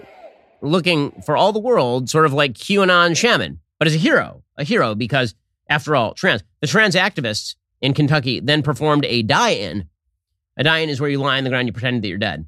looking 0.60 1.12
for 1.22 1.36
all 1.36 1.52
the 1.52 1.60
world 1.60 2.10
sort 2.10 2.26
of 2.26 2.32
like 2.32 2.54
QAnon 2.54 3.16
shaman, 3.16 3.60
but 3.78 3.86
as 3.86 3.94
a 3.94 3.98
hero, 3.98 4.42
a 4.56 4.64
hero 4.64 4.96
because 4.96 5.34
after 5.70 5.94
all, 5.94 6.12
trans. 6.14 6.42
The 6.60 6.66
trans 6.66 6.96
activists 6.96 7.54
in 7.80 7.94
Kentucky 7.94 8.40
then 8.40 8.62
performed 8.62 9.04
a 9.04 9.22
die-in. 9.22 9.88
A 10.56 10.64
die-in 10.64 10.88
is 10.88 11.00
where 11.00 11.08
you 11.08 11.20
lie 11.20 11.38
on 11.38 11.44
the 11.44 11.50
ground, 11.50 11.68
you 11.68 11.72
pretend 11.72 12.02
that 12.02 12.08
you're 12.08 12.18
dead. 12.18 12.46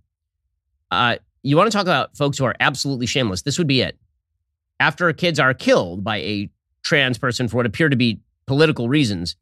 Uh, 0.90 1.16
you 1.44 1.56
want 1.56 1.70
to 1.70 1.76
talk 1.76 1.86
about 1.86 2.16
folks 2.16 2.36
who 2.38 2.44
are 2.44 2.56
absolutely 2.58 3.06
shameless. 3.06 3.42
This 3.42 3.56
would 3.58 3.68
be 3.68 3.82
it. 3.82 3.96
After 4.80 5.12
kids 5.12 5.38
are 5.38 5.54
killed 5.54 6.02
by 6.02 6.16
a 6.16 6.50
trans 6.82 7.18
person 7.18 7.46
for 7.46 7.58
what 7.58 7.66
appear 7.66 7.88
to 7.88 7.96
be 7.96 8.20
political 8.46 8.88
reasons, 8.88 9.36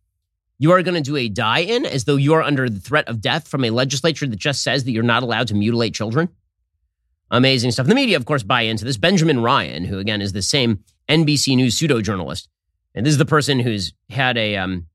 you 0.58 0.72
are 0.72 0.82
going 0.82 1.02
to 1.02 1.11
do 1.11 1.16
a 1.16 1.28
die 1.28 1.61
in 1.61 1.87
as 1.87 2.04
though 2.04 2.16
you 2.16 2.34
are 2.34 2.42
under 2.42 2.68
the 2.68 2.80
threat 2.80 3.08
of 3.08 3.22
death 3.22 3.48
from 3.48 3.64
a 3.64 3.70
legislature 3.70 4.26
that 4.26 4.37
just 4.37 4.62
says 4.62 4.84
that 4.84 4.90
you're 4.90 5.02
not 5.02 5.22
allowed 5.22 5.48
to 5.48 5.54
mutilate 5.54 5.94
children. 5.94 6.28
Amazing 7.31 7.73
stuff. 7.73 7.87
The 7.87 7.95
media, 7.95 8.17
of 8.17 8.25
course, 8.25 8.43
buy 8.43 8.62
into 8.62 8.85
this. 8.85 8.97
Benjamin 8.97 9.41
Ryan, 9.43 9.85
who 9.85 9.99
again 9.99 10.23
is 10.23 10.33
the 10.33 10.43
same 10.43 10.83
NBC 11.09 11.57
News 11.57 11.77
pseudo 11.77 12.01
journalist, 12.01 12.49
and 12.95 13.05
this 13.05 13.12
is 13.12 13.19
the 13.19 13.27
person 13.27 13.61
who's 13.61 13.93
had 14.09 14.39
a 14.39 14.57
um, 14.57 14.87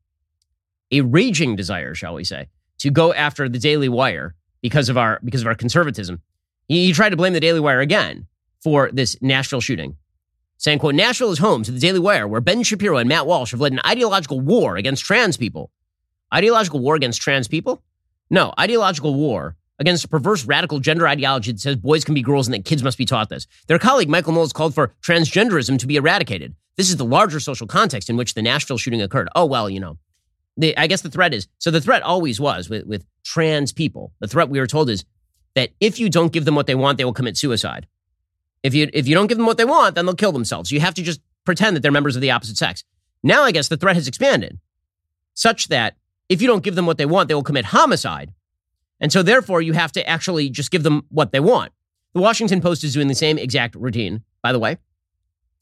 a 0.91 1.01
raging 1.01 1.55
desire, 1.55 1.93
shall 1.93 2.15
we 2.15 2.23
say, 2.23 2.47
to 2.79 2.89
go 2.89 3.13
after 3.13 3.47
the 3.47 3.59
Daily 3.59 3.89
Wire 3.89 4.35
because 4.61 4.89
of 4.89 4.97
our 4.97 5.19
because 5.23 5.41
of 5.41 5.47
our 5.47 5.55
conservatism. 5.55 6.21
He, 6.67 6.87
he 6.87 6.93
tried 6.93 7.09
to 7.09 7.17
blame 7.17 7.33
the 7.33 7.39
Daily 7.39 7.59
Wire 7.59 7.81
again 7.81 8.27
for 8.63 8.89
this 8.91 9.15
Nashville 9.21 9.61
shooting, 9.61 9.97
saying, 10.57 10.79
quote, 10.79 10.95
Nashville 10.95 11.31
is 11.31 11.39
home 11.39 11.61
to 11.63 11.71
the 11.71 11.79
Daily 11.79 11.99
Wire, 11.99 12.27
where 12.27 12.41
Ben 12.41 12.63
Shapiro 12.63 12.97
and 12.97 13.09
Matt 13.09 13.27
Walsh 13.27 13.51
have 13.51 13.61
led 13.61 13.73
an 13.73 13.81
ideological 13.85 14.39
war 14.39 14.77
against 14.77 15.03
trans 15.03 15.37
people. 15.37 15.69
Ideological 16.33 16.79
war 16.79 16.95
against 16.95 17.21
trans 17.21 17.47
people? 17.47 17.83
No, 18.29 18.53
ideological 18.59 19.13
war 19.13 19.55
against 19.79 20.05
a 20.05 20.07
perverse 20.07 20.45
radical 20.45 20.79
gender 20.79 21.07
ideology 21.07 21.51
that 21.51 21.59
says 21.59 21.75
boys 21.75 22.03
can 22.03 22.13
be 22.13 22.21
girls 22.21 22.47
and 22.47 22.53
that 22.53 22.65
kids 22.65 22.83
must 22.83 22.97
be 22.97 23.05
taught 23.05 23.29
this. 23.29 23.47
Their 23.67 23.79
colleague 23.79 24.09
Michael 24.09 24.33
Knowles 24.33 24.53
called 24.53 24.75
for 24.75 24.93
transgenderism 25.01 25.79
to 25.79 25.87
be 25.87 25.95
eradicated. 25.95 26.55
This 26.77 26.89
is 26.89 26.97
the 26.97 27.05
larger 27.05 27.39
social 27.39 27.67
context 27.67 28.09
in 28.09 28.17
which 28.17 28.33
the 28.33 28.41
Nashville 28.41 28.77
shooting 28.77 29.01
occurred. 29.01 29.29
Oh, 29.35 29.45
well, 29.45 29.69
you 29.69 29.79
know. 29.79 29.97
The, 30.55 30.77
I 30.77 30.85
guess 30.85 31.01
the 31.01 31.09
threat 31.09 31.33
is 31.33 31.47
so 31.57 31.71
the 31.71 31.81
threat 31.81 32.03
always 32.03 32.39
was 32.39 32.69
with, 32.69 32.85
with 32.85 33.05
trans 33.23 33.71
people. 33.71 34.13
The 34.19 34.27
threat 34.27 34.49
we 34.49 34.59
were 34.59 34.67
told 34.67 34.89
is 34.89 35.03
that 35.55 35.71
if 35.79 35.99
you 35.99 36.09
don't 36.09 36.31
give 36.31 36.45
them 36.45 36.55
what 36.55 36.67
they 36.67 36.75
want, 36.75 36.97
they 36.97 37.05
will 37.05 37.13
commit 37.13 37.37
suicide. 37.37 37.87
If 38.61 38.73
you 38.73 38.89
if 38.93 39.07
you 39.07 39.15
don't 39.15 39.27
give 39.27 39.37
them 39.37 39.47
what 39.47 39.57
they 39.57 39.65
want, 39.65 39.95
then 39.95 40.05
they'll 40.05 40.15
kill 40.15 40.31
themselves. 40.31 40.71
You 40.71 40.79
have 40.79 40.93
to 40.93 41.01
just 41.01 41.21
pretend 41.43 41.75
that 41.75 41.81
they're 41.81 41.91
members 41.91 42.15
of 42.15 42.21
the 42.21 42.31
opposite 42.31 42.57
sex. 42.57 42.83
Now, 43.23 43.43
I 43.43 43.51
guess 43.51 43.67
the 43.67 43.77
threat 43.77 43.95
has 43.95 44.07
expanded 44.07 44.59
such 45.33 45.69
that 45.69 45.95
if 46.29 46.41
you 46.41 46.47
don't 46.47 46.63
give 46.63 46.75
them 46.75 46.85
what 46.85 46.97
they 46.97 47.05
want, 47.05 47.27
they 47.27 47.33
will 47.33 47.43
commit 47.43 47.65
homicide. 47.65 48.33
And 49.03 49.11
so, 49.11 49.21
therefore, 49.21 49.61
you 49.61 49.73
have 49.73 49.91
to 49.91 50.09
actually 50.09 50.49
just 50.49 50.71
give 50.71 50.83
them 50.83 51.05
what 51.09 51.33
they 51.33 51.41
want. 51.41 51.73
The 52.13 52.21
Washington 52.21 52.61
Post 52.61 52.85
is 52.85 52.93
doing 52.93 53.09
the 53.09 53.15
same 53.15 53.37
exact 53.37 53.75
routine, 53.75 54.23
by 54.41 54.53
the 54.53 54.59
way. 54.59 54.77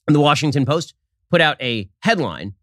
And 0.07 0.15
the 0.15 0.19
Washington 0.19 0.63
Post 0.63 0.93
put 1.31 1.41
out 1.41 1.59
a 1.59 1.89
headline 2.01 2.53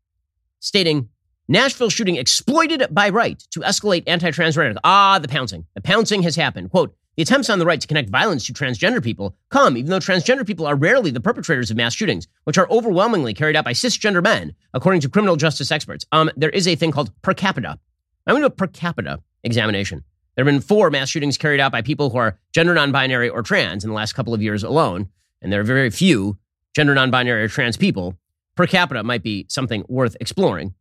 stating 0.61 1.09
Nashville 1.49 1.91
shooting 1.91 2.15
exploited 2.15 2.87
by 2.93 3.09
right 3.09 3.39
to 3.51 3.61
escalate 3.61 4.05
anti 4.07 4.31
trans 4.31 4.57
rhetoric. 4.57 4.79
Ah, 4.85 5.19
the 5.19 5.27
pouncing. 5.27 5.67
The 5.75 5.81
pouncing 5.81 6.23
has 6.23 6.37
happened. 6.37 6.71
Quote, 6.71 6.95
the 7.17 7.23
attempts 7.23 7.51
on 7.51 7.59
the 7.59 7.67
right 7.67 7.81
to 7.81 7.89
connect 7.89 8.11
violence 8.11 8.47
to 8.47 8.53
transgender 8.53 9.03
people 9.03 9.35
come 9.51 9.77
even 9.77 9.91
though 9.91 9.99
transgender 9.99 10.47
people 10.47 10.65
are 10.65 10.77
rarely 10.77 11.11
the 11.11 11.21
perpetrators 11.21 11.73
of 11.73 11.77
mass 11.77 11.93
shootings, 11.93 12.29
which 12.45 12.57
are 12.57 12.71
overwhelmingly 12.71 13.35
carried 13.35 13.57
out 13.57 13.65
by 13.65 13.73
cisgender 13.73 14.23
men, 14.23 14.55
according 14.73 15.01
to 15.01 15.09
criminal 15.09 15.35
justice 15.35 15.73
experts. 15.73 16.07
Um, 16.13 16.31
there 16.37 16.51
is 16.51 16.69
a 16.69 16.77
thing 16.77 16.93
called 16.93 17.11
per 17.23 17.35
capita. 17.35 17.81
I'm 18.29 18.35
going 18.35 18.43
to 18.43 18.49
do 18.49 18.53
a 18.53 18.57
per 18.57 18.69
capita 18.69 19.21
examination. 19.43 20.05
There 20.39 20.45
have 20.45 20.55
been 20.55 20.61
four 20.61 20.89
mass 20.89 21.09
shootings 21.09 21.37
carried 21.37 21.59
out 21.59 21.73
by 21.73 21.83
people 21.83 22.11
who 22.11 22.19
are 22.19 22.39
gender 22.53 22.73
non-binary 22.73 23.29
or 23.29 23.43
trans 23.43 23.83
in 23.83 23.91
the 23.91 23.97
last 23.97 24.13
couple 24.13 24.33
of 24.33 24.41
years 24.41 24.63
alone, 24.63 25.09
and 25.43 25.53
there 25.53 25.59
are 25.59 25.65
very 25.65 25.91
few 25.91 26.39
gender 26.77 26.95
non-binary 26.95 27.43
or 27.43 27.49
trans 27.49 27.77
people. 27.77 28.17
Per 28.55 28.65
capita 28.69 29.03
might 29.03 29.25
be 29.25 29.47
something 29.49 29.85
worth 29.89 30.17
exploring. 30.21 30.75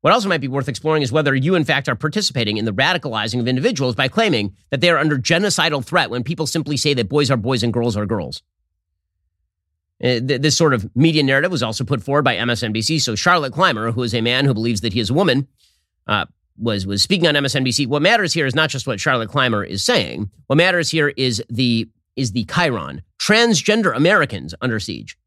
What 0.00 0.12
also 0.12 0.28
might 0.28 0.40
be 0.40 0.48
worth 0.48 0.68
exploring 0.68 1.04
is 1.04 1.12
whether 1.12 1.36
you, 1.36 1.54
in 1.54 1.62
fact, 1.62 1.88
are 1.88 1.94
participating 1.94 2.56
in 2.56 2.64
the 2.64 2.72
radicalizing 2.72 3.38
of 3.38 3.46
individuals 3.46 3.94
by 3.94 4.08
claiming 4.08 4.56
that 4.70 4.80
they 4.80 4.90
are 4.90 4.98
under 4.98 5.18
genocidal 5.18 5.84
threat 5.84 6.10
when 6.10 6.24
people 6.24 6.48
simply 6.48 6.76
say 6.76 6.92
that 6.94 7.08
boys 7.08 7.30
are 7.30 7.36
boys 7.36 7.62
and 7.62 7.72
girls 7.72 7.96
are 7.96 8.06
girls. 8.06 8.42
Uh, 10.02 10.18
this 10.20 10.56
sort 10.56 10.74
of 10.74 10.90
media 10.96 11.22
narrative 11.22 11.52
was 11.52 11.62
also 11.62 11.84
put 11.84 12.02
forward 12.02 12.24
by 12.24 12.34
MSNBC. 12.34 13.00
So 13.00 13.14
Charlotte 13.14 13.52
Clymer, 13.52 13.92
who 13.92 14.02
is 14.02 14.16
a 14.16 14.20
man 14.20 14.46
who 14.46 14.52
believes 14.52 14.80
that 14.80 14.94
he 14.94 14.98
is 14.98 15.10
a 15.10 15.14
woman, 15.14 15.46
uh, 16.08 16.26
was 16.58 16.86
was 16.86 17.02
speaking 17.02 17.26
on 17.26 17.34
MSNBC. 17.34 17.86
What 17.86 18.02
matters 18.02 18.32
here 18.32 18.46
is 18.46 18.54
not 18.54 18.70
just 18.70 18.86
what 18.86 19.00
Charlotte 19.00 19.30
Clymer 19.30 19.64
is 19.64 19.82
saying. 19.82 20.30
What 20.46 20.56
matters 20.56 20.90
here 20.90 21.12
is 21.16 21.42
the 21.50 21.88
is 22.16 22.32
the 22.32 22.44
chyron 22.46 23.02
transgender 23.20 23.94
Americans 23.94 24.54
under 24.60 24.80
siege, 24.80 25.18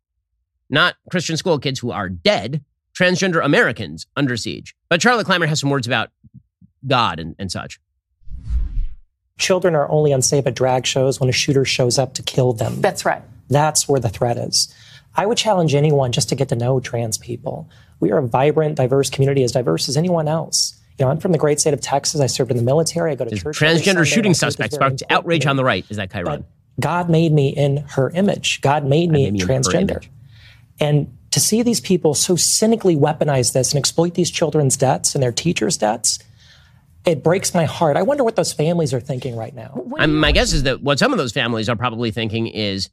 not 0.69 0.95
Christian 1.11 1.37
school 1.37 1.59
kids 1.59 1.79
who 1.79 1.91
are 1.91 2.09
dead, 2.09 2.63
transgender 2.97 3.43
Americans 3.43 4.07
under 4.15 4.35
siege. 4.35 4.75
But 4.89 5.01
Charlotte 5.01 5.25
Clymer 5.25 5.47
has 5.47 5.59
some 5.59 5.69
words 5.69 5.87
about 5.87 6.09
God 6.87 7.19
and, 7.19 7.35
and 7.37 7.51
such. 7.51 7.79
Children 9.37 9.75
are 9.75 9.89
only 9.89 10.11
unsafe 10.11 10.47
at 10.47 10.55
drag 10.55 10.85
shows 10.85 11.19
when 11.19 11.29
a 11.29 11.33
shooter 11.33 11.63
shows 11.63 11.97
up 11.97 12.13
to 12.15 12.23
kill 12.23 12.53
them. 12.53 12.81
That's 12.81 13.05
right. 13.05 13.21
That's 13.49 13.87
where 13.87 13.99
the 13.99 14.09
threat 14.09 14.37
is. 14.37 14.73
I 15.15 15.25
would 15.25 15.37
challenge 15.37 15.73
anyone 15.73 16.11
just 16.11 16.29
to 16.29 16.35
get 16.35 16.49
to 16.49 16.55
know 16.55 16.79
trans 16.79 17.17
people. 17.17 17.69
We 17.99 18.11
are 18.11 18.19
a 18.19 18.27
vibrant, 18.27 18.75
diverse 18.75 19.09
community, 19.09 19.43
as 19.43 19.51
diverse 19.51 19.89
as 19.89 19.97
anyone 19.97 20.27
else. 20.27 20.78
You 20.99 21.07
I'm 21.07 21.19
from 21.19 21.31
the 21.31 21.37
great 21.37 21.59
state 21.59 21.73
of 21.73 21.81
Texas. 21.81 22.19
I 22.19 22.27
served 22.27 22.51
in 22.51 22.57
the 22.57 22.63
military. 22.63 23.11
I 23.11 23.15
go 23.15 23.23
to 23.23 23.29
There's 23.29 23.41
church. 23.41 23.59
Transgender 23.59 24.05
shooting 24.05 24.33
suspects 24.33 24.75
sparked 24.75 25.03
outrage 25.09 25.45
on 25.45 25.55
the 25.55 25.63
right. 25.63 25.85
Is 25.89 25.97
that 25.97 26.09
chyron? 26.09 26.25
But 26.25 26.43
God 26.79 27.09
made 27.09 27.31
me 27.31 27.49
in 27.49 27.77
her 27.77 28.09
image. 28.11 28.61
God 28.61 28.85
made 28.85 29.09
me 29.09 29.31
made 29.31 29.33
me 29.33 29.39
transgender. 29.39 29.91
image. 29.91 30.11
And 30.79 31.17
to 31.31 31.39
see 31.39 31.61
these 31.61 31.79
people 31.79 32.13
so 32.13 32.35
cynically 32.35 32.95
weaponize 32.95 33.53
this 33.53 33.71
and 33.71 33.79
exploit 33.79 34.15
these 34.15 34.31
children's 34.31 34.75
debts 34.77 35.13
and 35.15 35.23
their 35.23 35.31
teachers' 35.31 35.77
debts, 35.77 36.19
it 37.05 37.23
breaks 37.23 37.53
my 37.53 37.65
heart. 37.65 37.97
I 37.97 38.01
wonder 38.01 38.23
what 38.23 38.35
those 38.35 38.51
families 38.51 38.93
are 38.93 38.99
thinking 38.99 39.35
right 39.35 39.53
now. 39.53 39.83
I'm, 39.97 40.15
my 40.17 40.31
guess 40.31 40.53
is 40.53 40.63
that 40.63 40.81
what 40.81 40.99
some 40.99 41.11
of 41.11 41.17
those 41.17 41.31
families 41.31 41.69
are 41.69 41.75
probably 41.75 42.11
thinking 42.11 42.47
is 42.47 42.89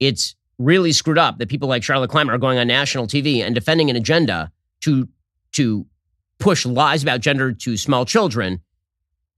it's 0.00 0.34
really 0.58 0.92
screwed 0.92 1.18
up 1.18 1.38
that 1.38 1.48
people 1.48 1.68
like 1.68 1.82
Charlotte 1.82 2.10
Clymer 2.10 2.34
are 2.34 2.38
going 2.38 2.58
on 2.58 2.66
national 2.66 3.06
TV 3.06 3.40
and 3.40 3.54
defending 3.54 3.90
an 3.90 3.96
agenda 3.96 4.50
to 4.80 5.08
to 5.52 5.86
push 6.38 6.66
lies 6.66 7.02
about 7.02 7.20
gender 7.20 7.52
to 7.52 7.76
small 7.76 8.04
children 8.04 8.60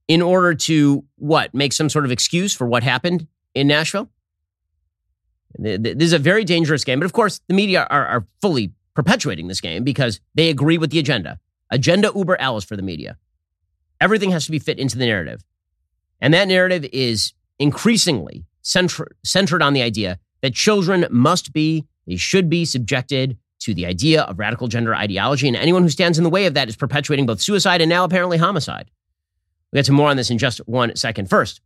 in 0.09 0.23
order 0.23 0.55
to 0.55 1.05
what 1.17 1.53
make 1.55 1.73
some 1.73 1.89
sort 1.89 2.05
of 2.05 2.11
excuse 2.11 2.55
for 2.55 2.67
what 2.67 2.83
happened 2.83 3.27
in 3.55 3.67
Nashville. 3.67 4.09
Th- 5.63 5.83
th- 5.83 5.97
This 5.99 6.07
is 6.07 6.13
a 6.13 6.19
very 6.19 6.45
dangerous 6.45 6.85
game, 6.85 6.99
but 7.01 7.07
of 7.07 7.13
course, 7.13 7.41
the 7.49 7.55
media 7.55 7.87
are, 7.91 8.07
are 8.07 8.27
fully 8.41 8.73
perpetuating 8.95 9.49
this 9.49 9.61
game 9.61 9.85
because 9.85 10.21
they 10.35 10.49
agree 10.51 10.79
with 10.79 10.91
the 10.91 10.99
agenda. 10.99 11.39
Agenda 11.71 12.11
uber 12.15 12.41
alles 12.41 12.65
for 12.65 12.77
the 12.77 12.83
media. 12.83 13.17
Everything 14.01 14.31
has 14.31 14.47
to 14.47 14.51
be 14.51 14.59
fit 14.59 14.79
into 14.79 14.97
the 14.97 15.07
narrative. 15.07 15.45
And 16.21 16.33
that 16.35 16.49
narrative 16.49 16.89
is 16.93 17.33
increasingly 17.59 18.45
centr- 18.65 19.13
centered 19.25 19.63
on 19.63 19.73
the 19.73 19.83
idea 19.83 20.19
that 20.41 20.55
children 20.55 21.07
must 21.11 21.53
be, 21.53 21.87
they 22.07 22.17
should 22.17 22.49
be 22.49 22.65
subjected 22.65 23.37
to 23.61 23.75
the 23.75 23.87
idea 23.87 24.23
of 24.23 24.39
radical 24.39 24.69
gender 24.69 24.95
ideology. 24.95 25.49
And 25.49 25.57
anyone 25.57 25.83
who 25.83 25.89
stands 25.89 26.19
in 26.19 26.25
the 26.25 26.31
way 26.31 26.47
of 26.47 26.55
that 26.55 26.69
is 26.69 26.77
perpetuating 26.77 27.27
both 27.27 27.41
suicide 27.41 27.81
and 27.81 27.89
now 27.89 28.05
apparently 28.05 28.39
homicide. 28.39 28.91
We'll 29.73 29.79
get 29.81 29.87
to 29.87 29.93
more 29.93 30.09
on 30.09 30.17
this 30.17 30.31
in 30.31 30.39
just 30.39 30.59
one 30.67 30.95
second. 30.97 31.29
First, 31.29 31.61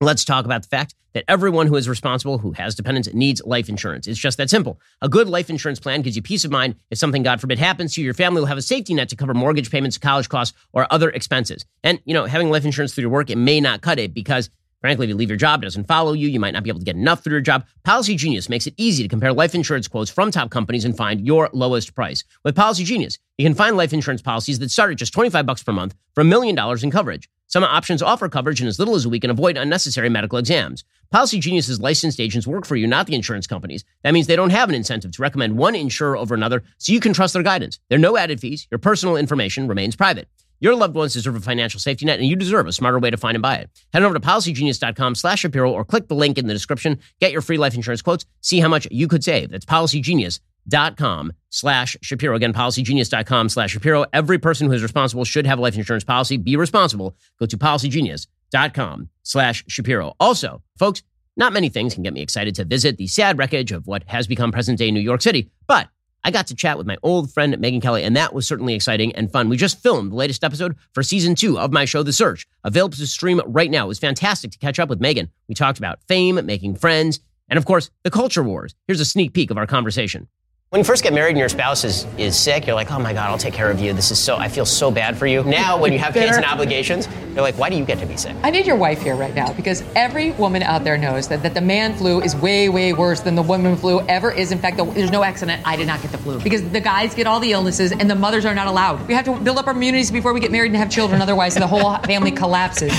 let's 0.00 0.24
talk 0.24 0.44
about 0.44 0.62
the 0.62 0.68
fact 0.68 0.94
that 1.14 1.24
everyone 1.28 1.66
who 1.66 1.76
is 1.76 1.88
responsible, 1.88 2.36
who 2.36 2.52
has 2.52 2.74
dependents, 2.74 3.12
needs 3.14 3.40
life 3.44 3.70
insurance. 3.70 4.06
It's 4.06 4.18
just 4.18 4.36
that 4.36 4.50
simple. 4.50 4.78
A 5.00 5.08
good 5.08 5.28
life 5.28 5.48
insurance 5.48 5.80
plan 5.80 6.02
gives 6.02 6.14
you 6.14 6.22
peace 6.22 6.44
of 6.44 6.50
mind 6.50 6.76
if 6.90 6.98
something, 6.98 7.22
God 7.22 7.40
forbid, 7.40 7.58
happens 7.58 7.94
to 7.94 8.02
you. 8.02 8.04
Your 8.04 8.14
family 8.14 8.40
will 8.40 8.46
have 8.46 8.58
a 8.58 8.62
safety 8.62 8.92
net 8.92 9.08
to 9.08 9.16
cover 9.16 9.32
mortgage 9.32 9.70
payments, 9.70 9.96
college 9.96 10.28
costs, 10.28 10.56
or 10.74 10.86
other 10.92 11.08
expenses. 11.08 11.64
And, 11.82 12.00
you 12.04 12.12
know, 12.12 12.26
having 12.26 12.50
life 12.50 12.66
insurance 12.66 12.94
through 12.94 13.02
your 13.02 13.10
work, 13.10 13.30
it 13.30 13.38
may 13.38 13.60
not 13.60 13.80
cut 13.80 13.98
it 13.98 14.12
because 14.12 14.50
Frankly, 14.80 15.06
if 15.06 15.08
you 15.08 15.16
leave 15.16 15.30
your 15.30 15.38
job, 15.38 15.62
it 15.62 15.66
doesn't 15.66 15.88
follow 15.88 16.12
you. 16.12 16.28
You 16.28 16.38
might 16.38 16.52
not 16.52 16.62
be 16.62 16.70
able 16.70 16.80
to 16.80 16.84
get 16.84 16.96
enough 16.96 17.24
through 17.24 17.32
your 17.32 17.40
job. 17.40 17.66
Policygenius 17.86 18.48
makes 18.48 18.66
it 18.66 18.74
easy 18.76 19.02
to 19.02 19.08
compare 19.08 19.32
life 19.32 19.54
insurance 19.54 19.88
quotes 19.88 20.10
from 20.10 20.30
top 20.30 20.50
companies 20.50 20.84
and 20.84 20.96
find 20.96 21.26
your 21.26 21.48
lowest 21.52 21.94
price. 21.94 22.24
With 22.44 22.54
Policygenius, 22.54 23.18
you 23.38 23.44
can 23.44 23.54
find 23.54 23.76
life 23.76 23.92
insurance 23.92 24.22
policies 24.22 24.58
that 24.58 24.70
start 24.70 24.92
at 24.92 24.98
just 24.98 25.14
25 25.14 25.46
bucks 25.46 25.62
per 25.62 25.72
month 25.72 25.94
for 26.14 26.20
a 26.20 26.24
million 26.24 26.54
dollars 26.54 26.84
in 26.84 26.90
coverage. 26.90 27.28
Some 27.48 27.64
options 27.64 28.02
offer 28.02 28.28
coverage 28.28 28.60
in 28.60 28.66
as 28.66 28.78
little 28.78 28.96
as 28.96 29.04
a 29.04 29.08
week 29.08 29.24
and 29.24 29.30
avoid 29.30 29.56
unnecessary 29.56 30.08
medical 30.08 30.38
exams. 30.38 30.84
Policygenius's 31.14 31.80
licensed 31.80 32.20
agents 32.20 32.46
work 32.46 32.66
for 32.66 32.76
you, 32.76 32.86
not 32.86 33.06
the 33.06 33.14
insurance 33.14 33.46
companies. 33.46 33.84
That 34.02 34.12
means 34.12 34.26
they 34.26 34.36
don't 34.36 34.50
have 34.50 34.68
an 34.68 34.74
incentive 34.74 35.12
to 35.12 35.22
recommend 35.22 35.56
one 35.56 35.74
insurer 35.74 36.16
over 36.16 36.34
another, 36.34 36.64
so 36.78 36.92
you 36.92 37.00
can 37.00 37.12
trust 37.12 37.34
their 37.34 37.44
guidance. 37.44 37.78
There 37.88 37.96
are 37.96 38.00
no 38.00 38.16
added 38.16 38.40
fees. 38.40 38.66
Your 38.70 38.78
personal 38.78 39.16
information 39.16 39.68
remains 39.68 39.94
private. 39.94 40.28
Your 40.60 40.74
loved 40.74 40.94
ones 40.94 41.12
deserve 41.12 41.36
a 41.36 41.40
financial 41.40 41.80
safety 41.80 42.06
net, 42.06 42.18
and 42.18 42.28
you 42.28 42.36
deserve 42.36 42.66
a 42.66 42.72
smarter 42.72 42.98
way 42.98 43.10
to 43.10 43.16
find 43.16 43.34
and 43.34 43.42
buy 43.42 43.56
it. 43.56 43.70
Head 43.92 44.02
over 44.02 44.14
to 44.14 44.20
policygenius.com 44.20 45.14
slash 45.14 45.40
Shapiro 45.40 45.70
or 45.70 45.84
click 45.84 46.08
the 46.08 46.14
link 46.14 46.38
in 46.38 46.46
the 46.46 46.54
description. 46.54 46.98
Get 47.20 47.32
your 47.32 47.42
free 47.42 47.58
life 47.58 47.74
insurance 47.74 48.02
quotes. 48.02 48.24
See 48.40 48.60
how 48.60 48.68
much 48.68 48.88
you 48.90 49.08
could 49.08 49.22
save. 49.22 49.50
That's 49.50 49.66
policygenius.com 49.66 51.32
slash 51.50 51.96
Shapiro. 52.02 52.36
Again, 52.36 52.52
policygenius.com 52.52 53.48
slash 53.48 53.70
Shapiro. 53.72 54.06
Every 54.12 54.38
person 54.38 54.66
who 54.66 54.72
is 54.72 54.82
responsible 54.82 55.24
should 55.24 55.46
have 55.46 55.58
a 55.58 55.62
life 55.62 55.76
insurance 55.76 56.04
policy. 56.04 56.36
Be 56.36 56.56
responsible. 56.56 57.16
Go 57.38 57.46
to 57.46 57.56
policygenius.com 57.56 59.08
slash 59.22 59.64
Shapiro. 59.68 60.14
Also, 60.18 60.62
folks, 60.78 61.02
not 61.36 61.52
many 61.52 61.68
things 61.68 61.92
can 61.92 62.02
get 62.02 62.14
me 62.14 62.22
excited 62.22 62.54
to 62.54 62.64
visit 62.64 62.96
the 62.96 63.06
sad 63.06 63.36
wreckage 63.36 63.70
of 63.72 63.86
what 63.86 64.02
has 64.06 64.26
become 64.26 64.52
present 64.52 64.78
day 64.78 64.90
New 64.90 65.00
York 65.00 65.20
City, 65.20 65.50
but 65.66 65.88
I 66.26 66.32
got 66.32 66.48
to 66.48 66.56
chat 66.56 66.76
with 66.76 66.88
my 66.88 66.96
old 67.04 67.32
friend 67.32 67.54
Megyn 67.54 67.80
Kelly, 67.80 68.02
and 68.02 68.16
that 68.16 68.34
was 68.34 68.48
certainly 68.48 68.74
exciting 68.74 69.14
and 69.14 69.30
fun. 69.30 69.48
We 69.48 69.56
just 69.56 69.80
filmed 69.80 70.10
the 70.10 70.16
latest 70.16 70.42
episode 70.42 70.74
for 70.92 71.04
season 71.04 71.36
two 71.36 71.56
of 71.56 71.72
my 71.72 71.84
show, 71.84 72.02
The 72.02 72.12
Search, 72.12 72.48
available 72.64 72.96
to 72.96 73.06
stream 73.06 73.40
right 73.46 73.70
now. 73.70 73.84
It 73.84 73.88
was 73.88 74.00
fantastic 74.00 74.50
to 74.50 74.58
catch 74.58 74.80
up 74.80 74.88
with 74.88 74.98
Megyn. 74.98 75.28
We 75.46 75.54
talked 75.54 75.78
about 75.78 76.02
fame, 76.08 76.44
making 76.44 76.74
friends, 76.78 77.20
and 77.48 77.56
of 77.56 77.64
course, 77.64 77.90
the 78.02 78.10
culture 78.10 78.42
wars. 78.42 78.74
Here's 78.88 78.98
a 78.98 79.04
sneak 79.04 79.34
peek 79.34 79.52
of 79.52 79.56
our 79.56 79.68
conversation. 79.68 80.26
When 80.70 80.80
you 80.80 80.84
first 80.84 81.04
get 81.04 81.12
married 81.12 81.30
and 81.30 81.38
your 81.38 81.48
spouse 81.48 81.84
is, 81.84 82.08
is 82.18 82.36
sick, 82.36 82.66
you're 82.66 82.74
like, 82.74 82.90
oh 82.90 82.98
my 82.98 83.12
God, 83.12 83.30
I'll 83.30 83.38
take 83.38 83.54
care 83.54 83.70
of 83.70 83.78
you. 83.78 83.92
This 83.92 84.10
is 84.10 84.18
so, 84.18 84.36
I 84.36 84.48
feel 84.48 84.66
so 84.66 84.90
bad 84.90 85.16
for 85.16 85.28
you. 85.28 85.44
Now, 85.44 85.80
when 85.80 85.92
you 85.92 85.98
have 86.00 86.12
kids 86.12 86.36
and 86.36 86.44
obligations, 86.52 87.06
you're 87.28 87.42
like, 87.42 87.56
why 87.56 87.70
do 87.70 87.76
you 87.76 87.84
get 87.84 88.00
to 88.00 88.06
be 88.06 88.16
sick? 88.16 88.34
I 88.42 88.50
need 88.50 88.66
your 88.66 88.74
wife 88.74 89.00
here 89.00 89.14
right 89.14 89.32
now 89.32 89.52
because 89.52 89.84
every 89.94 90.32
woman 90.32 90.64
out 90.64 90.82
there 90.82 90.98
knows 90.98 91.28
that, 91.28 91.44
that 91.44 91.54
the 91.54 91.60
man 91.60 91.94
flu 91.94 92.20
is 92.20 92.34
way, 92.34 92.68
way 92.68 92.92
worse 92.92 93.20
than 93.20 93.36
the 93.36 93.42
woman 93.42 93.76
flu 93.76 94.00
ever 94.08 94.32
is. 94.32 94.50
In 94.50 94.58
fact, 94.58 94.76
the, 94.76 94.84
there's 94.84 95.12
no 95.12 95.22
accident. 95.22 95.62
I 95.64 95.76
did 95.76 95.86
not 95.86 96.02
get 96.02 96.10
the 96.10 96.18
flu 96.18 96.40
because 96.40 96.68
the 96.70 96.80
guys 96.80 97.14
get 97.14 97.28
all 97.28 97.38
the 97.38 97.52
illnesses 97.52 97.92
and 97.92 98.10
the 98.10 98.16
mothers 98.16 98.44
are 98.44 98.54
not 98.54 98.66
allowed. 98.66 99.06
We 99.06 99.14
have 99.14 99.24
to 99.26 99.38
build 99.38 99.58
up 99.58 99.68
our 99.68 99.72
immunities 99.72 100.10
before 100.10 100.32
we 100.32 100.40
get 100.40 100.50
married 100.50 100.72
and 100.72 100.76
have 100.78 100.90
children. 100.90 101.22
Otherwise, 101.22 101.54
the 101.54 101.68
whole 101.68 101.96
family 101.98 102.32
collapses. 102.32 102.92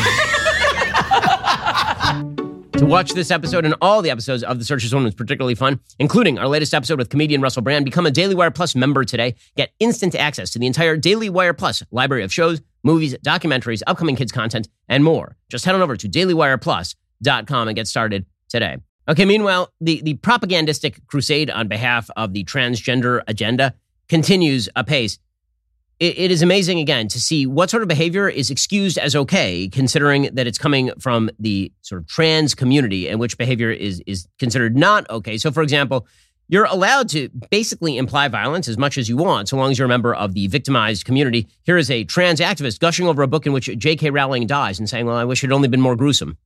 To 2.78 2.86
watch 2.86 3.14
this 3.14 3.32
episode 3.32 3.66
and 3.66 3.74
all 3.82 4.04
the 4.04 4.12
episodes 4.12 4.44
of 4.44 4.60
The 4.60 4.66
Search 4.66 4.84
is 4.84 4.94
One 4.94 5.04
was 5.04 5.16
particularly 5.16 5.56
fun, 5.56 5.80
including 5.98 6.38
our 6.38 6.48
latest 6.48 6.76
episode 6.76 7.00
with 7.00 7.10
comedian 7.10 7.42
Russell 7.42 7.64
Brand. 7.64 7.86
Become 7.86 8.06
a 8.06 8.12
Daily 8.12 8.36
Wire 8.36 8.52
Plus 8.52 8.76
member 8.76 9.04
today. 9.04 9.34
Get 9.56 9.72
instant 9.80 10.14
access 10.14 10.52
to 10.52 10.60
the 10.60 10.68
entire 10.68 10.96
Daily 10.96 11.28
Wire 11.28 11.56
Plus 11.56 11.82
library 11.90 12.24
of 12.24 12.32
shows, 12.32 12.62
movies, 12.84 13.16
documentaries, 13.26 13.82
upcoming 13.88 14.16
kids 14.16 14.32
content, 14.32 14.68
and 14.88 15.04
more. 15.04 15.38
Just 15.50 15.66
head 15.66 15.74
on 15.74 15.82
over 15.82 15.98
to 15.98 16.08
dailywireplus.com 16.08 17.68
and 17.68 17.76
get 17.76 17.88
started 17.88 18.28
today. 18.48 18.78
Okay, 19.10 19.26
meanwhile, 19.26 19.74
the, 19.82 20.02
the 20.04 20.14
propagandistic 20.14 21.00
crusade 21.08 21.50
on 21.50 21.68
behalf 21.68 22.12
of 22.16 22.34
the 22.34 22.44
transgender 22.44 23.24
agenda 23.28 23.74
continues 24.08 24.70
apace. 24.76 25.18
It, 26.00 26.18
it 26.18 26.32
is 26.32 26.42
amazing, 26.42 26.80
again, 26.80 27.08
to 27.08 27.20
see 27.20 27.46
what 27.48 27.70
sort 27.70 27.82
of 27.82 27.90
behavior 27.90 28.30
is 28.30 28.52
excused 28.52 28.98
as 28.98 29.16
okay, 29.16 29.68
considering 29.68 30.30
that 30.34 30.46
it's 30.46 30.58
coming 30.58 30.92
from 31.00 31.30
the 31.40 31.72
sort 31.82 32.02
of 32.02 32.08
trans 32.08 32.54
community 32.54 33.10
and 33.10 33.20
which 33.20 33.38
behavior 33.38 33.72
is, 33.72 34.02
is 34.06 34.28
considered 34.38 34.78
not 34.78 35.10
okay. 35.10 35.38
So, 35.38 35.52
for 35.52 35.64
example, 35.64 36.06
You're 36.50 36.66
allowed 36.66 37.10
to 37.10 37.30
basically 37.52 37.98
imply 37.98 38.30
violence 38.30 38.70
as 38.70 38.78
much 38.78 38.98
as 38.98 39.10
you 39.10 39.18
want, 39.18 39.50
so 39.50 39.58
long 39.58 39.70
as 39.72 39.78
you're 39.78 39.86
a 39.86 39.90
member 39.90 40.16
of 40.16 40.34
the 40.34 40.48
victimized 40.48 41.04
community. 41.04 41.46
Here 41.64 41.78
is 41.78 41.92
a 41.92 42.06
trans 42.06 42.40
activist 42.40 42.80
gushing 42.80 43.06
over 43.06 43.22
a 43.22 43.28
book 43.28 43.46
in 43.46 43.52
which 43.52 43.66
J.K. 43.78 44.12
Rowling 44.12 44.48
dies 44.48 44.80
and 44.80 44.90
saying, 44.90 45.06
Well, 45.06 45.18
I 45.18 45.26
wish 45.26 45.44
it 45.44 45.48
had 45.48 45.54
only 45.54 45.68
been 45.68 45.82
more 45.82 45.98
gruesome. 45.98 46.38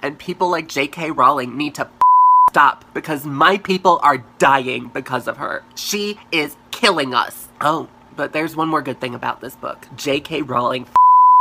And 0.00 0.18
people 0.18 0.48
like 0.48 0.66
J.K. 0.68 1.10
Rowling 1.10 1.58
need 1.58 1.74
to 1.74 1.86
stop 2.50 2.86
because 2.94 3.26
my 3.26 3.58
people 3.58 4.00
are 4.02 4.24
dying 4.38 4.88
because 4.94 5.28
of 5.28 5.36
her. 5.36 5.62
She 5.74 6.18
is 6.32 6.56
killing 6.70 7.12
us. 7.12 7.47
Oh, 7.60 7.88
but 8.14 8.32
there's 8.32 8.54
one 8.54 8.68
more 8.68 8.82
good 8.82 9.00
thing 9.00 9.14
about 9.14 9.40
this 9.40 9.56
book 9.56 9.86
J.K. 9.96 10.42
Rowling 10.42 10.86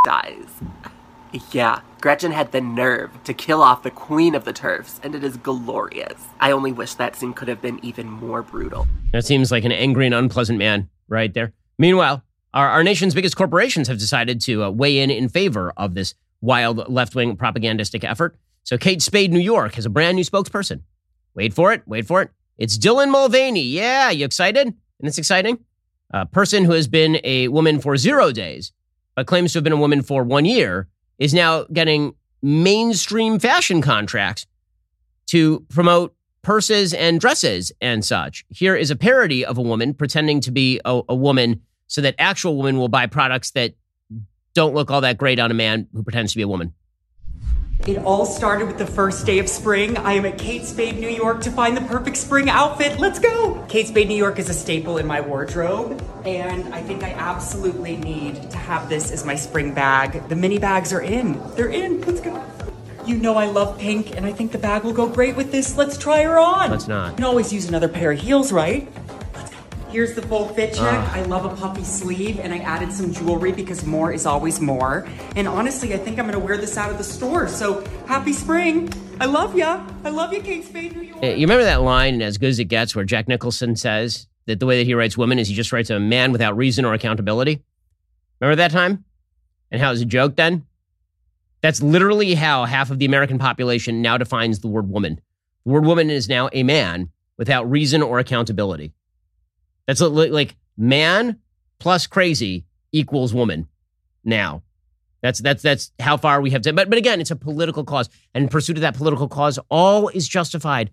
dies. 0.04 0.48
Yeah, 1.52 1.82
Gretchen 2.02 2.32
had 2.32 2.52
the 2.52 2.62
nerve 2.62 3.12
to 3.26 3.34
kill 3.34 3.62
off 3.62 3.84
the 3.84 3.92
queen 3.92 4.34
of 4.34 4.46
the 4.46 4.54
TERFs, 4.54 5.00
and 5.04 5.14
it 5.14 5.24
is 5.24 5.38
glorious. 5.38 6.20
I 6.40 6.52
only 6.52 6.72
wish 6.72 6.96
that 6.96 7.16
scene 7.16 7.34
could 7.34 7.48
have 7.48 7.62
been 7.62 7.84
even 7.84 8.10
more 8.10 8.42
brutal. 8.42 8.88
That 9.12 9.26
seems 9.26 9.52
like 9.52 9.66
an 9.66 9.72
angry 9.72 10.06
and 10.06 10.16
unpleasant 10.16 10.58
man 10.58 10.90
right 11.08 11.32
there. 11.34 11.54
Meanwhile, 11.78 12.24
our, 12.54 12.68
our 12.70 12.84
nation's 12.84 13.14
biggest 13.14 13.36
corporations 13.36 13.88
have 13.88 14.00
decided 14.00 14.42
to 14.42 14.64
uh, 14.64 14.70
weigh 14.72 15.00
in 15.00 15.12
in 15.12 15.30
favor 15.30 15.74
of 15.78 15.94
this 15.94 16.16
wild 16.42 16.90
left 16.90 17.14
wing 17.14 17.36
propagandistic 17.36 18.04
effort. 18.04 18.36
So, 18.64 18.78
Kate 18.78 19.02
Spade, 19.02 19.32
New 19.32 19.40
York, 19.40 19.76
has 19.76 19.86
a 19.86 19.90
brand 19.90 20.16
new 20.16 20.24
spokesperson. 20.24 20.82
Wait 21.36 21.54
for 21.54 21.74
it, 21.74 21.84
wait 21.86 22.08
for 22.08 22.22
it. 22.24 22.32
It's 22.58 22.78
Dylan 22.78 23.12
Mulvaney. 23.12 23.62
Yeah, 23.62 24.10
you 24.10 24.26
excited? 24.26 24.68
And 24.68 25.08
it's 25.08 25.20
exciting. 25.20 25.60
A 26.12 26.26
person 26.26 26.64
who 26.64 26.72
has 26.72 26.88
been 26.88 27.20
a 27.24 27.48
woman 27.50 27.80
for 27.80 27.98
zero 27.98 28.32
days, 28.32 28.72
but 29.16 29.28
claims 29.28 29.54
to 29.54 29.58
have 29.58 29.64
been 29.64 29.74
a 29.74 29.78
woman 29.78 30.02
for 30.02 30.24
one 30.24 30.46
year 30.46 30.88
is 31.20 31.34
now 31.34 31.64
getting 31.74 32.16
mainstream 32.42 33.40
fashion 33.40 33.82
contracts 33.82 34.46
to 35.28 35.66
promote 35.70 36.16
purses 36.42 36.94
and 36.94 37.20
dresses 37.20 37.72
and 37.82 38.06
such. 38.06 38.46
Here 38.50 38.76
is 38.76 38.90
a 38.90 38.96
parody 38.96 39.44
of 39.44 39.58
a 39.58 39.62
woman 39.62 39.94
pretending 39.94 40.40
to 40.42 40.52
be 40.52 40.80
a, 40.86 41.02
a 41.10 41.16
woman 41.16 41.62
so 41.88 42.02
that 42.02 42.16
actual 42.20 42.58
women 42.58 42.78
will 42.78 42.88
buy 42.88 43.08
products 43.08 43.52
that 43.52 43.76
don't 44.54 44.74
look 44.74 44.90
all 44.90 45.02
that 45.02 45.18
great 45.18 45.40
on 45.40 45.52
a 45.52 45.54
man 45.54 45.88
who 45.94 46.04
pretends 46.04 46.32
to 46.32 46.38
be 46.38 46.44
a 46.44 46.48
woman. 46.48 46.74
It 47.88 48.00
all 48.00 48.26
started 48.26 48.68
with 48.68 48.78
the 48.78 48.86
first 48.86 49.26
day 49.26 49.40
of 49.40 49.48
spring. 49.48 49.96
I 49.96 50.12
am 50.12 50.26
at 50.26 50.38
Kate 50.38 50.66
Spade, 50.66 51.00
New 51.00 51.08
York 51.08 51.40
to 51.44 51.50
find 51.50 51.78
the 51.78 51.82
perfect 51.82 52.18
spring 52.18 52.50
outfit. 52.50 53.00
Let's 53.00 53.18
go! 53.18 53.64
Kate 53.70 53.88
Spade, 53.88 54.10
New 54.10 54.18
York 54.18 54.40
is 54.40 54.50
a 54.50 54.54
staple 54.54 54.98
in 54.98 55.08
my 55.08 55.22
wardrobe, 55.22 56.04
and 56.26 56.74
I 56.76 56.82
think 56.82 57.02
I 57.02 57.12
absolutely 57.12 57.96
need 57.96 58.52
to 58.52 58.58
have 58.58 58.90
this 58.90 59.10
as 59.12 59.24
my 59.24 59.36
spring 59.36 59.74
bag. 59.74 60.28
The 60.28 60.36
mini 60.36 60.60
bags 60.60 60.92
are 60.92 61.00
in. 61.00 61.42
They're 61.56 61.70
in. 61.70 62.02
Let's 62.02 62.20
go. 62.20 62.44
You 63.06 63.16
know 63.16 63.36
I 63.36 63.46
love 63.46 63.80
pink, 63.80 64.18
and 64.18 64.26
I 64.26 64.34
think 64.34 64.52
the 64.52 64.58
bag 64.58 64.84
will 64.84 64.92
go 64.92 65.08
great 65.08 65.38
with 65.38 65.54
this. 65.54 65.78
Let's 65.78 65.98
try 65.98 66.24
her 66.24 66.38
on. 66.38 66.72
Let's 66.72 66.90
not. 66.90 67.12
You 67.12 67.16
can 67.16 67.24
always 67.24 67.54
use 67.54 67.70
another 67.70 67.88
pair 67.88 68.12
of 68.12 68.20
heels, 68.20 68.52
right? 68.52 68.86
Here's 69.98 70.14
the 70.14 70.22
full 70.22 70.50
fit 70.50 70.76
check. 70.76 70.84
Uh. 70.84 71.12
I 71.12 71.24
love 71.24 71.44
a 71.44 71.56
puffy 71.56 71.84
sleeve, 71.84 72.40
and 72.40 72.54
I 72.54 72.60
added 72.60 72.94
some 72.94 73.12
jewelry 73.12 73.52
because 73.52 73.84
more 73.84 74.12
is 74.12 74.28
always 74.28 74.62
more. 74.62 75.08
And 75.36 75.48
honestly, 75.48 75.92
I 75.96 75.98
think 75.98 76.20
I'm 76.20 76.28
gonna 76.28 76.38
wear 76.38 76.56
this 76.56 76.78
out 76.78 76.92
of 76.92 77.00
the 77.00 77.04
store. 77.04 77.48
So 77.48 77.84
happy 78.06 78.32
spring! 78.32 78.94
I 79.20 79.26
love 79.26 79.58
ya. 79.58 79.84
I 80.04 80.10
love 80.10 80.32
you, 80.34 80.42
Kate 80.44 80.64
Spade, 80.64 80.96
New 80.96 81.02
York. 81.02 81.24
You 81.24 81.48
remember 81.48 81.64
that 81.64 81.82
line 81.82 82.22
As 82.22 82.38
Good 82.38 82.50
as 82.50 82.60
It 82.60 82.66
Gets, 82.66 82.96
where 82.96 83.06
Jack 83.06 83.28
Nicholson 83.28 83.76
says 83.76 84.28
that 84.46 84.60
the 84.60 84.68
way 84.68 84.78
that 84.78 84.86
he 84.86 84.94
writes 84.94 85.18
women 85.18 85.40
is 85.40 85.48
he 85.48 85.56
just 85.56 85.72
writes 85.72 85.90
a 85.90 86.00
man 86.00 86.32
without 86.32 86.56
reason 86.56 86.86
or 86.86 86.94
accountability. 86.94 87.64
Remember 88.40 88.56
that 88.58 88.70
time? 88.70 89.04
And 89.72 89.82
how 89.82 89.88
it 89.88 89.94
was 89.94 90.02
a 90.02 90.06
joke 90.06 90.36
then? 90.36 90.68
That's 91.62 91.82
literally 91.82 92.36
how 92.36 92.66
half 92.66 92.92
of 92.92 93.00
the 93.00 93.06
American 93.06 93.40
population 93.40 94.04
now 94.04 94.20
defines 94.20 94.60
the 94.60 94.68
word 94.68 94.92
woman. 94.92 95.20
The 95.66 95.72
word 95.72 95.86
woman 95.86 96.12
is 96.12 96.30
now 96.30 96.50
a 96.54 96.62
man 96.62 97.10
without 97.36 97.68
reason 97.68 98.04
or 98.04 98.20
accountability. 98.20 98.94
That's 99.88 100.02
like 100.02 100.56
man 100.78 101.40
plus 101.80 102.08
crazy 102.08 102.66
equals 102.92 103.34
woman 103.34 103.68
now. 104.24 104.62
That's 105.22 105.40
that's 105.40 105.64
that's 105.64 105.92
how 106.00 106.18
far 106.18 106.42
we 106.42 106.52
have 106.52 106.62
to. 106.64 106.74
But 106.74 106.90
but 106.90 106.98
again, 106.98 107.20
it's 107.20 107.32
a 107.32 107.36
political 107.36 107.84
cause, 107.84 108.10
and 108.34 108.44
in 108.44 108.50
pursuit 108.50 108.78
of 108.78 108.82
that 108.82 108.96
political 108.96 109.28
cause, 109.28 109.58
all 109.70 110.10
is 110.10 110.28
justified. 110.28 110.92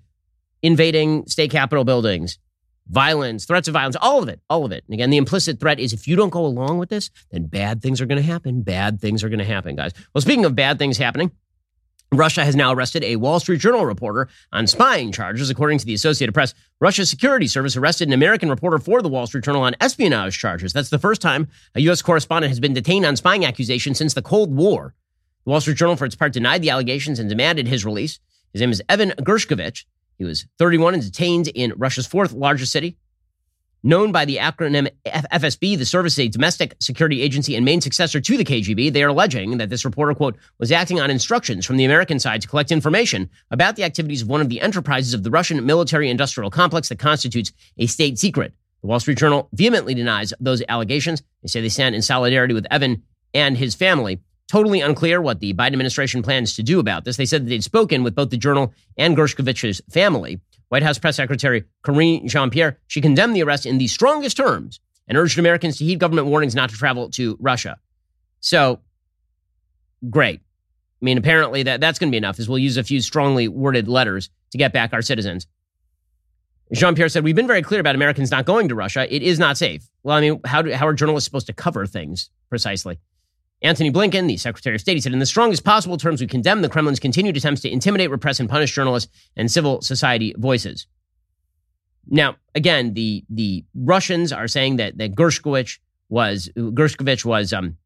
Invading 0.63 1.27
state 1.27 1.51
capitol 1.51 1.85
buildings, 1.85 2.39
violence, 2.89 3.45
threats 3.45 3.69
of 3.69 3.75
violence, 3.75 3.97
all 4.01 4.23
of 4.23 4.31
it, 4.31 4.41
all 4.49 4.65
of 4.65 4.73
it. 4.73 4.83
And 4.87 4.95
again, 4.95 5.11
the 5.11 5.19
implicit 5.19 5.61
threat 5.61 5.79
is 5.79 5.93
if 5.93 6.09
you 6.09 6.17
don't 6.17 6.31
go 6.31 6.47
along 6.47 6.79
with 6.79 6.89
this, 6.89 7.11
then 7.31 7.47
bad 7.47 7.83
things 7.83 8.01
are 8.01 8.07
going 8.07 8.17
to 8.17 8.27
happen. 8.27 8.63
Bad 8.63 8.99
things 8.99 9.23
are 9.23 9.29
going 9.29 9.41
to 9.41 9.45
happen, 9.45 9.77
guys. 9.77 9.93
Well, 10.15 10.23
speaking 10.23 10.47
of 10.47 10.55
bad 10.55 10.79
things 10.79 10.97
happening, 10.97 11.33
Russia 12.13 12.45
has 12.45 12.55
now 12.55 12.73
arrested 12.73 13.03
a 13.03 13.17
Wall 13.17 13.41
Street 13.41 13.61
Journal 13.61 13.87
reporter 13.87 14.29
on 14.53 14.67
spying 14.67 15.11
charges, 15.13 15.51
according 15.51 15.79
to 15.79 15.87
the 15.87 15.95
Associated 15.95 16.33
Press. 16.33 16.55
Russia's 16.81 17.11
security 17.11 17.47
service 17.47 17.77
arrested 17.77 18.09
an 18.09 18.15
American 18.15 18.49
reporter 18.49 18.79
for 18.79 19.03
the 19.03 19.09
Wall 19.09 19.27
Street 19.27 19.45
Journal 19.45 19.63
on 19.63 19.75
espionage 19.81 20.39
charges. 20.39 20.73
That's 20.73 20.91
the 20.91 20.99
first 20.99 21.21
time 21.21 21.49
a 21.75 21.81
U.S. 21.83 22.03
correspondent 22.03 22.51
has 22.51 22.61
been 22.61 22.75
detained 22.75 23.07
on 23.07 23.17
spying 23.17 23.45
accusations 23.45 23.99
since 23.99 24.15
the 24.15 24.23
Cold 24.23 24.55
War. 24.55 24.95
The 25.45 25.51
Wall 25.51 25.61
Street 25.61 25.77
Journal, 25.77 25.97
for 25.97 26.05
its 26.05 26.15
part, 26.15 26.33
denied 26.33 26.63
the 26.63 26.71
allegations 26.71 27.19
and 27.19 27.29
demanded 27.29 27.69
his 27.69 27.85
release. 27.85 28.21
His 28.53 28.61
name 28.61 28.71
is 28.71 28.83
Evan 28.89 29.11
Gershkovich. 29.19 29.85
He 30.17 30.25
was 30.25 30.47
31 30.59 30.95
and 30.95 31.03
detained 31.03 31.49
in 31.49 31.73
Russia's 31.77 32.07
fourth 32.07 32.33
largest 32.33 32.73
city. 32.73 32.97
Known 33.87 34.13
by 34.13 34.25
the 34.25 34.39
acronym 34.39 34.89
FSB, 35.05 35.77
the 35.77 35.85
service 35.85 36.19
a 36.19 36.27
domestic 36.27 36.75
security 36.81 37.21
agency 37.21 37.55
and 37.55 37.67
main 37.67 37.83
successor 37.83 38.19
to 38.19 38.37
the 38.39 38.45
KGB. 38.45 38.91
They 38.91 39.05
are 39.05 39.09
alleging 39.09 39.59
that 39.59 39.69
this 39.69 39.85
reporter, 39.85 40.15
quote, 40.15 40.39
was 40.59 40.73
acting 40.73 41.03
on 41.03 41.11
instructions 41.11 41.67
from 41.67 41.77
the 41.77 41.85
American 41.85 42.19
side 42.19 42.41
to 42.41 42.49
collect 42.49 42.73
information 42.73 43.29
about 43.51 43.77
the 43.77 43.85
activities 43.85 44.23
of 44.23 44.29
one 44.29 44.41
of 44.41 44.49
the 44.49 44.63
enterprises 44.63 45.13
of 45.13 45.23
the 45.23 45.31
Russian 45.31 45.67
military 45.67 46.09
industrial 46.09 46.49
complex 46.49 46.89
that 46.89 46.99
constitutes 46.99 47.53
a 47.77 47.85
state 47.85 48.19
secret. 48.19 48.55
The 48.81 48.87
Wall 48.87 49.01
Street 49.01 49.19
Journal 49.19 49.51
vehemently 49.53 49.93
denies 49.93 50.33
those 50.41 50.63
allegations. 50.67 51.23
They 51.43 51.49
say 51.49 51.61
they 51.61 51.69
stand 51.69 51.95
in 51.95 52.01
solidarity 52.01 52.55
with 52.55 52.67
Evan 52.71 53.03
and 53.35 53.59
his 53.59 53.75
family. 53.75 54.19
Totally 54.49 54.81
unclear 54.81 55.21
what 55.21 55.41
the 55.41 55.53
Biden 55.53 55.75
administration 55.75 56.23
plans 56.23 56.57
to 56.57 56.63
do 56.63 56.81
about 56.81 57.05
this. 57.05 57.19
They 57.19 57.27
said 57.27 57.45
that 57.45 57.51
they'd 57.51 57.63
spoken 57.63 58.03
with 58.03 58.15
both 58.15 58.31
the 58.31 58.39
journal 58.39 58.73
and 58.97 59.15
Gershkovich's 59.15 59.83
family. 59.91 60.41
White 60.69 60.83
House 60.83 60.99
Press 60.99 61.17
Secretary 61.17 61.65
Karine 61.85 62.27
Jean 62.29 62.51
Pierre, 62.51 62.79
she 62.87 63.01
condemned 63.01 63.37
the 63.37 63.43
arrest 63.43 63.67
in 63.67 63.79
the 63.79 63.87
strongest 63.87 64.37
terms 64.37 64.81
and 65.07 65.19
urged 65.19 65.39
Americans 65.39 65.79
to 65.79 65.85
heed 65.85 65.99
government 65.99 66.27
warnings 66.27 66.55
not 66.55 66.71
to 66.71 66.77
travel 66.77 67.11
to 67.11 67.37
Russia. 67.41 67.77
So, 68.41 68.81
great. 70.09 70.41
I 70.41 71.05
mean, 71.05 71.19
apparently 71.19 71.63
that, 71.65 71.81
that's 71.81 71.99
going 71.99 72.09
to 72.09 72.13
be 72.13 72.19
enough, 72.19 72.39
is 72.39 72.49
we'll 72.49 72.59
use 72.59 72.77
a 72.77 72.85
few 72.85 73.01
strongly 73.01 73.49
worded 73.49 73.89
letters 73.89 74.31
to 74.53 74.59
get 74.59 74.73
back 74.73 74.93
our 74.93 75.03
citizens. 75.03 75.47
Jean 76.73 76.95
Pierre 76.95 77.09
said, 77.09 77.25
We've 77.25 77.37
been 77.37 77.47
very 77.47 77.63
clear 77.63 77.81
about 77.81 77.95
Americans 77.95 78.31
not 78.31 78.47
going 78.47 78.69
to 78.69 78.75
Russia. 78.75 79.13
It 79.15 79.23
is 79.23 79.39
not 79.39 79.59
safe. 79.59 79.89
Well, 80.03 80.17
I 80.17 80.21
mean, 80.21 80.41
how, 80.45 80.63
do, 80.63 80.73
how 80.73 80.87
are 80.87 80.95
journalists 80.95 81.27
supposed 81.27 81.47
to 81.49 81.53
cover 81.53 81.87
things 81.87 82.31
precisely? 82.49 82.99
Antony 83.65 83.91
Blinken, 83.91 84.29
the 84.29 84.37
Secretary 84.37 84.75
of 84.75 84.81
State, 84.83 84.93
he 84.93 85.01
said, 85.01 85.15
in 85.15 85.19
the 85.21 85.27
strongest 85.27 85.65
possible 85.65 85.97
terms, 85.97 86.21
we 86.21 86.27
condemn 86.27 86.61
the 86.61 86.69
Kremlin's 86.69 87.01
continued 87.01 87.35
attempts 87.35 87.63
to 87.63 87.71
intimidate, 87.71 88.11
repress, 88.11 88.39
and 88.39 88.49
punish 88.49 88.75
journalists 88.75 89.11
and 89.37 89.51
civil 89.51 89.81
society 89.81 90.35
voices. 90.37 90.87
Now, 92.07 92.37
again, 92.55 92.93
the 92.93 93.25
the 93.31 93.65
Russians 93.75 94.31
are 94.31 94.47
saying 94.47 94.77
that 94.77 94.99
that 94.99 95.15
Gershkovich 95.15 95.79
was 96.11 96.51
Gershkovich 96.55 97.25
was 97.25 97.55
um, 97.55 97.79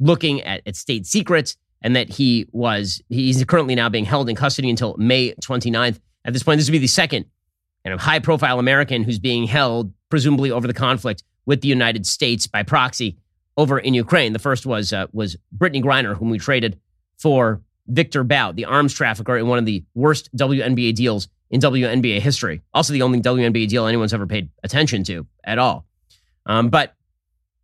looking 0.00 0.42
at, 0.42 0.62
at 0.66 0.74
state 0.74 1.06
secrets 1.06 1.56
and 1.80 1.94
that 1.94 2.08
he 2.08 2.48
was 2.50 3.00
he's 3.08 3.44
currently 3.44 3.76
now 3.76 3.88
being 3.88 4.04
held 4.04 4.28
in 4.28 4.34
custody 4.34 4.68
until 4.68 4.96
May 4.98 5.32
29th. 5.34 6.00
At 6.24 6.32
this 6.32 6.42
point, 6.42 6.58
this 6.58 6.66
would 6.66 6.72
be 6.72 6.78
the 6.78 6.88
second 6.88 7.26
kind 7.84 7.94
of 7.94 8.00
high 8.00 8.18
profile 8.18 8.58
American 8.58 9.04
who's 9.04 9.20
being 9.20 9.46
held, 9.46 9.92
presumably 10.08 10.50
over 10.50 10.66
the 10.66 10.74
conflict 10.74 11.22
with 11.46 11.60
the 11.60 11.68
United 11.68 12.06
States 12.06 12.48
by 12.48 12.64
proxy 12.64 13.18
over 13.56 13.78
in 13.78 13.94
Ukraine. 13.94 14.32
The 14.32 14.38
first 14.38 14.66
was 14.66 14.92
uh, 14.92 15.06
was 15.12 15.36
Brittney 15.56 15.82
Griner, 15.82 16.16
whom 16.16 16.30
we 16.30 16.38
traded 16.38 16.78
for 17.18 17.62
Victor 17.86 18.24
Bout, 18.24 18.56
the 18.56 18.64
arms 18.64 18.94
trafficker 18.94 19.36
in 19.36 19.46
one 19.46 19.58
of 19.58 19.66
the 19.66 19.84
worst 19.94 20.34
WNBA 20.36 20.94
deals 20.94 21.28
in 21.50 21.60
WNBA 21.60 22.20
history. 22.20 22.62
Also, 22.72 22.92
the 22.92 23.02
only 23.02 23.20
WNBA 23.20 23.68
deal 23.68 23.86
anyone's 23.86 24.14
ever 24.14 24.26
paid 24.26 24.48
attention 24.62 25.04
to 25.04 25.26
at 25.44 25.58
all. 25.58 25.86
Um, 26.46 26.68
but 26.68 26.94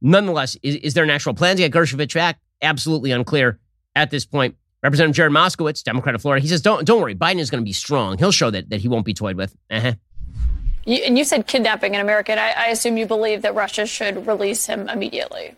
nonetheless, 0.01 0.57
is, 0.63 0.77
is, 0.77 0.95
there 0.95 1.05
an 1.05 1.11
actual 1.11 1.35
plan 1.35 1.57
to 1.57 1.63
get 1.63 1.73
Gershkovich 1.73 2.15
back? 2.15 2.39
Absolutely 2.63 3.11
unclear 3.11 3.59
at 3.95 4.11
this 4.11 4.25
point. 4.25 4.57
Representative 4.83 5.17
Jared 5.17 5.33
Moskowitz, 5.33 5.83
Democrat 5.83 6.15
of 6.15 6.23
Florida, 6.23 6.41
he 6.41 6.49
says, 6.49 6.63
"Don't 6.63 6.87
don't 6.87 7.01
worry, 7.03 7.15
Biden 7.15 7.39
is 7.39 7.51
going 7.51 7.63
to 7.63 7.67
be 7.67 7.73
strong. 7.73 8.17
He'll 8.17 8.33
show 8.33 8.51
that 8.51 8.71
that 8.71 8.81
he 8.81 8.89
won't 8.89 9.05
be 9.05 9.13
toyed 9.13 9.37
with." 9.37 9.55
Uh-huh. 9.71 9.93
You, 10.87 10.97
and 11.05 11.19
you 11.19 11.25
said 11.25 11.47
kidnapping 11.47 11.95
an 11.95 12.01
American. 12.01 12.39
I, 12.39 12.53
I 12.57 12.67
assume 12.69 12.97
you 12.97 13.07
believe 13.07 13.43
that 13.43 13.55
Russia 13.55 13.85
should 13.85 14.27
release 14.27 14.67
him 14.67 14.89
immediately. 14.89 15.55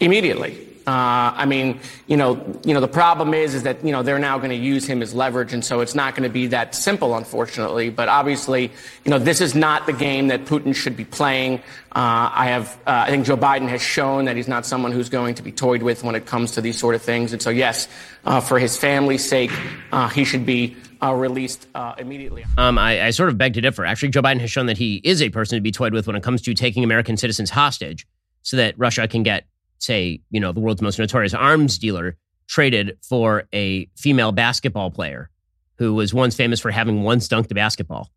Immediately. 0.00 0.66
Uh, 0.86 1.34
I 1.34 1.46
mean, 1.46 1.80
you 2.06 2.16
know, 2.16 2.60
you 2.64 2.72
know, 2.72 2.80
the 2.80 2.86
problem 2.86 3.34
is, 3.34 3.56
is 3.56 3.64
that 3.64 3.84
you 3.84 3.90
know 3.90 4.04
they're 4.04 4.20
now 4.20 4.38
going 4.38 4.50
to 4.50 4.56
use 4.56 4.86
him 4.86 5.02
as 5.02 5.12
leverage, 5.12 5.52
and 5.52 5.64
so 5.64 5.80
it's 5.80 5.96
not 5.96 6.14
going 6.14 6.22
to 6.22 6.32
be 6.32 6.46
that 6.48 6.76
simple, 6.76 7.16
unfortunately. 7.16 7.90
But 7.90 8.08
obviously, 8.08 8.70
you 9.04 9.10
know, 9.10 9.18
this 9.18 9.40
is 9.40 9.56
not 9.56 9.86
the 9.86 9.92
game 9.92 10.28
that 10.28 10.44
Putin 10.44 10.76
should 10.76 10.96
be 10.96 11.04
playing. 11.04 11.58
Uh, 11.90 12.30
I 12.32 12.46
have, 12.50 12.78
uh, 12.86 13.04
I 13.06 13.10
think 13.10 13.26
Joe 13.26 13.36
Biden 13.36 13.68
has 13.68 13.82
shown 13.82 14.26
that 14.26 14.36
he's 14.36 14.46
not 14.46 14.64
someone 14.64 14.92
who's 14.92 15.08
going 15.08 15.34
to 15.34 15.42
be 15.42 15.50
toyed 15.50 15.82
with 15.82 16.04
when 16.04 16.14
it 16.14 16.24
comes 16.24 16.52
to 16.52 16.60
these 16.60 16.78
sort 16.78 16.94
of 16.94 17.02
things. 17.02 17.32
And 17.32 17.42
so, 17.42 17.50
yes, 17.50 17.88
uh, 18.24 18.40
for 18.40 18.60
his 18.60 18.76
family's 18.76 19.28
sake, 19.28 19.50
uh, 19.90 20.08
he 20.08 20.24
should 20.24 20.46
be 20.46 20.76
uh, 21.02 21.14
released 21.14 21.66
immediately. 21.98 22.44
Um, 22.58 22.78
I, 22.78 23.06
I 23.06 23.10
sort 23.10 23.28
of 23.28 23.36
beg 23.36 23.54
to 23.54 23.60
differ. 23.60 23.84
Actually, 23.84 24.10
Joe 24.10 24.22
Biden 24.22 24.40
has 24.40 24.52
shown 24.52 24.66
that 24.66 24.78
he 24.78 25.00
is 25.02 25.20
a 25.20 25.30
person 25.30 25.56
to 25.56 25.60
be 25.60 25.72
toyed 25.72 25.92
with 25.92 26.06
when 26.06 26.14
it 26.14 26.22
comes 26.22 26.42
to 26.42 26.54
taking 26.54 26.84
American 26.84 27.16
citizens 27.16 27.50
hostage, 27.50 28.06
so 28.42 28.56
that 28.56 28.78
Russia 28.78 29.08
can 29.08 29.24
get 29.24 29.46
say, 29.78 30.20
you 30.30 30.40
know, 30.40 30.52
the 30.52 30.60
world's 30.60 30.82
most 30.82 30.98
notorious 30.98 31.34
arms 31.34 31.78
dealer 31.78 32.16
traded 32.48 32.98
for 33.02 33.44
a 33.52 33.86
female 33.96 34.32
basketball 34.32 34.90
player 34.90 35.30
who 35.78 35.94
was 35.94 36.14
once 36.14 36.34
famous 36.34 36.60
for 36.60 36.70
having 36.70 37.02
once 37.02 37.28
dunked 37.28 37.50
a 37.50 37.54
basketball. 37.54 38.10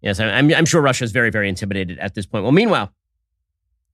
Yes, 0.00 0.20
I'm, 0.20 0.52
I'm 0.52 0.66
sure 0.66 0.82
Russia 0.82 1.04
is 1.04 1.12
very, 1.12 1.30
very 1.30 1.48
intimidated 1.48 1.98
at 1.98 2.14
this 2.14 2.26
point. 2.26 2.44
Well, 2.44 2.52
meanwhile, 2.52 2.92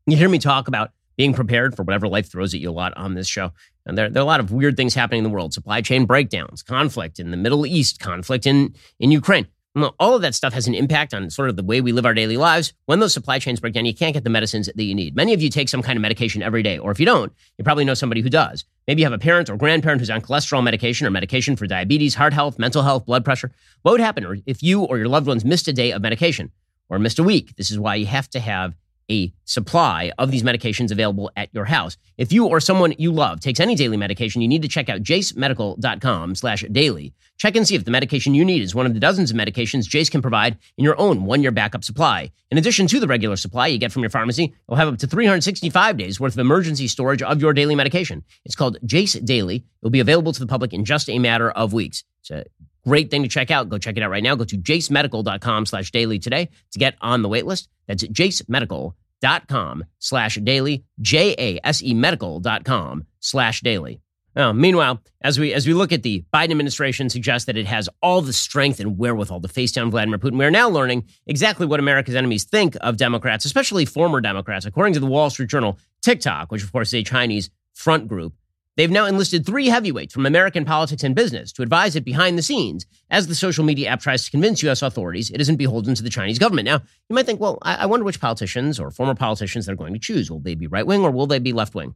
you 0.06 0.16
hear 0.16 0.28
me 0.28 0.38
talk 0.38 0.66
about 0.66 0.90
being 1.16 1.34
prepared 1.34 1.76
for 1.76 1.82
whatever 1.82 2.08
life 2.08 2.30
throws 2.30 2.52
at 2.54 2.60
you 2.60 2.70
a 2.70 2.72
lot 2.72 2.96
on 2.96 3.14
this 3.14 3.28
show. 3.28 3.52
And 3.86 3.96
there, 3.96 4.10
there 4.10 4.20
are 4.20 4.24
a 4.24 4.26
lot 4.26 4.40
of 4.40 4.50
weird 4.50 4.76
things 4.76 4.94
happening 4.94 5.18
in 5.18 5.24
the 5.24 5.30
world 5.30 5.54
supply 5.54 5.82
chain 5.82 6.06
breakdowns, 6.06 6.62
conflict 6.62 7.20
in 7.20 7.30
the 7.30 7.36
Middle 7.36 7.64
East, 7.64 8.00
conflict 8.00 8.46
in, 8.46 8.74
in 8.98 9.10
Ukraine 9.10 9.46
all 9.76 10.16
of 10.16 10.22
that 10.22 10.34
stuff 10.34 10.52
has 10.52 10.66
an 10.66 10.74
impact 10.74 11.14
on 11.14 11.30
sort 11.30 11.48
of 11.48 11.56
the 11.56 11.62
way 11.62 11.80
we 11.80 11.92
live 11.92 12.04
our 12.04 12.14
daily 12.14 12.36
lives. 12.36 12.72
When 12.86 12.98
those 12.98 13.12
supply 13.12 13.38
chains 13.38 13.60
break 13.60 13.74
down, 13.74 13.84
you 13.84 13.94
can't 13.94 14.14
get 14.14 14.24
the 14.24 14.30
medicines 14.30 14.66
that 14.66 14.82
you 14.82 14.94
need. 14.94 15.14
Many 15.14 15.32
of 15.32 15.40
you 15.40 15.48
take 15.48 15.68
some 15.68 15.82
kind 15.82 15.96
of 15.96 16.02
medication 16.02 16.42
every 16.42 16.62
day, 16.62 16.78
or 16.78 16.90
if 16.90 16.98
you 16.98 17.06
don't, 17.06 17.32
you 17.56 17.64
probably 17.64 17.84
know 17.84 17.94
somebody 17.94 18.20
who 18.20 18.30
does. 18.30 18.64
Maybe 18.88 19.02
you 19.02 19.06
have 19.06 19.12
a 19.12 19.18
parent 19.18 19.48
or 19.48 19.56
grandparent 19.56 20.00
who's 20.00 20.10
on 20.10 20.22
cholesterol 20.22 20.64
medication 20.64 21.06
or 21.06 21.10
medication 21.10 21.54
for 21.54 21.66
diabetes, 21.66 22.16
heart 22.16 22.32
health, 22.32 22.58
mental 22.58 22.82
health, 22.82 23.06
blood 23.06 23.24
pressure. 23.24 23.52
What 23.82 23.92
would 23.92 24.00
happen 24.00 24.42
if 24.46 24.62
you 24.62 24.82
or 24.82 24.98
your 24.98 25.08
loved 25.08 25.28
ones 25.28 25.44
missed 25.44 25.68
a 25.68 25.72
day 25.72 25.92
of 25.92 26.02
medication 26.02 26.50
or 26.88 26.98
missed 26.98 27.20
a 27.20 27.24
week? 27.24 27.54
This 27.56 27.70
is 27.70 27.78
why 27.78 27.94
you 27.94 28.06
have 28.06 28.28
to 28.30 28.40
have 28.40 28.74
a 29.10 29.32
supply 29.44 30.12
of 30.18 30.30
these 30.30 30.42
medications 30.42 30.90
available 30.90 31.30
at 31.36 31.48
your 31.52 31.64
house. 31.64 31.96
If 32.16 32.32
you 32.32 32.46
or 32.46 32.60
someone 32.60 32.94
you 32.98 33.12
love 33.12 33.40
takes 33.40 33.60
any 33.60 33.74
daily 33.74 33.96
medication, 33.96 34.40
you 34.40 34.48
need 34.48 34.62
to 34.62 34.68
check 34.68 34.88
out 34.88 35.02
jasemedical.com 35.02 36.34
slash 36.36 36.64
daily. 36.70 37.12
Check 37.36 37.56
and 37.56 37.66
see 37.66 37.74
if 37.74 37.86
the 37.86 37.90
medication 37.90 38.34
you 38.34 38.44
need 38.44 38.60
is 38.60 38.74
one 38.74 38.84
of 38.84 38.92
the 38.92 39.00
dozens 39.00 39.30
of 39.30 39.36
medications 39.36 39.88
Jase 39.88 40.10
can 40.10 40.20
provide 40.20 40.58
in 40.76 40.84
your 40.84 41.00
own 41.00 41.24
one-year 41.24 41.50
backup 41.50 41.82
supply. 41.82 42.30
In 42.50 42.58
addition 42.58 42.86
to 42.88 43.00
the 43.00 43.06
regular 43.06 43.36
supply 43.36 43.66
you 43.66 43.78
get 43.78 43.92
from 43.92 44.02
your 44.02 44.10
pharmacy, 44.10 44.54
you'll 44.68 44.76
have 44.76 44.88
up 44.88 44.98
to 44.98 45.06
365 45.06 45.96
days 45.96 46.20
worth 46.20 46.34
of 46.34 46.38
emergency 46.38 46.86
storage 46.86 47.22
of 47.22 47.40
your 47.40 47.54
daily 47.54 47.74
medication. 47.74 48.22
It's 48.44 48.54
called 48.54 48.76
Jase 48.84 49.14
Daily. 49.14 49.56
It 49.56 49.64
will 49.80 49.90
be 49.90 50.00
available 50.00 50.34
to 50.34 50.40
the 50.40 50.46
public 50.46 50.74
in 50.74 50.84
just 50.84 51.08
a 51.08 51.18
matter 51.18 51.50
of 51.50 51.72
weeks. 51.72 52.04
It's 52.20 52.30
a 52.30 52.44
great 52.86 53.10
thing 53.10 53.22
to 53.22 53.28
check 53.28 53.50
out. 53.50 53.68
Go 53.68 53.78
check 53.78 53.96
it 53.96 54.02
out 54.02 54.10
right 54.10 54.22
now. 54.22 54.34
Go 54.34 54.44
to 54.44 54.56
jasemedical.com 54.56 55.66
slash 55.66 55.90
daily 55.90 56.18
today 56.18 56.48
to 56.72 56.78
get 56.78 56.96
on 57.00 57.22
the 57.22 57.28
wait 57.28 57.46
list. 57.46 57.68
That's 57.86 58.04
jasemedical.com 58.04 59.84
slash 59.98 60.36
daily, 60.36 60.84
J-A-S-E 61.00 61.94
medical.com 61.94 63.04
slash 63.20 63.60
daily. 63.60 64.00
Meanwhile, 64.36 65.02
as 65.22 65.38
we 65.38 65.52
as 65.52 65.66
we 65.66 65.74
look 65.74 65.92
at 65.92 66.02
the 66.02 66.24
Biden 66.32 66.52
administration 66.52 67.10
suggests 67.10 67.46
that 67.46 67.56
it 67.58 67.66
has 67.66 67.88
all 68.00 68.22
the 68.22 68.32
strength 68.32 68.80
and 68.80 68.96
wherewithal 68.96 69.40
to 69.40 69.48
face 69.48 69.72
down 69.72 69.90
Vladimir 69.90 70.18
Putin, 70.18 70.38
we 70.38 70.44
are 70.44 70.50
now 70.50 70.68
learning 70.68 71.04
exactly 71.26 71.66
what 71.66 71.80
America's 71.80 72.14
enemies 72.14 72.44
think 72.44 72.76
of 72.80 72.96
Democrats, 72.96 73.44
especially 73.44 73.84
former 73.84 74.20
Democrats. 74.20 74.64
According 74.64 74.94
to 74.94 75.00
the 75.00 75.06
Wall 75.06 75.28
Street 75.28 75.50
Journal, 75.50 75.78
TikTok, 76.00 76.50
which 76.52 76.62
of 76.62 76.72
course 76.72 76.88
is 76.88 76.94
a 76.94 77.02
Chinese 77.02 77.50
front 77.74 78.08
group, 78.08 78.32
They've 78.76 78.90
now 78.90 79.06
enlisted 79.06 79.44
three 79.44 79.66
heavyweights 79.66 80.14
from 80.14 80.26
American 80.26 80.64
politics 80.64 81.02
and 81.02 81.14
business 81.14 81.52
to 81.52 81.62
advise 81.62 81.96
it 81.96 82.04
behind 82.04 82.38
the 82.38 82.42
scenes 82.42 82.86
as 83.10 83.26
the 83.26 83.34
social 83.34 83.64
media 83.64 83.88
app 83.88 84.00
tries 84.00 84.24
to 84.24 84.30
convince 84.30 84.62
U.S. 84.62 84.80
authorities 84.82 85.30
it 85.30 85.40
isn't 85.40 85.56
beholden 85.56 85.94
to 85.96 86.02
the 86.02 86.10
Chinese 86.10 86.38
government. 86.38 86.66
Now, 86.66 86.80
you 87.08 87.14
might 87.14 87.26
think, 87.26 87.40
well, 87.40 87.58
I, 87.62 87.86
wonder 87.86 88.04
which 88.04 88.20
politicians 88.20 88.78
or 88.78 88.90
former 88.90 89.14
politicians 89.14 89.66
they're 89.66 89.74
going 89.74 89.92
to 89.92 89.98
choose. 89.98 90.30
Will 90.30 90.40
they 90.40 90.54
be 90.54 90.66
right 90.66 90.86
wing 90.86 91.02
or 91.02 91.10
will 91.10 91.26
they 91.26 91.40
be 91.40 91.52
left 91.52 91.74
wing? 91.74 91.94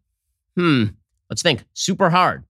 Hmm, 0.57 0.85
let's 1.31 1.43
think. 1.43 1.65
Super 1.75 2.11
hard. 2.11 2.45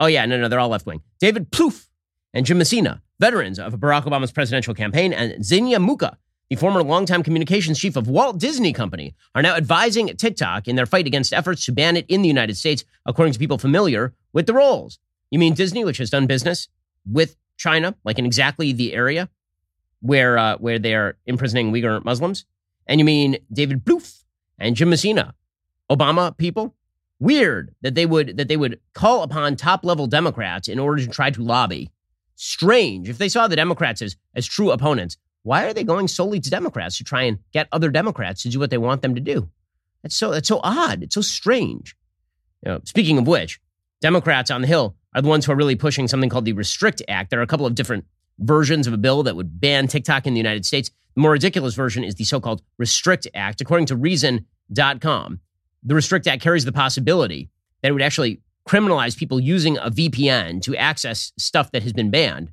Oh, 0.00 0.06
yeah, 0.06 0.24
no, 0.26 0.40
no, 0.40 0.48
they're 0.48 0.60
all 0.60 0.68
left 0.68 0.86
wing. 0.86 1.02
David 1.20 1.50
Plouffe 1.50 1.88
and 2.32 2.46
Jim 2.46 2.58
Messina, 2.58 3.02
veterans 3.20 3.58
of 3.58 3.74
Barack 3.74 4.04
Obama's 4.04 4.32
presidential 4.32 4.74
campaign, 4.74 5.12
and 5.12 5.42
Zenia 5.42 5.80
Mucha, 5.80 6.16
the 6.50 6.56
former 6.56 6.82
longtime 6.82 7.22
communications 7.22 7.78
chief 7.78 7.96
of 7.96 8.08
Walt 8.08 8.38
Disney 8.38 8.72
Company, 8.72 9.14
are 9.34 9.42
now 9.42 9.54
advising 9.54 10.08
TikTok 10.16 10.66
in 10.66 10.76
their 10.76 10.86
fight 10.86 11.06
against 11.06 11.32
efforts 11.32 11.64
to 11.66 11.72
ban 11.72 11.96
it 11.96 12.06
in 12.08 12.22
the 12.22 12.28
United 12.28 12.56
States, 12.56 12.84
according 13.04 13.32
to 13.34 13.38
people 13.38 13.58
familiar 13.58 14.14
with 14.32 14.46
the 14.46 14.54
roles. 14.54 14.98
You 15.30 15.38
mean 15.38 15.54
Disney, 15.54 15.84
which 15.84 15.98
has 15.98 16.10
done 16.10 16.26
business 16.26 16.68
with 17.10 17.36
China, 17.56 17.94
like 18.04 18.18
in 18.18 18.24
exactly 18.24 18.72
the 18.72 18.94
area 18.94 19.28
where 20.00 20.38
uh, 20.38 20.56
where 20.58 20.78
they 20.78 20.94
are 20.94 21.16
imprisoning 21.26 21.72
Uyghur 21.72 22.04
Muslims? 22.04 22.46
And 22.86 22.98
you 22.98 23.04
mean 23.04 23.36
David 23.52 23.84
Plouffe 23.84 24.24
and 24.58 24.74
Jim 24.74 24.90
Messina, 24.90 25.34
Obama 25.90 26.36
people? 26.36 26.74
Weird 27.20 27.74
that 27.82 27.96
they 27.96 28.06
would 28.06 28.36
that 28.36 28.48
they 28.48 28.56
would 28.56 28.80
call 28.94 29.22
upon 29.22 29.56
top 29.56 29.84
level 29.84 30.06
Democrats 30.06 30.68
in 30.68 30.78
order 30.78 31.04
to 31.04 31.10
try 31.10 31.30
to 31.30 31.42
lobby. 31.42 31.90
Strange 32.36 33.08
if 33.08 33.18
they 33.18 33.28
saw 33.28 33.48
the 33.48 33.56
Democrats 33.56 34.00
as, 34.00 34.16
as 34.36 34.46
true 34.46 34.70
opponents 34.70 35.16
why 35.48 35.64
are 35.64 35.72
they 35.72 35.82
going 35.82 36.08
solely 36.08 36.40
to 36.40 36.50
Democrats 36.50 36.98
to 36.98 37.04
try 37.04 37.22
and 37.22 37.38
get 37.52 37.68
other 37.72 37.90
Democrats 37.90 38.42
to 38.42 38.50
do 38.50 38.58
what 38.58 38.68
they 38.68 38.76
want 38.76 39.00
them 39.00 39.14
to 39.14 39.20
do? 39.20 39.48
That's 40.02 40.14
so 40.14 40.30
that's 40.30 40.46
so 40.46 40.60
odd. 40.62 41.02
It's 41.02 41.14
so 41.14 41.22
strange. 41.22 41.96
You 42.62 42.72
know, 42.72 42.80
speaking 42.84 43.16
of 43.16 43.26
which, 43.26 43.58
Democrats 44.02 44.50
on 44.50 44.60
the 44.60 44.66
Hill 44.66 44.94
are 45.14 45.22
the 45.22 45.28
ones 45.28 45.46
who 45.46 45.52
are 45.52 45.56
really 45.56 45.74
pushing 45.74 46.06
something 46.06 46.28
called 46.28 46.44
the 46.44 46.52
Restrict 46.52 47.00
Act. 47.08 47.30
There 47.30 47.40
are 47.40 47.42
a 47.42 47.46
couple 47.46 47.64
of 47.64 47.74
different 47.74 48.04
versions 48.38 48.86
of 48.86 48.92
a 48.92 48.98
bill 48.98 49.22
that 49.22 49.36
would 49.36 49.58
ban 49.58 49.88
TikTok 49.88 50.26
in 50.26 50.34
the 50.34 50.38
United 50.38 50.66
States. 50.66 50.90
The 51.14 51.22
more 51.22 51.32
ridiculous 51.32 51.74
version 51.74 52.04
is 52.04 52.16
the 52.16 52.24
so-called 52.24 52.60
Restrict 52.76 53.26
Act. 53.34 53.62
According 53.62 53.86
to 53.86 53.96
Reason.com, 53.96 55.40
the 55.82 55.94
Restrict 55.94 56.26
Act 56.26 56.42
carries 56.42 56.66
the 56.66 56.72
possibility 56.72 57.48
that 57.80 57.88
it 57.88 57.92
would 57.92 58.02
actually 58.02 58.42
criminalize 58.68 59.16
people 59.16 59.40
using 59.40 59.78
a 59.78 59.90
VPN 59.90 60.60
to 60.64 60.76
access 60.76 61.32
stuff 61.38 61.72
that 61.72 61.82
has 61.84 61.94
been 61.94 62.10
banned. 62.10 62.52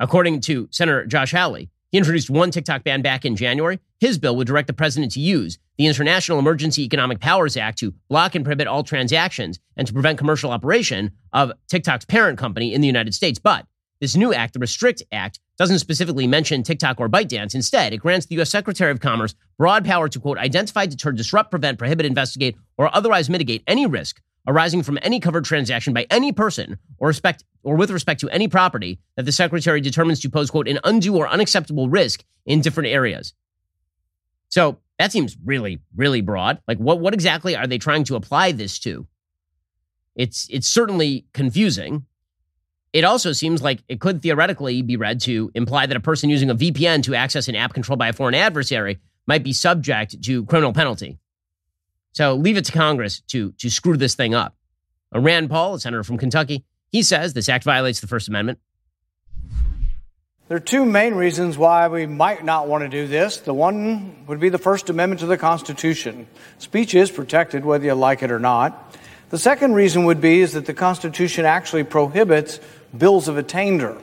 According 0.00 0.40
to 0.42 0.68
Senator 0.72 1.06
Josh 1.06 1.32
Hawley, 1.32 1.70
he 1.90 1.98
introduced 1.98 2.30
one 2.30 2.50
TikTok 2.50 2.84
ban 2.84 3.02
back 3.02 3.24
in 3.24 3.36
January. 3.36 3.78
His 4.00 4.18
bill 4.18 4.36
would 4.36 4.46
direct 4.46 4.66
the 4.66 4.72
president 4.72 5.12
to 5.12 5.20
use 5.20 5.58
the 5.78 5.86
International 5.86 6.38
Emergency 6.38 6.82
Economic 6.84 7.20
Powers 7.20 7.56
Act 7.56 7.78
to 7.78 7.94
block 8.08 8.34
and 8.34 8.44
prohibit 8.44 8.66
all 8.66 8.82
transactions 8.82 9.58
and 9.76 9.86
to 9.86 9.92
prevent 9.92 10.18
commercial 10.18 10.50
operation 10.50 11.12
of 11.32 11.52
TikTok's 11.68 12.04
parent 12.04 12.38
company 12.38 12.74
in 12.74 12.80
the 12.80 12.86
United 12.86 13.14
States. 13.14 13.38
But 13.38 13.66
this 14.00 14.16
new 14.16 14.34
act, 14.34 14.52
the 14.52 14.58
Restrict 14.58 15.02
Act, 15.12 15.40
doesn't 15.58 15.78
specifically 15.78 16.26
mention 16.26 16.62
TikTok 16.62 17.00
or 17.00 17.08
ByteDance. 17.08 17.54
Instead, 17.54 17.94
it 17.94 17.98
grants 17.98 18.26
the 18.26 18.34
U.S. 18.36 18.50
Secretary 18.50 18.90
of 18.90 19.00
Commerce 19.00 19.34
broad 19.56 19.84
power 19.84 20.08
to, 20.08 20.20
quote, 20.20 20.38
identify, 20.38 20.84
deter, 20.86 21.12
disrupt, 21.12 21.50
prevent, 21.50 21.78
prohibit, 21.78 22.04
investigate, 22.04 22.56
or 22.76 22.94
otherwise 22.94 23.30
mitigate 23.30 23.62
any 23.66 23.86
risk 23.86 24.20
arising 24.46 24.82
from 24.82 24.98
any 25.02 25.20
covered 25.20 25.44
transaction 25.44 25.92
by 25.92 26.06
any 26.10 26.32
person 26.32 26.78
or 26.98 27.08
respect 27.08 27.44
or 27.62 27.76
with 27.76 27.90
respect 27.90 28.20
to 28.20 28.30
any 28.30 28.48
property 28.48 28.98
that 29.16 29.24
the 29.24 29.32
secretary 29.32 29.80
determines 29.80 30.20
to 30.20 30.30
pose 30.30 30.50
quote 30.50 30.68
an 30.68 30.78
undue 30.84 31.16
or 31.16 31.28
unacceptable 31.28 31.88
risk 31.88 32.24
in 32.44 32.60
different 32.60 32.88
areas. 32.88 33.34
So 34.48 34.78
that 34.98 35.12
seems 35.12 35.36
really 35.44 35.80
really 35.94 36.20
broad. 36.20 36.60
Like 36.68 36.78
what 36.78 37.00
what 37.00 37.14
exactly 37.14 37.56
are 37.56 37.66
they 37.66 37.78
trying 37.78 38.04
to 38.04 38.16
apply 38.16 38.52
this 38.52 38.78
to? 38.80 39.06
It's 40.14 40.46
it's 40.50 40.68
certainly 40.68 41.26
confusing. 41.32 42.06
It 42.92 43.04
also 43.04 43.32
seems 43.32 43.62
like 43.62 43.82
it 43.88 44.00
could 44.00 44.22
theoretically 44.22 44.80
be 44.80 44.96
read 44.96 45.20
to 45.22 45.50
imply 45.54 45.84
that 45.86 45.96
a 45.96 46.00
person 46.00 46.30
using 46.30 46.48
a 46.48 46.54
VPN 46.54 47.02
to 47.02 47.14
access 47.14 47.48
an 47.48 47.56
app 47.56 47.74
controlled 47.74 47.98
by 47.98 48.08
a 48.08 48.12
foreign 48.12 48.34
adversary 48.34 49.00
might 49.26 49.44
be 49.44 49.52
subject 49.52 50.22
to 50.22 50.44
criminal 50.46 50.72
penalty. 50.72 51.18
So 52.16 52.34
leave 52.34 52.56
it 52.56 52.64
to 52.64 52.72
Congress 52.72 53.20
to, 53.28 53.52
to 53.58 53.68
screw 53.68 53.98
this 53.98 54.14
thing 54.14 54.34
up. 54.34 54.56
Uh, 55.14 55.20
Rand 55.20 55.50
Paul, 55.50 55.74
a 55.74 55.78
senator 55.78 56.02
from 56.02 56.16
Kentucky, 56.16 56.64
he 56.90 57.02
says 57.02 57.34
this 57.34 57.46
act 57.50 57.62
violates 57.62 58.00
the 58.00 58.06
First 58.06 58.26
Amendment. 58.28 58.58
There 60.48 60.56
are 60.56 60.60
two 60.60 60.86
main 60.86 61.14
reasons 61.14 61.58
why 61.58 61.88
we 61.88 62.06
might 62.06 62.42
not 62.42 62.68
want 62.68 62.84
to 62.84 62.88
do 62.88 63.06
this. 63.06 63.36
The 63.36 63.52
one 63.52 64.24
would 64.28 64.40
be 64.40 64.48
the 64.48 64.56
First 64.56 64.88
Amendment 64.88 65.20
to 65.20 65.26
the 65.26 65.36
Constitution. 65.36 66.26
Speech 66.56 66.94
is 66.94 67.10
protected 67.10 67.66
whether 67.66 67.84
you 67.84 67.92
like 67.92 68.22
it 68.22 68.30
or 68.30 68.38
not. 68.38 68.96
The 69.28 69.38
second 69.38 69.74
reason 69.74 70.04
would 70.04 70.22
be 70.22 70.40
is 70.40 70.54
that 70.54 70.64
the 70.64 70.72
Constitution 70.72 71.44
actually 71.44 71.84
prohibits 71.84 72.60
bills 72.96 73.28
of 73.28 73.36
attainder. 73.36 74.00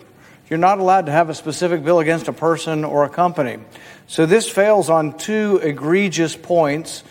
You're 0.51 0.59
not 0.59 0.77
allowed 0.77 1.07
to 1.07 1.11
have 1.11 1.31
a 1.31 1.33
specific 1.33 1.83
bill 1.83 1.99
against 1.99 2.27
a 2.27 2.33
person 2.33 2.83
or 2.83 3.05
a 3.05 3.09
company. 3.09 3.57
So 4.05 4.27
this 4.27 4.47
fails 4.47 4.87
on 4.87 5.17
two 5.17 5.59
egregious 5.63 6.35
points 6.35 7.03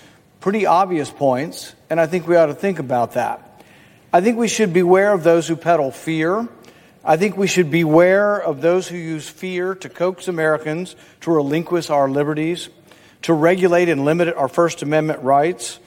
pretty 0.42 0.66
obvious 0.66 1.10
points, 1.10 1.74
and 1.88 1.98
I 2.00 2.06
think 2.06 2.26
we 2.26 2.36
ought 2.36 2.46
to 2.46 2.54
think 2.54 2.78
about 2.80 3.12
that. 3.12 3.62
I 4.12 4.20
think 4.20 4.36
we 4.36 4.48
should 4.48 4.72
beware 4.72 5.12
of 5.12 5.22
those 5.22 5.48
who 5.48 5.56
peddle 5.56 5.90
fear. 5.90 6.46
I 7.04 7.16
think 7.16 7.36
we 7.36 7.46
should 7.46 7.70
beware 7.70 8.38
of 8.38 8.60
those 8.60 8.86
who 8.86 8.96
use 8.96 9.28
fear 9.28 9.74
to 9.76 9.88
coax 9.88 10.28
Americans 10.28 10.94
to 11.22 11.30
relinquish 11.30 11.88
our 11.88 12.10
liberties, 12.10 12.68
to 13.22 13.32
regulate 13.32 13.88
and 13.88 14.04
limit 14.04 14.34
our 14.34 14.48
First 14.48 14.82
Amendment 14.82 15.22
rights. 15.22 15.78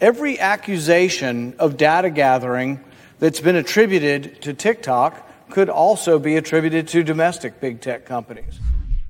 Every 0.00 0.40
accusation 0.40 1.54
of 1.58 1.76
data 1.76 2.10
gathering 2.10 2.80
that's 3.18 3.40
been 3.40 3.56
attributed 3.56 4.40
to 4.42 4.54
TikTok 4.54 5.50
could 5.50 5.68
also 5.68 6.18
be 6.18 6.36
attributed 6.36 6.88
to 6.88 7.02
domestic 7.02 7.60
big 7.60 7.82
tech 7.82 8.06
companies. 8.06 8.58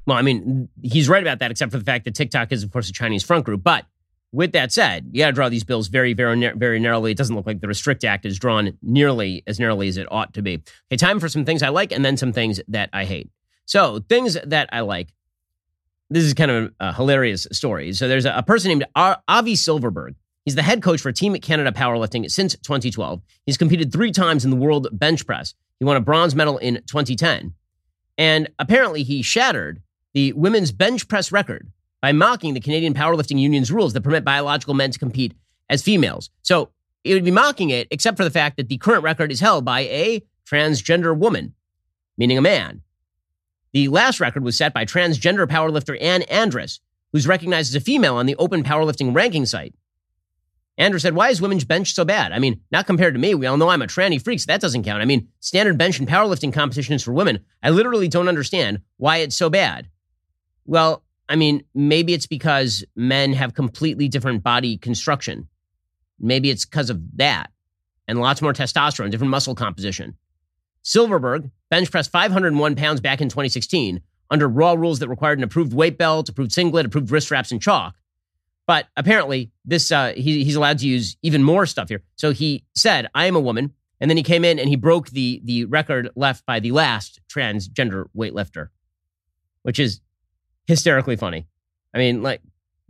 Well, 0.04 0.16
I 0.16 0.22
mean, 0.22 0.68
he's 0.82 1.08
right 1.08 1.22
about 1.22 1.38
that, 1.38 1.52
except 1.52 1.70
for 1.70 1.78
the 1.78 1.84
fact 1.84 2.06
that 2.06 2.16
TikTok 2.16 2.50
is, 2.50 2.64
of 2.64 2.72
course, 2.72 2.90
a 2.90 2.92
Chinese 2.92 3.22
front 3.22 3.44
group. 3.44 3.62
But 3.62 3.86
with 4.32 4.52
that 4.52 4.72
said, 4.72 5.08
you 5.12 5.20
got 5.20 5.28
to 5.28 5.32
draw 5.32 5.48
these 5.48 5.64
bills 5.64 5.88
very, 5.88 6.12
very, 6.12 6.52
very 6.54 6.78
narrowly. 6.78 7.10
It 7.12 7.16
doesn't 7.16 7.34
look 7.34 7.46
like 7.46 7.60
the 7.60 7.68
Restrict 7.68 8.04
Act 8.04 8.24
is 8.24 8.38
drawn 8.38 8.76
nearly 8.82 9.42
as 9.46 9.58
narrowly 9.58 9.88
as 9.88 9.96
it 9.96 10.06
ought 10.10 10.34
to 10.34 10.42
be. 10.42 10.62
Okay, 10.88 10.96
time 10.96 11.18
for 11.18 11.28
some 11.28 11.44
things 11.44 11.62
I 11.62 11.70
like 11.70 11.90
and 11.92 12.04
then 12.04 12.16
some 12.16 12.32
things 12.32 12.60
that 12.68 12.90
I 12.92 13.04
hate. 13.04 13.30
So, 13.66 14.00
things 14.08 14.36
that 14.44 14.68
I 14.72 14.80
like. 14.80 15.12
This 16.10 16.24
is 16.24 16.34
kind 16.34 16.50
of 16.50 16.72
a 16.80 16.92
hilarious 16.92 17.46
story. 17.52 17.92
So, 17.92 18.08
there's 18.08 18.24
a, 18.24 18.32
a 18.36 18.42
person 18.42 18.68
named 18.68 18.84
Avi 18.94 19.56
Silverberg. 19.56 20.14
He's 20.44 20.54
the 20.54 20.62
head 20.62 20.82
coach 20.82 21.00
for 21.00 21.12
Team 21.12 21.34
Canada 21.36 21.70
Powerlifting 21.72 22.28
since 22.30 22.54
2012. 22.56 23.20
He's 23.46 23.58
competed 23.58 23.92
three 23.92 24.10
times 24.10 24.44
in 24.44 24.50
the 24.50 24.56
world 24.56 24.88
bench 24.92 25.26
press. 25.26 25.54
He 25.78 25.84
won 25.84 25.96
a 25.96 26.00
bronze 26.00 26.34
medal 26.34 26.58
in 26.58 26.76
2010. 26.86 27.54
And 28.16 28.48
apparently, 28.58 29.02
he 29.02 29.22
shattered 29.22 29.82
the 30.14 30.32
women's 30.32 30.72
bench 30.72 31.08
press 31.08 31.30
record 31.32 31.70
by 32.00 32.12
mocking 32.12 32.54
the 32.54 32.60
Canadian 32.60 32.94
Powerlifting 32.94 33.38
Union's 33.38 33.70
rules 33.70 33.92
that 33.92 34.02
permit 34.02 34.24
biological 34.24 34.74
men 34.74 34.90
to 34.90 34.98
compete 34.98 35.34
as 35.68 35.82
females. 35.82 36.30
So 36.42 36.70
it 37.04 37.14
would 37.14 37.24
be 37.24 37.30
mocking 37.30 37.70
it, 37.70 37.88
except 37.90 38.16
for 38.16 38.24
the 38.24 38.30
fact 38.30 38.56
that 38.56 38.68
the 38.68 38.78
current 38.78 39.02
record 39.02 39.32
is 39.32 39.40
held 39.40 39.64
by 39.64 39.80
a 39.80 40.22
transgender 40.46 41.16
woman, 41.16 41.54
meaning 42.16 42.38
a 42.38 42.42
man. 42.42 42.82
The 43.72 43.88
last 43.88 44.20
record 44.20 44.42
was 44.42 44.56
set 44.56 44.74
by 44.74 44.84
transgender 44.84 45.46
powerlifter 45.46 46.00
Ann 46.00 46.22
Andres, 46.24 46.80
who's 47.12 47.26
recognized 47.26 47.70
as 47.70 47.80
a 47.80 47.84
female 47.84 48.16
on 48.16 48.26
the 48.26 48.36
Open 48.36 48.64
Powerlifting 48.64 49.14
ranking 49.14 49.46
site. 49.46 49.74
Andrus 50.76 51.02
said, 51.02 51.14
Why 51.14 51.28
is 51.28 51.42
women's 51.42 51.64
bench 51.64 51.92
so 51.92 52.04
bad? 52.04 52.32
I 52.32 52.38
mean, 52.38 52.62
not 52.70 52.86
compared 52.86 53.14
to 53.14 53.20
me. 53.20 53.34
We 53.34 53.46
all 53.46 53.58
know 53.58 53.68
I'm 53.68 53.82
a 53.82 53.86
tranny 53.86 54.22
freak, 54.22 54.40
so 54.40 54.46
that 54.46 54.60
doesn't 54.60 54.84
count. 54.84 55.02
I 55.02 55.04
mean, 55.04 55.28
standard 55.40 55.76
bench 55.76 55.98
and 55.98 56.08
powerlifting 56.08 56.52
competitions 56.52 57.02
for 57.02 57.12
women. 57.12 57.44
I 57.62 57.70
literally 57.70 58.08
don't 58.08 58.28
understand 58.28 58.80
why 58.96 59.18
it's 59.18 59.36
so 59.36 59.50
bad. 59.50 59.88
Well, 60.64 61.04
I 61.30 61.36
mean, 61.36 61.62
maybe 61.74 62.12
it's 62.12 62.26
because 62.26 62.84
men 62.96 63.32
have 63.34 63.54
completely 63.54 64.08
different 64.08 64.42
body 64.42 64.76
construction. 64.76 65.48
Maybe 66.18 66.50
it's 66.50 66.64
because 66.64 66.90
of 66.90 67.00
that 67.18 67.50
and 68.08 68.18
lots 68.18 68.42
more 68.42 68.52
testosterone, 68.52 69.12
different 69.12 69.30
muscle 69.30 69.54
composition. 69.54 70.16
Silverberg 70.82 71.48
bench 71.70 71.88
pressed 71.88 72.10
501 72.10 72.74
pounds 72.74 73.00
back 73.00 73.20
in 73.20 73.28
2016 73.28 74.00
under 74.28 74.48
raw 74.48 74.72
rules 74.72 74.98
that 74.98 75.08
required 75.08 75.38
an 75.38 75.44
approved 75.44 75.72
weight 75.72 75.96
belt, 75.96 76.28
approved 76.28 76.50
singlet, 76.50 76.86
approved 76.86 77.12
wrist 77.12 77.28
straps, 77.28 77.52
and 77.52 77.62
chalk. 77.62 77.94
But 78.66 78.88
apparently, 78.96 79.52
this 79.64 79.92
uh, 79.92 80.14
he, 80.16 80.42
he's 80.42 80.56
allowed 80.56 80.78
to 80.78 80.88
use 80.88 81.16
even 81.22 81.44
more 81.44 81.64
stuff 81.64 81.88
here. 81.88 82.02
So 82.16 82.32
he 82.32 82.64
said, 82.74 83.08
"I 83.14 83.26
am 83.26 83.36
a 83.36 83.40
woman," 83.40 83.72
and 84.00 84.10
then 84.10 84.16
he 84.16 84.24
came 84.24 84.44
in 84.44 84.58
and 84.58 84.68
he 84.68 84.76
broke 84.76 85.10
the 85.10 85.40
the 85.44 85.64
record 85.66 86.10
left 86.16 86.44
by 86.44 86.58
the 86.58 86.72
last 86.72 87.20
transgender 87.28 88.06
weightlifter, 88.16 88.68
which 89.62 89.78
is 89.78 90.00
hysterically 90.70 91.16
funny. 91.16 91.48
I 91.92 91.98
mean, 91.98 92.22
like, 92.22 92.40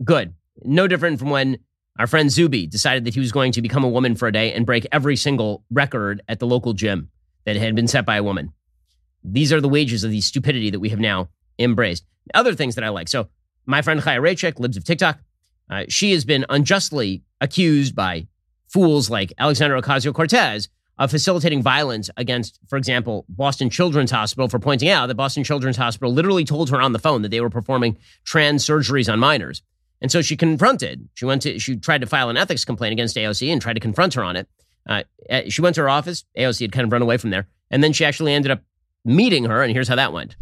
good. 0.03 0.35
No 0.63 0.87
different 0.87 1.17
from 1.17 1.31
when 1.31 1.57
our 1.97 2.05
friend 2.05 2.31
Zuby 2.31 2.67
decided 2.67 3.05
that 3.05 3.15
he 3.15 3.19
was 3.19 3.31
going 3.31 3.51
to 3.53 3.61
become 3.61 3.83
a 3.83 3.89
woman 3.89 4.15
for 4.15 4.27
a 4.27 4.31
day 4.31 4.53
and 4.53 4.67
break 4.67 4.85
every 4.91 5.15
single 5.15 5.63
record 5.71 6.21
at 6.29 6.37
the 6.37 6.45
local 6.45 6.73
gym 6.73 7.09
that 7.45 7.55
had 7.55 7.75
been 7.75 7.87
set 7.87 8.05
by 8.05 8.17
a 8.17 8.23
woman. 8.23 8.53
These 9.23 9.51
are 9.51 9.59
the 9.59 9.67
wages 9.67 10.03
of 10.03 10.11
the 10.11 10.21
stupidity 10.21 10.69
that 10.69 10.79
we 10.79 10.89
have 10.89 10.99
now 10.99 11.29
embraced. 11.57 12.05
Other 12.35 12.53
things 12.53 12.75
that 12.75 12.83
I 12.83 12.89
like. 12.89 13.09
So, 13.09 13.29
my 13.65 13.81
friend 13.81 13.99
Chaya 13.99 14.21
Raichik, 14.21 14.59
Libs 14.59 14.77
of 14.77 14.83
TikTok, 14.83 15.19
uh, 15.71 15.85
she 15.89 16.11
has 16.11 16.23
been 16.23 16.45
unjustly 16.49 17.23
accused 17.39 17.95
by 17.95 18.27
fools 18.67 19.09
like 19.09 19.33
Alexandria 19.39 19.81
Ocasio 19.81 20.13
Cortez 20.13 20.69
of 21.01 21.09
facilitating 21.09 21.63
violence 21.63 22.11
against, 22.15 22.59
for 22.67 22.77
example, 22.77 23.25
Boston 23.27 23.71
Children's 23.71 24.11
Hospital 24.11 24.47
for 24.47 24.59
pointing 24.59 24.87
out 24.87 25.07
that 25.07 25.15
Boston 25.15 25.43
Children's 25.43 25.75
Hospital 25.75 26.13
literally 26.13 26.45
told 26.45 26.69
her 26.69 26.79
on 26.79 26.93
the 26.93 26.99
phone 26.99 27.23
that 27.23 27.29
they 27.29 27.41
were 27.41 27.49
performing 27.49 27.97
trans 28.23 28.63
surgeries 28.63 29.11
on 29.11 29.17
minors. 29.17 29.63
And 29.99 30.11
so 30.11 30.21
she 30.21 30.37
confronted, 30.37 31.09
she 31.15 31.25
went 31.25 31.41
to, 31.41 31.57
she 31.57 31.75
tried 31.75 32.01
to 32.01 32.07
file 32.07 32.29
an 32.29 32.37
ethics 32.37 32.63
complaint 32.63 32.93
against 32.93 33.17
AOC 33.17 33.51
and 33.51 33.59
tried 33.59 33.73
to 33.73 33.79
confront 33.79 34.13
her 34.13 34.23
on 34.23 34.35
it. 34.35 34.47
Uh, 34.87 35.01
eh, 35.27 35.49
she 35.49 35.61
went 35.61 35.73
to 35.73 35.81
her 35.81 35.89
office. 35.89 36.23
AOC 36.37 36.61
had 36.61 36.71
kind 36.71 36.85
of 36.85 36.91
run 36.91 37.01
away 37.01 37.17
from 37.17 37.31
there. 37.31 37.47
And 37.71 37.83
then 37.83 37.93
she 37.93 38.05
actually 38.05 38.33
ended 38.33 38.51
up 38.51 38.61
meeting 39.03 39.45
her. 39.45 39.63
And 39.63 39.73
here's 39.73 39.87
how 39.87 39.95
that 39.95 40.13
went. 40.13 40.35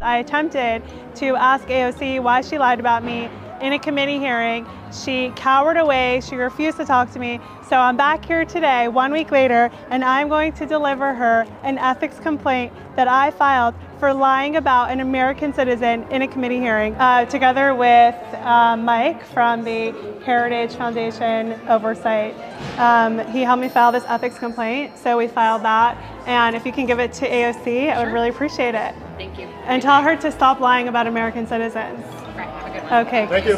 I 0.00 0.16
attempted 0.16 0.82
to 1.16 1.36
ask 1.36 1.68
AOC 1.68 2.22
why 2.22 2.40
she 2.40 2.56
lied 2.56 2.80
about 2.80 3.04
me 3.04 3.28
in 3.60 3.72
a 3.72 3.78
committee 3.78 4.18
hearing. 4.18 4.66
She 4.92 5.30
cowered 5.36 5.76
away. 5.76 6.20
She 6.20 6.36
refused 6.36 6.78
to 6.78 6.84
talk 6.84 7.10
to 7.12 7.18
me. 7.18 7.40
So 7.68 7.76
I'm 7.76 7.96
back 7.96 8.24
here 8.24 8.44
today, 8.44 8.88
one 8.88 9.12
week 9.12 9.30
later, 9.30 9.70
and 9.90 10.04
I'm 10.04 10.28
going 10.28 10.52
to 10.54 10.66
deliver 10.66 11.14
her 11.14 11.46
an 11.62 11.78
ethics 11.78 12.18
complaint 12.18 12.72
that 12.96 13.06
I 13.06 13.30
filed 13.30 13.74
for 14.00 14.12
lying 14.12 14.56
about 14.56 14.90
an 14.90 15.00
American 15.00 15.52
citizen 15.52 16.02
in 16.10 16.22
a 16.22 16.28
committee 16.28 16.58
hearing, 16.58 16.94
uh, 16.96 17.26
together 17.26 17.74
with 17.74 18.14
uh, 18.34 18.76
Mike 18.76 19.24
from 19.26 19.62
the 19.62 19.92
Heritage 20.24 20.74
Foundation 20.74 21.60
Oversight. 21.68 22.34
Um, 22.78 23.18
he 23.28 23.42
helped 23.42 23.60
me 23.60 23.68
file 23.68 23.92
this 23.92 24.04
ethics 24.08 24.38
complaint, 24.38 24.98
so 24.98 25.16
we 25.16 25.28
filed 25.28 25.62
that. 25.62 25.96
And 26.26 26.56
if 26.56 26.66
you 26.66 26.72
can 26.72 26.86
give 26.86 26.98
it 26.98 27.12
to 27.14 27.28
AOC, 27.28 27.92
I 27.92 28.02
would 28.02 28.12
really 28.12 28.30
appreciate 28.30 28.74
it. 28.74 28.94
Thank 29.16 29.38
you. 29.38 29.44
And 29.66 29.80
tell 29.80 30.02
her 30.02 30.16
to 30.16 30.32
stop 30.32 30.60
lying 30.60 30.88
about 30.88 31.06
American 31.06 31.46
citizens. 31.46 32.04
Okay. 32.36 33.26
Thank 33.26 33.46
you. 33.46 33.56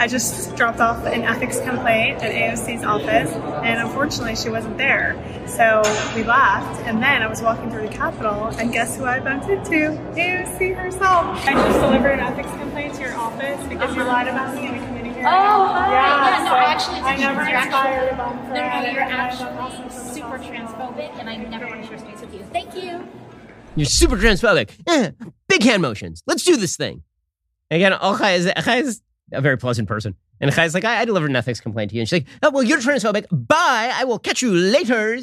I 0.00 0.06
just 0.08 0.56
dropped 0.56 0.80
off 0.80 1.04
an 1.04 1.24
ethics 1.24 1.60
complaint 1.60 2.22
at 2.22 2.32
AOC's 2.32 2.82
office, 2.82 3.30
and 3.30 3.80
unfortunately, 3.86 4.34
she 4.34 4.48
wasn't 4.48 4.78
there. 4.78 5.14
So 5.46 5.82
we 6.16 6.24
left, 6.24 6.80
and 6.86 7.02
then 7.02 7.22
I 7.22 7.26
was 7.26 7.42
walking 7.42 7.70
through 7.70 7.86
the 7.86 7.92
Capitol, 7.94 8.46
and 8.58 8.72
guess 8.72 8.96
who 8.96 9.04
I 9.04 9.20
bumped 9.20 9.48
into? 9.50 9.90
AOC 10.16 10.74
herself. 10.74 11.46
I 11.46 11.52
just 11.52 11.80
delivered 11.80 12.12
an 12.12 12.20
ethics 12.20 12.50
complaint 12.52 12.94
to 12.94 13.00
your 13.02 13.14
office 13.14 13.62
because 13.68 13.94
you 13.94 14.02
lied 14.04 14.28
about 14.28 14.54
me 14.54 14.68
in 14.68 14.74
a 14.74 14.86
committee 14.86 15.10
hearing. 15.10 15.26
Oh, 15.26 15.66
hi. 15.68 15.92
yeah. 15.92 16.30
Yeah, 16.30 16.44
no, 16.44 16.48
so 16.48 16.56
actually, 16.56 17.00
I 17.00 17.16
never 17.16 17.50
you're 17.50 17.60
inspired 17.60 17.94
actually, 17.94 18.08
a 18.08 18.16
bump 18.16 18.42
no, 18.42 18.54
no, 18.54 18.82
no, 18.82 18.90
you're 18.90 19.02
actually 19.02 19.50
awesome 19.50 19.88
for 19.90 20.14
super 20.14 20.38
transphobic, 20.38 21.18
and 21.18 21.28
I 21.28 21.36
never 21.36 21.66
want 21.66 21.82
to 21.82 21.86
share 21.86 21.98
space 21.98 22.22
with 22.22 22.32
you. 22.32 22.42
Thank 22.54 22.74
you. 22.74 23.06
You're 23.76 23.84
super 23.84 24.16
transphobic. 24.16 24.70
Eh, 24.86 25.10
big 25.46 25.62
hand 25.62 25.82
motions. 25.82 26.22
Let's 26.26 26.42
do 26.42 26.56
this 26.56 26.76
thing. 26.76 27.02
Again, 27.70 27.92
Chaya 27.92 28.36
is, 28.36 28.46
Chaya 28.46 28.82
is 28.82 29.00
a 29.32 29.40
very 29.40 29.56
pleasant 29.56 29.86
person. 29.86 30.16
And 30.40 30.50
Chaya's 30.50 30.74
like, 30.74 30.84
I, 30.84 31.00
I 31.00 31.04
delivered 31.04 31.30
an 31.30 31.36
ethics 31.36 31.60
complaint 31.60 31.90
to 31.90 31.96
you. 31.96 32.00
And 32.00 32.08
she's 32.08 32.20
like, 32.20 32.26
oh, 32.42 32.50
well, 32.50 32.62
you're 32.62 32.78
transphobic. 32.78 33.26
Bye. 33.30 33.92
I 33.94 34.04
will 34.04 34.18
catch 34.18 34.42
you 34.42 34.52
later. 34.52 35.18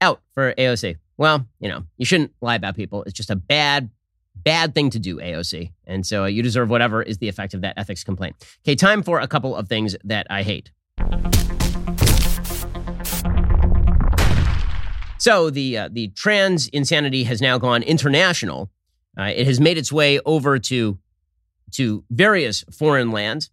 Out 0.00 0.22
for 0.32 0.54
AOC. 0.54 0.96
Well, 1.18 1.46
you 1.58 1.68
know, 1.68 1.84
you 1.98 2.06
shouldn't 2.06 2.32
lie 2.40 2.54
about 2.54 2.76
people. 2.76 3.02
It's 3.02 3.12
just 3.12 3.28
a 3.28 3.36
bad, 3.36 3.90
bad 4.34 4.74
thing 4.74 4.88
to 4.90 4.98
do, 4.98 5.18
AOC. 5.18 5.72
And 5.86 6.06
so 6.06 6.24
uh, 6.24 6.26
you 6.26 6.42
deserve 6.42 6.70
whatever 6.70 7.02
is 7.02 7.18
the 7.18 7.28
effect 7.28 7.52
of 7.52 7.60
that 7.60 7.74
ethics 7.76 8.04
complaint. 8.04 8.36
Okay, 8.64 8.74
time 8.74 9.02
for 9.02 9.20
a 9.20 9.28
couple 9.28 9.54
of 9.54 9.68
things 9.68 9.94
that 10.04 10.26
I 10.30 10.42
hate. 10.42 10.70
So 15.18 15.50
the 15.50 15.76
uh, 15.76 15.88
the 15.92 16.08
trans 16.16 16.68
insanity 16.68 17.24
has 17.24 17.42
now 17.42 17.58
gone 17.58 17.82
international. 17.82 18.70
Uh, 19.18 19.24
it 19.24 19.46
has 19.46 19.60
made 19.60 19.76
its 19.76 19.92
way 19.92 20.18
over 20.24 20.58
to 20.58 20.98
to 21.72 22.04
various 22.10 22.64
foreign 22.72 23.10
lands. 23.10 23.50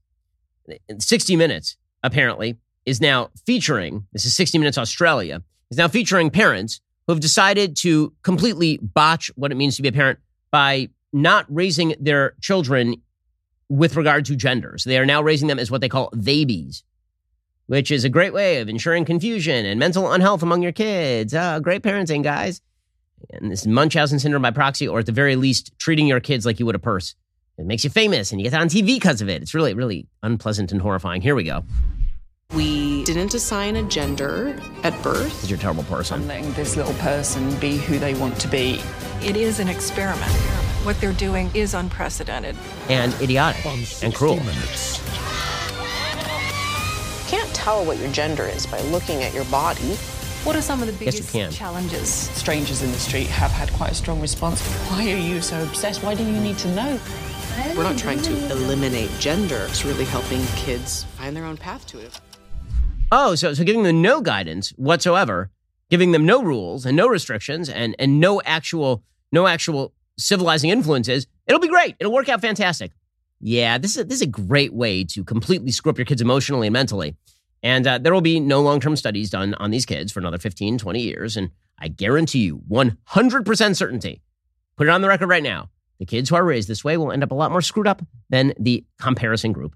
60 0.97 1.35
Minutes, 1.35 1.77
apparently, 2.03 2.57
is 2.85 2.99
now 3.01 3.29
featuring, 3.45 4.05
this 4.13 4.25
is 4.25 4.35
60 4.35 4.57
Minutes 4.57 4.77
Australia, 4.77 5.41
is 5.69 5.77
now 5.77 5.87
featuring 5.87 6.29
parents 6.29 6.81
who 7.05 7.13
have 7.13 7.21
decided 7.21 7.75
to 7.77 8.13
completely 8.23 8.77
botch 8.77 9.31
what 9.35 9.51
it 9.51 9.55
means 9.55 9.75
to 9.77 9.81
be 9.81 9.87
a 9.87 9.93
parent 9.93 10.19
by 10.51 10.89
not 11.13 11.45
raising 11.49 11.95
their 11.99 12.35
children 12.41 12.95
with 13.69 13.95
regard 13.95 14.25
to 14.25 14.35
gender. 14.35 14.77
So 14.77 14.89
they 14.89 14.97
are 14.97 15.05
now 15.05 15.21
raising 15.21 15.47
them 15.47 15.59
as 15.59 15.71
what 15.71 15.81
they 15.81 15.89
call 15.89 16.09
babies, 16.09 16.83
which 17.67 17.91
is 17.91 18.03
a 18.03 18.09
great 18.09 18.33
way 18.33 18.59
of 18.59 18.69
ensuring 18.69 19.05
confusion 19.05 19.65
and 19.65 19.79
mental 19.79 20.11
unhealth 20.11 20.43
among 20.43 20.61
your 20.61 20.71
kids. 20.71 21.33
Uh, 21.33 21.59
great 21.59 21.81
parenting, 21.81 22.23
guys. 22.23 22.61
And 23.31 23.51
this 23.51 23.61
is 23.61 23.67
Munchausen 23.67 24.19
syndrome 24.19 24.43
by 24.43 24.51
proxy, 24.51 24.87
or 24.87 24.99
at 24.99 25.05
the 25.05 25.11
very 25.11 25.35
least, 25.35 25.77
treating 25.79 26.07
your 26.07 26.19
kids 26.19 26.45
like 26.45 26.59
you 26.59 26.65
would 26.65 26.75
a 26.75 26.79
purse. 26.79 27.15
It 27.57 27.65
makes 27.65 27.83
you 27.83 27.89
famous 27.89 28.31
and 28.31 28.39
you 28.39 28.49
get 28.49 28.59
on 28.59 28.69
TV 28.69 28.85
because 28.85 29.21
of 29.21 29.29
it. 29.29 29.41
It's 29.41 29.55
really, 29.55 29.73
really 29.73 30.07
unpleasant 30.21 30.71
and 30.71 30.79
horrifying. 30.79 31.21
Here 31.21 31.33
we 31.33 31.43
go. 31.43 31.63
We 32.53 33.03
didn't 33.03 33.33
assign 33.33 33.75
a 33.75 33.83
gender 33.83 34.59
at 34.83 35.01
birth. 35.01 35.33
Because 35.33 35.49
you're 35.49 35.57
a 35.57 35.61
terrible 35.61 35.83
person. 35.83 36.21
I'm 36.21 36.27
letting 36.27 36.53
this 36.53 36.77
little 36.77 36.93
person 36.95 37.59
be 37.59 37.77
who 37.77 37.97
they 37.97 38.13
want 38.13 38.39
to 38.41 38.47
be. 38.47 38.79
It 39.23 39.35
is 39.35 39.59
an 39.59 39.69
experiment. 39.69 40.31
What 40.83 41.01
they're 41.01 41.13
doing 41.13 41.49
is 41.55 41.73
unprecedented. 41.73 42.55
And 42.89 43.13
idiotic 43.15 43.65
and 44.03 44.13
cruel. 44.13 44.37
Minutes. 44.37 45.01
Can't 47.27 47.49
tell 47.55 47.83
what 47.83 47.97
your 47.97 48.11
gender 48.11 48.45
is 48.45 48.67
by 48.67 48.79
looking 48.83 49.23
at 49.23 49.33
your 49.33 49.45
body. 49.45 49.95
What 50.43 50.55
are 50.55 50.61
some 50.61 50.81
of 50.81 50.87
the 50.87 50.93
biggest 50.93 51.33
can. 51.33 51.51
challenges? 51.51 52.07
Strangers 52.09 52.83
in 52.83 52.91
the 52.91 52.99
street 52.99 53.27
have 53.27 53.51
had 53.51 53.73
quite 53.73 53.91
a 53.91 53.95
strong 53.95 54.21
response. 54.21 54.61
Why 54.89 55.11
are 55.11 55.17
you 55.17 55.41
so 55.41 55.61
obsessed? 55.63 56.03
Why 56.03 56.13
do 56.13 56.23
you 56.23 56.39
need 56.39 56.57
to 56.59 56.73
know? 56.73 56.99
We're 57.75 57.83
not 57.83 57.97
trying 57.97 58.21
to 58.21 58.51
eliminate 58.51 59.09
gender. 59.19 59.65
It's 59.69 59.83
really 59.83 60.05
helping 60.05 60.45
kids 60.55 61.03
find 61.03 61.35
their 61.35 61.45
own 61.45 61.57
path 61.57 61.85
to 61.87 61.99
it. 61.99 62.19
Oh, 63.11 63.35
so 63.35 63.53
so 63.53 63.63
giving 63.63 63.83
them 63.83 64.01
no 64.01 64.21
guidance 64.21 64.69
whatsoever, 64.71 65.49
giving 65.89 66.11
them 66.11 66.25
no 66.25 66.43
rules 66.43 66.85
and 66.85 66.95
no 66.97 67.07
restrictions 67.07 67.69
and 67.69 67.95
and 67.99 68.19
no 68.19 68.41
actual 68.43 69.03
no 69.31 69.47
actual 69.47 69.93
civilizing 70.17 70.69
influences, 70.69 71.27
it'll 71.45 71.61
be 71.61 71.67
great. 71.67 71.95
It'll 71.99 72.13
work 72.13 72.29
out 72.29 72.41
fantastic. 72.41 72.91
Yeah, 73.39 73.77
this 73.77 73.91
is 73.91 73.97
a, 73.97 74.03
this 74.03 74.15
is 74.17 74.23
a 74.23 74.27
great 74.27 74.73
way 74.73 75.03
to 75.05 75.23
completely 75.23 75.71
screw 75.71 75.91
up 75.91 75.97
your 75.97 76.05
kids 76.05 76.21
emotionally 76.21 76.67
and 76.67 76.73
mentally. 76.73 77.15
And 77.63 77.87
uh, 77.87 77.97
there 77.97 78.13
will 78.13 78.21
be 78.21 78.39
no 78.39 78.61
long 78.61 78.79
term 78.79 78.95
studies 78.95 79.29
done 79.29 79.53
on 79.55 79.71
these 79.71 79.85
kids 79.85 80.11
for 80.11 80.19
another 80.19 80.37
15, 80.37 80.77
20 80.77 81.01
years. 81.01 81.37
And 81.37 81.51
I 81.79 81.87
guarantee 81.87 82.39
you, 82.39 82.61
100% 82.69 83.75
certainty, 83.75 84.21
put 84.75 84.87
it 84.87 84.89
on 84.89 85.01
the 85.01 85.07
record 85.07 85.27
right 85.27 85.43
now, 85.43 85.69
the 85.99 86.05
kids 86.05 86.29
who 86.29 86.35
are 86.35 86.43
raised 86.43 86.67
this 86.67 86.83
way 86.83 86.97
will 86.97 87.11
end 87.11 87.23
up 87.23 87.31
a 87.31 87.35
lot 87.35 87.51
more 87.51 87.61
screwed 87.61 87.87
up 87.87 88.01
than 88.29 88.53
the 88.59 88.85
comparison 88.99 89.51
group 89.51 89.75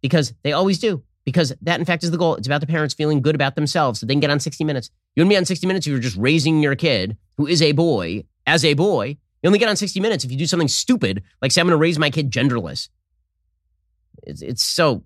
because 0.00 0.34
they 0.42 0.52
always 0.52 0.78
do. 0.78 1.02
Because 1.24 1.54
that, 1.62 1.78
in 1.78 1.86
fact, 1.86 2.02
is 2.02 2.10
the 2.10 2.18
goal. 2.18 2.34
It's 2.34 2.48
about 2.48 2.60
the 2.60 2.66
parents 2.66 2.94
feeling 2.94 3.22
good 3.22 3.36
about 3.36 3.54
themselves 3.54 4.00
so 4.00 4.06
they 4.06 4.12
can 4.12 4.20
get 4.20 4.30
on 4.30 4.40
60 4.40 4.64
Minutes. 4.64 4.90
You 5.14 5.22
and 5.22 5.28
me 5.28 5.36
on 5.36 5.44
60 5.44 5.68
Minutes, 5.68 5.86
if 5.86 5.92
you're 5.92 6.00
just 6.00 6.16
raising 6.16 6.60
your 6.60 6.74
kid 6.74 7.16
who 7.36 7.46
is 7.46 7.62
a 7.62 7.70
boy 7.72 8.24
as 8.46 8.64
a 8.64 8.74
boy. 8.74 9.16
You 9.42 9.46
only 9.46 9.60
get 9.60 9.68
on 9.68 9.76
60 9.76 10.00
Minutes 10.00 10.24
if 10.24 10.32
you 10.32 10.38
do 10.38 10.46
something 10.46 10.68
stupid, 10.68 11.22
like 11.40 11.52
say, 11.52 11.60
I'm 11.60 11.68
going 11.68 11.72
to 11.72 11.80
raise 11.80 11.98
my 11.98 12.10
kid 12.10 12.30
genderless. 12.30 12.88
It's, 14.24 14.42
it's 14.42 14.64
so 14.64 15.04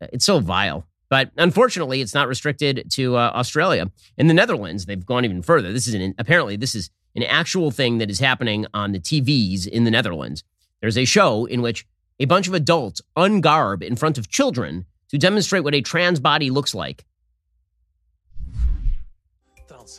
it's 0.00 0.24
so 0.24 0.40
vile. 0.40 0.86
But 1.08 1.30
unfortunately, 1.36 2.00
it's 2.00 2.14
not 2.14 2.26
restricted 2.26 2.90
to 2.92 3.16
uh, 3.16 3.30
Australia. 3.34 3.90
In 4.18 4.26
the 4.26 4.34
Netherlands, 4.34 4.86
they've 4.86 5.04
gone 5.04 5.24
even 5.24 5.42
further. 5.42 5.72
This 5.72 5.86
is 5.86 5.94
an, 5.94 6.14
apparently 6.18 6.56
this 6.56 6.74
is 6.74 6.90
an 7.16 7.22
actual 7.24 7.70
thing 7.70 7.98
that 7.98 8.10
is 8.10 8.20
happening 8.20 8.66
on 8.74 8.92
the 8.92 9.00
TVs 9.00 9.66
in 9.66 9.84
the 9.84 9.90
Netherlands. 9.90 10.44
There's 10.80 10.98
a 10.98 11.04
show 11.04 11.46
in 11.46 11.62
which 11.62 11.86
a 12.20 12.26
bunch 12.26 12.46
of 12.46 12.54
adults 12.54 13.00
ungarb 13.16 13.82
in 13.82 13.96
front 13.96 14.18
of 14.18 14.28
children 14.28 14.86
to 15.08 15.18
demonstrate 15.18 15.64
what 15.64 15.74
a 15.74 15.80
trans 15.80 16.20
body 16.20 16.50
looks 16.50 16.74
like. 16.74 17.04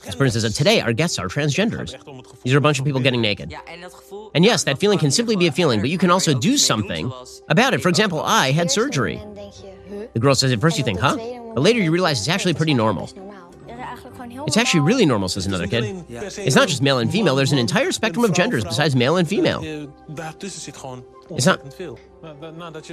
As 0.06 0.16
person 0.16 0.42
says, 0.42 0.56
today 0.56 0.82
our 0.82 0.94
guests 0.94 1.18
are 1.18 1.28
transgenders. 1.28 1.92
These 2.44 2.54
are 2.54 2.58
a 2.58 2.62
bunch 2.62 2.80
of 2.80 2.86
people 2.86 3.02
getting 3.02 3.22
naked. 3.22 3.54
And 4.36 4.44
yes, 4.44 4.64
that 4.66 4.80
feeling 4.80 5.00
can 5.00 5.12
simply 5.12 5.36
be 5.36 5.48
a 5.48 5.52
feeling, 5.52 5.80
but 5.80 5.90
you 5.90 5.98
can 5.98 6.12
also 6.12 6.38
do 6.38 6.58
something 6.58 7.12
about 7.50 7.74
it. 7.74 7.82
For 7.82 7.90
example, 7.90 8.22
I 8.22 8.52
had 8.52 8.70
surgery. 8.70 9.22
The 10.14 10.20
girl 10.20 10.36
says, 10.36 10.52
at 10.52 10.60
first 10.60 10.78
you 10.78 10.84
think, 10.84 11.00
huh? 11.00 11.16
But 11.54 11.62
later 11.62 11.80
you 11.80 11.92
realize 11.92 12.20
it's 12.20 12.28
actually 12.28 12.54
pretty 12.54 12.74
normal. 12.74 13.10
It's 14.48 14.58
actually 14.58 14.82
really 14.82 15.06
normal, 15.06 15.30
says 15.30 15.46
another 15.46 15.68
kid. 15.68 16.06
It's 16.10 16.56
not 16.56 16.68
just 16.68 16.82
male 16.82 17.00
and 17.00 17.12
female, 17.12 17.36
there's 17.36 17.52
an 17.52 17.60
entire 17.60 17.92
spectrum 17.92 18.26
of 18.26 18.34
genders 18.34 18.64
besides 18.64 18.96
male 18.96 19.18
and 19.18 19.28
female. 19.28 19.62
It's 21.30 21.46
not. 21.46 21.62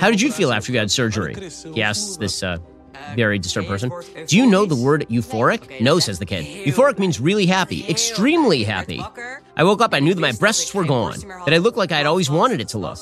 How 0.00 0.10
did 0.10 0.20
you 0.20 0.32
feel 0.32 0.52
after 0.52 0.72
you 0.72 0.78
had 0.78 0.90
surgery? 0.90 1.34
He 1.72 1.82
asks 1.82 2.16
this 2.16 2.42
uh, 2.42 2.58
very 3.14 3.38
disturbed 3.38 3.68
person. 3.68 3.92
Do 4.26 4.36
you 4.36 4.46
know 4.46 4.66
the 4.66 4.76
word 4.76 5.06
euphoric? 5.08 5.80
No, 5.80 5.98
says 5.98 6.18
the 6.18 6.26
kid. 6.26 6.44
Euphoric 6.66 6.98
means 6.98 7.20
really 7.20 7.46
happy, 7.46 7.88
extremely 7.88 8.64
happy. 8.64 9.02
I 9.56 9.64
woke 9.64 9.80
up, 9.80 9.94
I 9.94 10.00
knew 10.00 10.14
that 10.14 10.20
my 10.20 10.32
breasts 10.32 10.74
were 10.74 10.84
gone, 10.84 11.20
that 11.44 11.54
I 11.54 11.58
looked 11.58 11.76
like 11.76 11.92
I'd 11.92 12.06
always 12.06 12.28
wanted 12.30 12.60
it 12.60 12.68
to 12.68 12.78
look. 12.78 12.98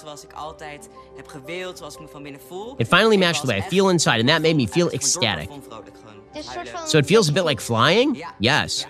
It 2.78 2.88
finally 2.88 3.16
matched 3.16 3.42
the 3.42 3.48
way 3.48 3.56
I 3.56 3.60
feel 3.62 3.88
inside, 3.88 4.20
and 4.20 4.28
that 4.28 4.42
made 4.42 4.56
me 4.56 4.66
feel 4.66 4.88
ecstatic. 4.90 5.50
So 6.86 6.98
it 6.98 7.06
feels 7.06 7.28
a 7.28 7.32
bit 7.32 7.42
like 7.42 7.60
flying? 7.60 8.22
Yes. 8.38 8.86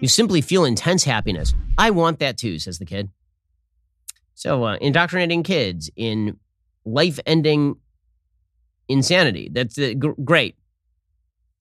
You 0.00 0.08
simply 0.08 0.40
feel 0.40 0.64
intense 0.64 1.04
happiness. 1.04 1.54
I 1.78 1.90
want 1.90 2.18
that 2.20 2.36
too, 2.36 2.58
says 2.58 2.78
the 2.78 2.84
kid. 2.84 3.10
So, 4.34 4.64
uh, 4.64 4.76
indoctrinating 4.80 5.42
kids 5.42 5.90
in 5.96 6.38
life 6.84 7.18
ending 7.24 7.76
insanity. 8.88 9.48
That's 9.50 9.78
uh, 9.78 9.94
g- 9.98 10.10
great. 10.22 10.56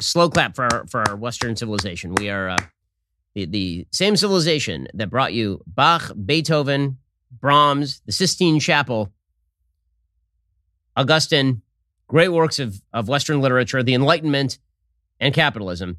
Slow 0.02 0.30
clap 0.30 0.56
for 0.56 0.66
our, 0.66 0.86
for 0.88 1.08
our 1.08 1.16
Western 1.16 1.56
civilization. 1.56 2.14
We 2.16 2.30
are 2.30 2.50
uh, 2.50 2.58
the, 3.34 3.46
the 3.46 3.88
same 3.92 4.18
civilization 4.18 4.88
that 4.94 5.10
brought 5.10 5.34
you 5.34 5.62
Bach, 5.66 6.12
Beethoven, 6.26 6.98
Brahms, 7.32 8.02
the 8.06 8.12
Sistine 8.12 8.60
Chapel, 8.60 9.14
Augustine, 10.98 11.62
great 12.08 12.30
works 12.30 12.60
of, 12.60 12.82
of 12.92 13.08
Western 13.08 13.40
literature, 13.40 13.84
the 13.84 13.94
Enlightenment, 13.94 14.60
and 15.20 15.34
capitalism, 15.34 15.98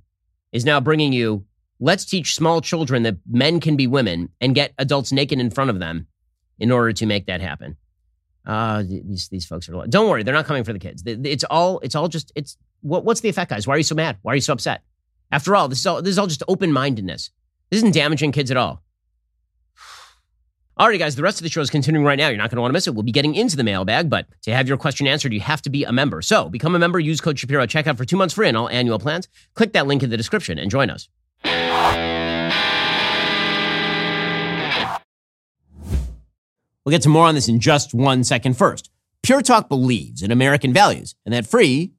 is 0.53 0.65
now 0.65 0.81
bringing 0.81 1.13
you 1.13 1.45
let's 1.79 2.05
teach 2.05 2.35
small 2.35 2.61
children 2.61 3.03
that 3.03 3.17
men 3.31 3.61
can 3.61 3.77
be 3.77 3.87
women 3.87 4.31
and 4.41 4.55
get 4.55 4.73
adults 4.79 5.13
naked 5.13 5.39
in 5.39 5.51
front 5.51 5.71
of 5.71 5.79
them 5.79 6.07
in 6.59 6.71
order 6.71 6.93
to 6.93 7.07
make 7.07 7.27
that 7.27 7.41
happen. 7.41 7.77
Uh, 8.47 8.83
these 8.83 9.29
these 9.29 9.45
folks 9.45 9.69
are. 9.69 9.87
Don't 9.87 10.09
worry, 10.09 10.23
they're 10.23 10.35
not 10.35 10.47
coming 10.47 10.65
for 10.65 10.73
the 10.73 10.79
kids. 10.79 11.03
It's 11.05 11.45
all 11.45 11.81
it's 11.81 11.95
all 11.95 12.09
just 12.09 12.33
it's 12.37 12.57
what 12.81 13.05
what's 13.05 13.21
the 13.21 13.29
effect, 13.29 13.51
guys? 13.51 13.67
Why 13.67 13.75
are 13.75 13.79
you 13.79 13.83
so 13.83 13.95
mad? 13.95 14.19
Why 14.23 14.33
are 14.33 14.37
you 14.37 14.41
so 14.41 14.53
upset? 14.53 14.83
After 15.33 15.57
all, 15.57 15.69
this 15.69 15.81
is 15.81 15.87
all 15.87 16.01
this 16.01 16.13
is 16.13 16.19
all 16.19 16.29
just 16.29 16.45
open 16.47 16.73
mindedness. 16.73 17.31
This 17.71 17.79
isn't 17.79 17.95
damaging 17.95 18.31
kids 18.31 18.51
at 18.51 18.57
all. 18.57 18.83
Alrighty, 20.79 20.99
guys, 20.99 21.17
the 21.17 21.23
rest 21.23 21.39
of 21.39 21.43
the 21.43 21.49
show 21.49 21.63
is 21.63 21.71
continuing 21.71 22.05
right 22.05 22.19
now. 22.19 22.29
You're 22.29 22.37
not 22.37 22.51
going 22.51 22.57
to 22.57 22.61
want 22.61 22.69
to 22.69 22.75
miss 22.75 22.87
it. 22.87 22.95
We'll 22.95 23.03
be 23.03 23.11
getting 23.11 23.35
into 23.35 23.57
the 23.57 23.65
mailbag, 23.65 24.11
but 24.11 24.27
to 24.43 24.53
have 24.53 24.69
your 24.69 24.77
question 24.77 25.07
answered, 25.07 25.33
you 25.33 25.41
have 25.41 25.63
to 25.63 25.71
be 25.71 25.85
a 25.85 25.93
member. 25.93 26.21
So 26.21 26.51
become 26.51 26.75
a 26.75 26.79
member, 26.79 27.01
use 27.01 27.19
code 27.19 27.39
Shapiro 27.39 27.63
at 27.63 27.71
checkout 27.71 27.97
for 27.97 28.05
two 28.05 28.19
months 28.19 28.35
free 28.35 28.47
on 28.49 28.57
all 28.57 28.69
annual 28.69 28.99
plans. 28.99 29.27
Click 29.55 29.73
that 29.73 29.87
link 29.87 30.03
in 30.03 30.11
the 30.11 30.19
description 30.19 30.59
and 30.59 30.71
join 30.71 30.91
us. 30.91 31.09
We'll 36.85 36.91
get 36.91 37.01
to 37.03 37.09
more 37.09 37.25
on 37.25 37.35
this 37.35 37.49
in 37.49 37.59
just 37.59 37.95
one 37.95 38.23
second. 38.23 38.59
First, 38.59 38.91
Pure 39.23 39.43
Talk 39.43 39.71
believes 39.71 40.23
in 40.23 40.31
American 40.31 40.75
values, 40.75 41.15
and 41.25 41.33
that 41.33 41.47
free 41.47 41.95